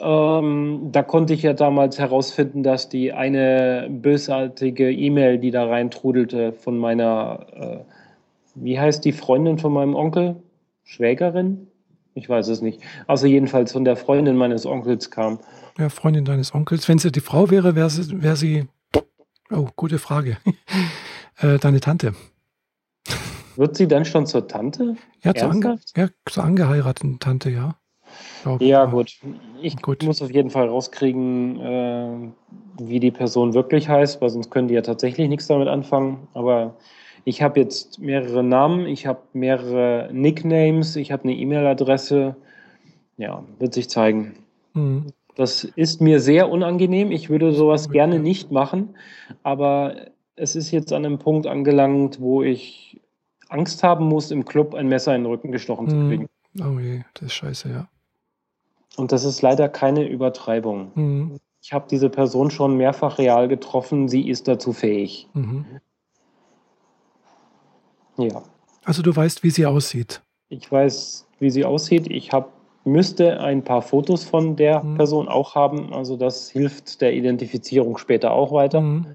[0.00, 6.52] Ähm, da konnte ich ja damals herausfinden, dass die eine bösartige E-Mail, die da reintrudelte,
[6.52, 7.78] von meiner, äh,
[8.54, 10.36] wie heißt die Freundin von meinem Onkel?
[10.82, 11.68] Schwägerin?
[12.14, 12.80] Ich weiß es nicht.
[13.06, 15.38] Also jedenfalls von der Freundin meines Onkels kam.
[15.78, 16.88] Ja, Freundin deines Onkels.
[16.88, 18.66] Wenn sie die Frau wäre, wäre sie, wär sie
[19.50, 20.36] oh, gute Frage.
[21.38, 22.14] äh, deine Tante.
[23.56, 24.96] Wird sie dann schon zur Tante?
[25.22, 27.76] Ja, zur, ange ja, zur angeheirateten Tante, ja.
[28.60, 29.16] Ja, gut.
[29.60, 30.02] Ich gut.
[30.02, 32.28] muss auf jeden Fall rauskriegen, äh,
[32.78, 36.28] wie die Person wirklich heißt, weil sonst können die ja tatsächlich nichts damit anfangen.
[36.34, 36.76] Aber
[37.24, 42.36] ich habe jetzt mehrere Namen, ich habe mehrere Nicknames, ich habe eine E-Mail-Adresse.
[43.16, 44.34] Ja, wird sich zeigen.
[44.74, 45.06] Mhm.
[45.36, 47.10] Das ist mir sehr unangenehm.
[47.10, 48.96] Ich würde sowas gerne nicht machen,
[49.42, 49.96] aber
[50.36, 53.00] es ist jetzt an einem Punkt angelangt, wo ich
[53.48, 56.08] Angst haben muss, im Club ein Messer in den Rücken gestochen zu mhm.
[56.08, 56.28] kriegen.
[56.60, 57.88] Oh je, das ist scheiße, ja.
[58.96, 60.92] Und das ist leider keine Übertreibung.
[60.94, 61.40] Mhm.
[61.62, 64.08] Ich habe diese Person schon mehrfach real getroffen.
[64.08, 65.28] Sie ist dazu fähig.
[65.32, 65.64] Mhm.
[68.18, 68.42] Ja.
[68.84, 70.22] Also du weißt, wie sie aussieht.
[70.48, 72.06] Ich weiß, wie sie aussieht.
[72.10, 72.52] Ich hab,
[72.84, 74.96] müsste ein paar Fotos von der mhm.
[74.96, 75.92] Person auch haben.
[75.92, 78.80] Also das hilft der Identifizierung später auch weiter.
[78.80, 79.14] Mhm.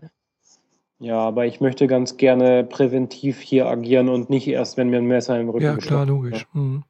[1.00, 5.06] Ja, aber ich möchte ganz gerne präventiv hier agieren und nicht erst, wenn mir ein
[5.06, 6.46] Messer im Rücken Ja, klar, logisch.
[6.54, 6.84] Mhm.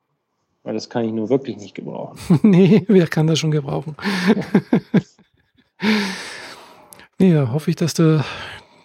[0.64, 2.18] Weil das kann ich nur wirklich nicht gebrauchen.
[2.44, 3.96] nee, wer kann das schon gebrauchen?
[7.18, 8.24] nee, ja, hoffe ich, dass du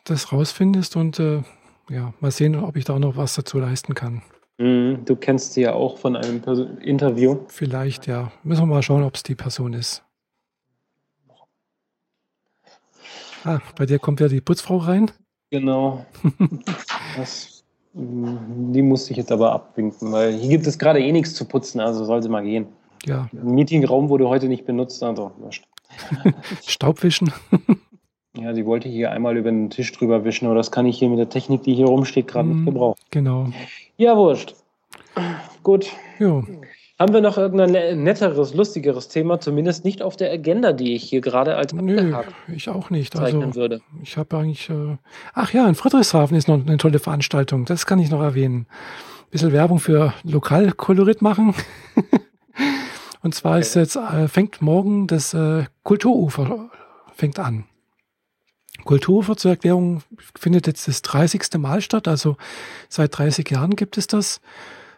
[0.05, 1.43] das rausfindest und äh,
[1.91, 4.23] ja, mal sehen, ob ich da auch noch was dazu leisten kann.
[4.59, 7.41] Mm, du kennst sie ja auch von einem Person Interview.
[7.49, 8.31] Vielleicht, ja.
[8.45, 10.05] Müssen wir mal schauen, ob es die Person ist.
[13.45, 15.11] Ah, bei dir kommt ja die Putzfrau rein.
[15.51, 16.07] Genau.
[17.17, 17.53] das
[17.97, 21.81] die musste ich jetzt aber abwinken, weil hier gibt es gerade eh nichts zu putzen,
[21.81, 22.66] also soll sie mal gehen.
[23.05, 23.29] Ja.
[23.33, 25.65] Ein Meetingraum wurde heute nicht benutzt, also wurscht.
[26.66, 27.33] Staubwischen.
[28.37, 31.09] ja, sie wollte hier einmal über den Tisch drüber wischen, aber das kann ich hier
[31.09, 33.01] mit der Technik, die hier rumsteht, gerade mm, nicht mhm, gebrauchen.
[33.11, 33.49] Genau.
[33.97, 34.55] Ja, wurscht.
[35.62, 35.87] Gut.
[36.19, 36.43] Ja.
[37.05, 39.39] Haben wir noch irgendein ne-, netteres, lustigeres Thema?
[39.39, 42.14] Zumindest nicht auf der Agenda, die ich hier gerade als Nö,
[42.48, 43.14] ich auch nicht.
[43.14, 43.82] Also, würde.
[44.02, 44.70] Ich habe eigentlich.
[44.70, 44.97] Äh,
[45.35, 47.66] ach ja, in Friedrichshafen ist noch eine tolle Veranstaltung.
[47.66, 48.66] Das kann ich noch erwähnen.
[49.24, 51.55] Ein bisschen Werbung für Lokalkolorit machen.
[53.22, 53.60] Und zwar okay.
[53.60, 56.70] ist jetzt, äh, fängt morgen das äh, Kulturufer
[57.14, 57.64] fängt an.
[58.85, 60.02] Kulturufer zur Erklärung
[60.39, 61.43] findet jetzt das 30.
[61.59, 62.09] Mal statt.
[62.09, 62.39] Also
[62.89, 64.40] seit 30 Jahren gibt es das.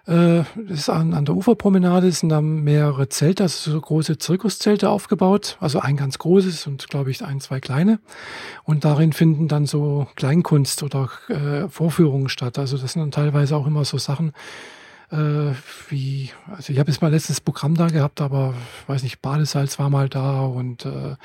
[0.06, 4.88] Äh, das ist an, an der Uferpromenade sind da mehrere Zelte, also so große Zirkuszelte
[4.88, 7.98] aufgebaut, also ein ganz großes und glaube ich ein, zwei kleine.
[8.64, 12.58] Und darin finden dann so Kleinkunst oder äh, Vorführungen statt.
[12.58, 14.32] Also das sind dann teilweise auch immer so Sachen,
[15.10, 15.52] äh,
[15.88, 18.54] wie, also ich habe jetzt mal letztes Programm da gehabt, aber
[18.86, 21.16] weiß nicht, Badesalz war mal da und äh,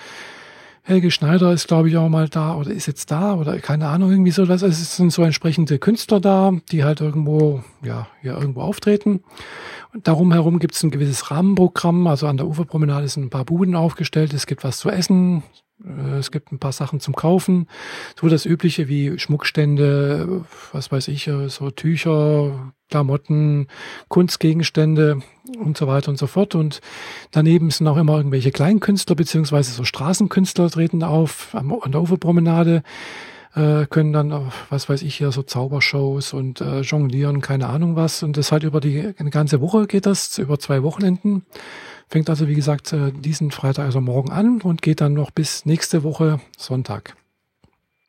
[0.84, 4.10] Helge Schneider ist, glaube ich, auch mal da oder ist jetzt da oder keine Ahnung,
[4.12, 4.46] irgendwie so.
[4.46, 9.24] Das es sind so entsprechende Künstler da, die halt irgendwo, ja, ja, irgendwo auftreten.
[9.94, 12.08] Und darum herum gibt es ein gewisses Rahmenprogramm.
[12.08, 14.34] Also an der Uferpromenade sind ein paar Buden aufgestellt.
[14.34, 15.44] Es gibt was zu essen.
[15.86, 17.68] Äh, es gibt ein paar Sachen zum Kaufen.
[18.20, 23.68] So das Übliche wie Schmuckstände, was weiß ich, äh, so Tücher, Klamotten,
[24.10, 25.22] Kunstgegenstände
[25.58, 26.56] und so weiter und so fort.
[26.56, 26.82] Und
[27.32, 32.84] daneben sind auch immer irgendwelche Kleinkünstler beziehungsweise so Straßenkünstler treten auf an der Uferpromenade,
[33.56, 38.24] äh, können dann, was weiß ich, hier so Zaubershows und jonglieren, keine Ahnung was.
[38.24, 41.46] Und das halt über die eine ganze Woche geht das, über zwei Wochenenden.
[42.12, 45.66] Fängt also, wie gesagt, äh, diesen Freitag, also morgen an und geht dann noch bis
[45.66, 47.16] nächste Woche Sonntag.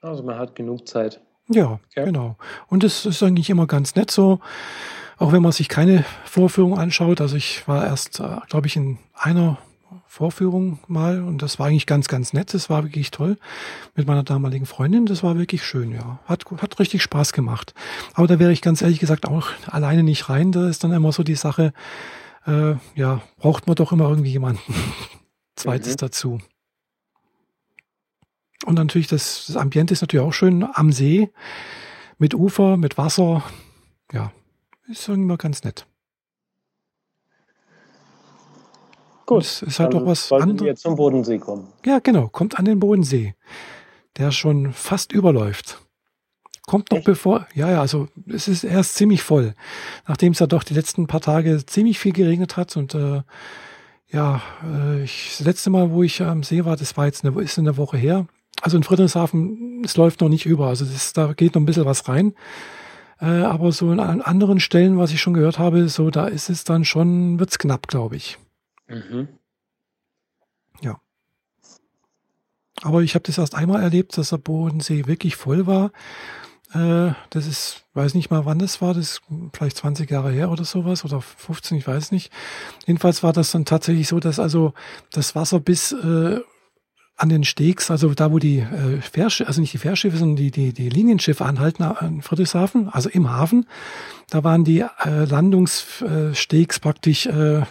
[0.00, 1.20] Also man hat genug Zeit.
[1.48, 2.06] Ja, okay.
[2.06, 2.36] genau.
[2.66, 4.40] Und es ist eigentlich immer ganz nett so,
[5.18, 7.20] auch wenn man sich keine Vorführung anschaut.
[7.20, 9.58] Also ich war erst, äh, glaube ich, in einer
[10.08, 12.54] Vorführung mal und das war eigentlich ganz, ganz nett.
[12.54, 13.38] Das war wirklich toll
[13.94, 15.06] mit meiner damaligen Freundin.
[15.06, 16.18] Das war wirklich schön, ja.
[16.26, 17.72] Hat, hat richtig Spaß gemacht.
[18.14, 20.50] Aber da wäre ich ganz ehrlich gesagt auch alleine nicht rein.
[20.50, 21.72] Da ist dann immer so die Sache,
[22.47, 24.60] äh, ja, braucht man doch immer irgendwie jemanden
[25.56, 25.98] Zweites mhm.
[25.98, 26.39] dazu.
[28.64, 31.31] Und natürlich, das, das Ambiente ist natürlich auch schön am See,
[32.19, 33.43] mit Ufer, mit Wasser.
[34.12, 34.32] Ja,
[34.89, 35.86] ist immer ganz nett.
[39.27, 39.43] Gut.
[39.43, 40.66] Es ist halt doch was anderes.
[40.66, 41.69] jetzt zum Bodensee kommen.
[41.85, 43.35] Ja, genau, kommt an den Bodensee,
[44.16, 45.81] der schon fast überläuft.
[46.72, 47.04] Kommt noch Echt?
[47.04, 49.52] bevor, ja, ja, also es ist erst ziemlich voll,
[50.08, 53.20] nachdem es ja doch die letzten paar Tage ziemlich viel geregnet hat und äh,
[54.08, 57.38] ja, äh, ich, das letzte Mal, wo ich am See war, das war jetzt eine,
[57.42, 58.26] ist eine Woche her.
[58.62, 61.84] Also in Friedrichshafen, es läuft noch nicht über, also das, da geht noch ein bisschen
[61.84, 62.32] was rein.
[63.20, 66.64] Äh, aber so an anderen Stellen, was ich schon gehört habe, so da ist es
[66.64, 68.38] dann schon, wird's knapp, glaube ich.
[68.88, 69.28] Mhm.
[70.80, 71.02] Ja.
[72.80, 75.92] Aber ich habe das erst einmal erlebt, dass der Bodensee wirklich voll war.
[76.74, 79.22] Äh, das ist, weiß nicht mal wann das war, das ist
[79.52, 82.32] vielleicht 20 Jahre her oder sowas oder 15, ich weiß nicht.
[82.86, 84.72] Jedenfalls war das dann tatsächlich so, dass also
[85.10, 86.40] das Wasser bis äh,
[87.16, 90.50] an den Stegs, also da, wo die äh, Fährschiffe, also nicht die Fährschiffe, sondern die,
[90.50, 93.66] die, die Linienschiffe anhalten in Friedrichshafen, also im Hafen,
[94.30, 97.62] da waren die äh, Landungsstegs praktisch äh,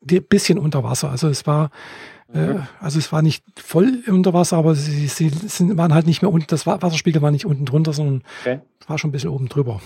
[0.00, 1.10] bisschen unter Wasser.
[1.10, 1.68] Also es war äh,
[2.32, 2.66] mhm.
[2.80, 6.32] also es war nicht voll unter Wasser, aber sie, sie sind, waren halt nicht mehr
[6.32, 8.60] unten, das Wasserspiegel war nicht unten drunter, sondern okay.
[8.86, 9.80] war schon ein bisschen oben drüber.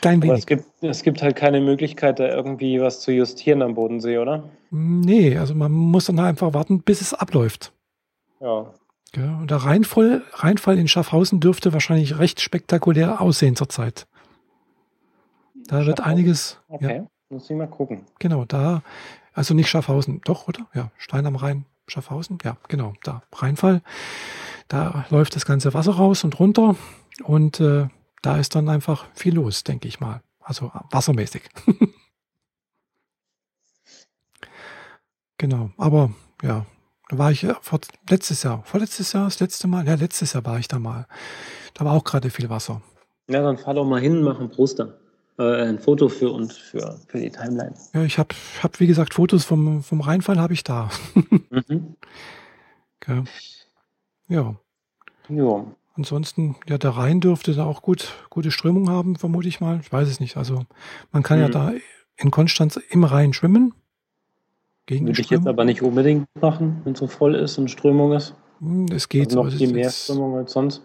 [0.00, 0.30] Klein wenig.
[0.30, 4.18] Aber es gibt, es gibt halt keine Möglichkeit, da irgendwie was zu justieren am Bodensee,
[4.18, 4.48] oder?
[4.70, 7.72] Nee, also man muss dann einfach warten, bis es abläuft.
[8.40, 8.72] Ja.
[9.16, 14.06] ja und der Rheinfall, Rheinfall in Schaffhausen dürfte wahrscheinlich recht spektakulär aussehen zurzeit.
[15.68, 16.60] Da wird einiges.
[16.68, 17.06] Okay, ja.
[17.28, 18.06] muss ich mal gucken.
[18.18, 18.82] Genau, da
[19.32, 20.66] also nicht Schaffhausen, doch, oder?
[20.74, 23.82] Ja, Stein am Rhein, Schaffhausen, ja, genau, da, Rheinfall.
[24.68, 26.76] Da läuft das ganze Wasser raus und runter
[27.24, 27.88] und äh,
[28.22, 30.22] da ist dann einfach viel los, denke ich mal.
[30.40, 31.42] Also wassermäßig.
[35.38, 36.10] genau, aber
[36.42, 36.66] ja,
[37.08, 40.44] da war ich ja vor, letztes Jahr, vorletztes Jahr, das letzte Mal, ja, letztes Jahr
[40.44, 41.06] war ich da mal.
[41.74, 42.82] Da war auch gerade viel Wasser.
[43.28, 45.07] Ja, dann fahr doch mal hin, mach ein Poster äh,
[45.38, 47.74] ein Foto für uns, für, für die Timeline.
[47.94, 50.90] Ja, ich habe, hab, wie gesagt, Fotos vom, vom Rheinfall habe ich da.
[51.14, 51.96] mhm.
[53.00, 53.24] okay.
[54.28, 54.56] Ja.
[55.28, 55.64] Ja.
[55.94, 59.80] Ansonsten, ja, der Rhein dürfte da auch gut, gute Strömung haben, vermute ich mal.
[59.80, 60.36] Ich weiß es nicht.
[60.36, 60.64] Also
[61.12, 61.44] man kann mhm.
[61.44, 61.72] ja da
[62.16, 63.74] in Konstanz im Rhein schwimmen.
[64.86, 68.12] Gegen Würde ich jetzt aber nicht unbedingt machen, wenn es so voll ist und Strömung
[68.12, 68.34] ist.
[68.60, 69.28] Hm, es geht.
[69.28, 70.82] Also noch viel mehr Strömung als sonst.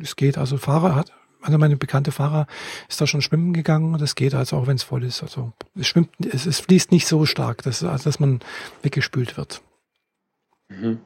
[0.00, 0.38] Es geht.
[0.38, 2.46] Also Fahrer hat, also meine bekannte Fahrer
[2.88, 5.22] ist da schon schwimmen gegangen und das geht also auch wenn es voll ist.
[5.22, 8.40] Also es schwimmt, es, es fließt nicht so stark, dass, also dass man
[8.82, 9.62] weggespült wird.
[10.68, 11.00] Mhm.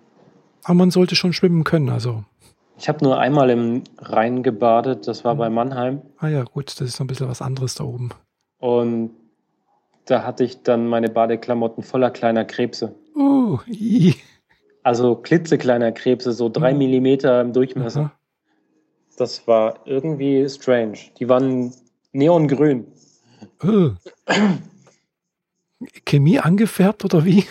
[0.65, 2.25] Aber man sollte schon schwimmen können, also.
[2.77, 5.39] Ich habe nur einmal im Rhein gebadet, das war mhm.
[5.39, 6.03] bei Mannheim.
[6.19, 8.11] Ah ja, gut, das ist noch ein bisschen was anderes da oben.
[8.59, 9.11] Und
[10.07, 12.95] da hatte ich dann meine Badeklamotten voller kleiner Krebse.
[13.15, 14.15] Oh, i.
[14.83, 16.79] Also klitzekleiner Krebse, so drei mhm.
[16.79, 18.01] Millimeter im Durchmesser.
[18.01, 18.13] Aha.
[19.17, 20.99] Das war irgendwie strange.
[21.19, 21.73] Die waren
[22.13, 22.87] neongrün.
[23.63, 23.91] Oh.
[26.05, 27.45] Chemie angefärbt oder wie?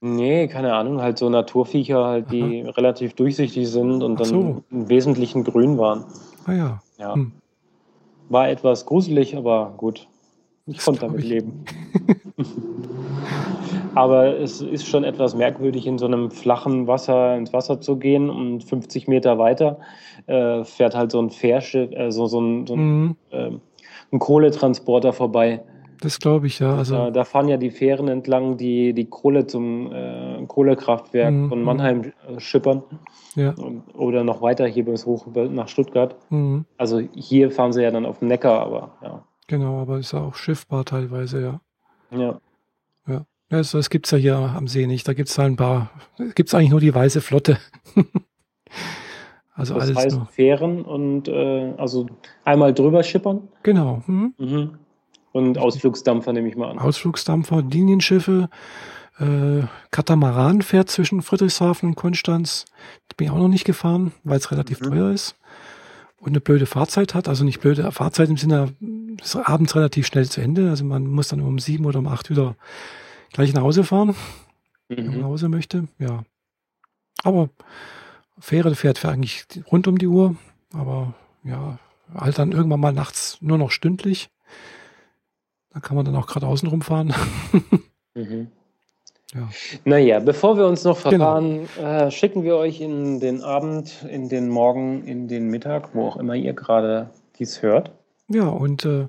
[0.00, 1.00] nee, keine Ahnung.
[1.00, 2.70] Halt so Naturviecher, halt, die Aha.
[2.70, 4.62] relativ durchsichtig sind und dann so.
[4.70, 6.04] im Wesentlichen grün waren.
[6.46, 6.82] Ah ja.
[6.98, 7.14] ja.
[7.14, 7.32] Hm.
[8.28, 10.08] War etwas gruselig, aber gut.
[10.66, 11.28] Ich konnte damit ich.
[11.28, 11.64] leben.
[13.98, 18.30] Aber es ist schon etwas merkwürdig, in so einem flachen Wasser ins Wasser zu gehen
[18.30, 19.80] und 50 Meter weiter
[20.28, 23.16] äh, fährt halt so ein Fährschiff, äh, so, so ein, so ein, mhm.
[23.30, 23.50] äh,
[24.12, 25.64] ein Kohletransporter vorbei.
[26.00, 26.76] Das glaube ich, ja.
[26.76, 31.48] Also da, da, fahren ja die Fähren entlang, die die Kohle zum äh, Kohlekraftwerk mhm.
[31.48, 32.84] von Mannheim äh, schippern.
[33.34, 33.52] Ja.
[33.94, 36.14] Oder noch weiter hier bis hoch nach Stuttgart.
[36.30, 36.66] Mhm.
[36.76, 39.24] Also hier fahren sie ja dann auf dem Neckar, aber ja.
[39.48, 41.60] Genau, aber ist ja auch schiffbar teilweise, ja.
[42.16, 42.38] Ja.
[43.50, 43.58] Ja.
[43.58, 45.06] Das, das gibt es ja hier am See nicht.
[45.08, 45.90] Da gibt es halt ein paar,
[46.34, 47.58] gibt es eigentlich nur die weiße Flotte.
[49.54, 50.26] also das alles heißt nur.
[50.26, 52.06] Fähren und äh, also
[52.44, 53.48] einmal drüber schippern.
[53.62, 54.02] Genau.
[54.06, 54.34] Mhm.
[54.38, 54.70] Mhm.
[55.32, 56.78] Und Ausflugsdampfer nehme ich mal an.
[56.78, 58.48] Ausflugsdampfer, Linienschiffe,
[59.18, 62.66] äh, Katamaran fährt zwischen Friedrichshafen und Konstanz.
[63.08, 64.90] Da bin ich auch noch nicht gefahren, weil es relativ mhm.
[64.90, 65.36] teuer ist.
[66.20, 68.74] Und eine blöde Fahrzeit hat, also nicht blöde Fahrzeit im Sinne,
[69.22, 70.70] ist abends relativ schnell zu Ende.
[70.70, 72.56] Also man muss dann um sieben oder um acht wieder
[73.32, 74.08] gleich nach Hause fahren,
[74.88, 74.96] mhm.
[74.96, 75.88] wenn man nach Hause möchte.
[75.98, 76.24] Ja.
[77.24, 77.50] Aber
[78.38, 80.36] Fähre fährt eigentlich rund um die Uhr,
[80.72, 81.14] aber
[81.44, 81.78] ja,
[82.14, 84.30] halt dann irgendwann mal nachts nur noch stündlich.
[85.70, 87.14] Da kann man dann auch gerade außen rumfahren.
[88.14, 88.48] mhm.
[89.34, 89.48] ja.
[89.84, 91.10] Naja, bevor wir uns noch genau.
[91.10, 92.06] verfahren, genau.
[92.06, 96.16] äh, schicken wir euch in den Abend, in den Morgen, in den Mittag, wo auch
[96.16, 97.92] immer ihr gerade dies hört.
[98.28, 99.08] Ja, und äh,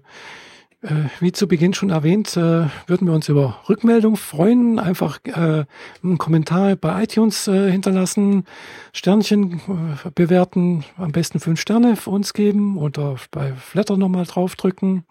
[1.19, 4.79] wie zu Beginn schon erwähnt, äh, würden wir uns über Rückmeldung freuen.
[4.79, 5.65] Einfach äh,
[6.01, 8.45] einen Kommentar bei iTunes äh, hinterlassen,
[8.93, 9.59] Sternchen
[10.05, 15.03] äh, bewerten, am besten fünf Sterne für uns geben oder bei Flatter nochmal draufdrücken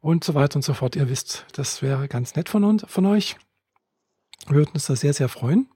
[0.00, 0.94] und so weiter und so fort.
[0.94, 3.36] Ihr wisst, das wäre ganz nett von uns, von euch.
[4.48, 5.68] Wir würden uns da sehr, sehr freuen.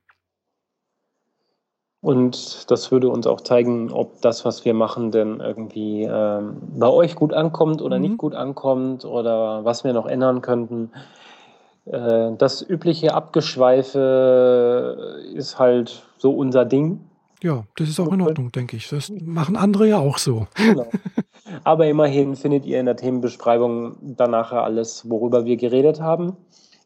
[2.06, 6.86] Und das würde uns auch zeigen, ob das, was wir machen, denn irgendwie ähm, bei
[6.86, 8.02] euch gut ankommt oder mhm.
[8.02, 10.92] nicht gut ankommt oder was wir noch ändern könnten.
[11.84, 17.00] Äh, das übliche Abgeschweife ist halt so unser Ding.
[17.42, 18.88] Ja, das ist auch in Ordnung, denke ich.
[18.88, 20.46] Das machen andere ja auch so.
[20.54, 20.86] Genau.
[21.64, 26.36] Aber immerhin findet ihr in der Themenbeschreibung danach alles, worüber wir geredet haben.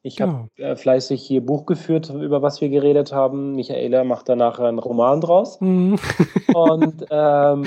[0.02, 0.70] Ich habe genau.
[0.70, 3.54] äh, fleißig hier Buch geführt, über was wir geredet haben.
[3.54, 5.60] Michaela macht danach einen Roman draus.
[5.60, 5.98] Mhm.
[6.54, 7.66] Und ähm,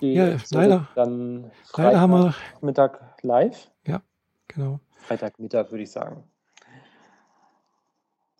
[0.00, 0.88] die ja, leider.
[0.94, 3.70] dann Freitag, leider haben wir Mittag live.
[3.86, 4.02] Ja,
[4.48, 4.80] genau.
[4.98, 6.24] Freitagmittag würde ich sagen.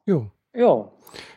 [0.07, 0.27] Jo.
[0.55, 0.91] Ja.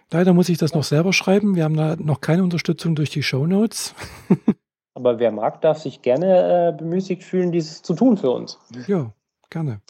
[0.10, 1.56] Leider muss ich das noch selber schreiben.
[1.56, 3.94] Wir haben da noch keine Unterstützung durch die Show Notes.
[4.96, 8.60] Aber wer mag, darf sich gerne äh, bemüßigt fühlen, dieses zu tun für uns.
[8.88, 9.12] Ja,
[9.50, 9.82] gerne.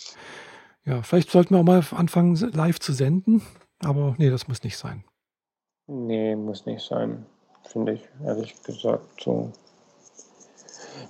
[0.85, 3.41] Ja, vielleicht sollten wir auch mal anfangen, live zu senden.
[3.83, 5.03] Aber nee, das muss nicht sein.
[5.87, 7.25] Nee, muss nicht sein.
[7.65, 9.51] Finde ich, ehrlich gesagt, so.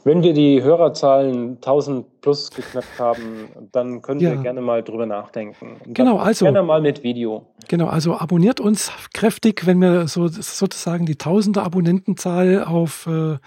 [0.05, 4.31] Wenn wir die Hörerzahlen 1000 plus geknackt haben, dann können ja.
[4.31, 5.77] wir gerne mal drüber nachdenken.
[5.85, 6.45] Und genau, also.
[6.45, 7.45] Gerne mal mit Video.
[7.67, 13.37] Genau, also abonniert uns kräftig, wenn wir so sozusagen die tausende Abonnentenzahl auf äh,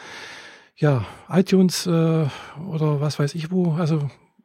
[0.76, 4.00] ja, iTunes äh, oder was weiß ich wo, also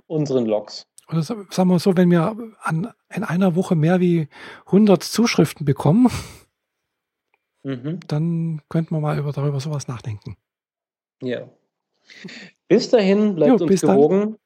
[0.08, 4.28] unseren Logs oder sagen wir so, wenn wir an, in einer Woche mehr wie
[4.68, 6.08] 100 Zuschriften bekommen,
[7.64, 8.00] mhm.
[8.08, 10.38] dann könnten wir mal über, darüber sowas nachdenken.
[11.22, 11.50] Ja.
[12.68, 14.38] Bis dahin, bleibt jo, uns gewogen.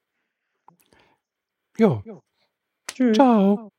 [1.77, 2.01] Jo.
[2.87, 3.15] Tschüss.
[3.15, 3.71] Ciao.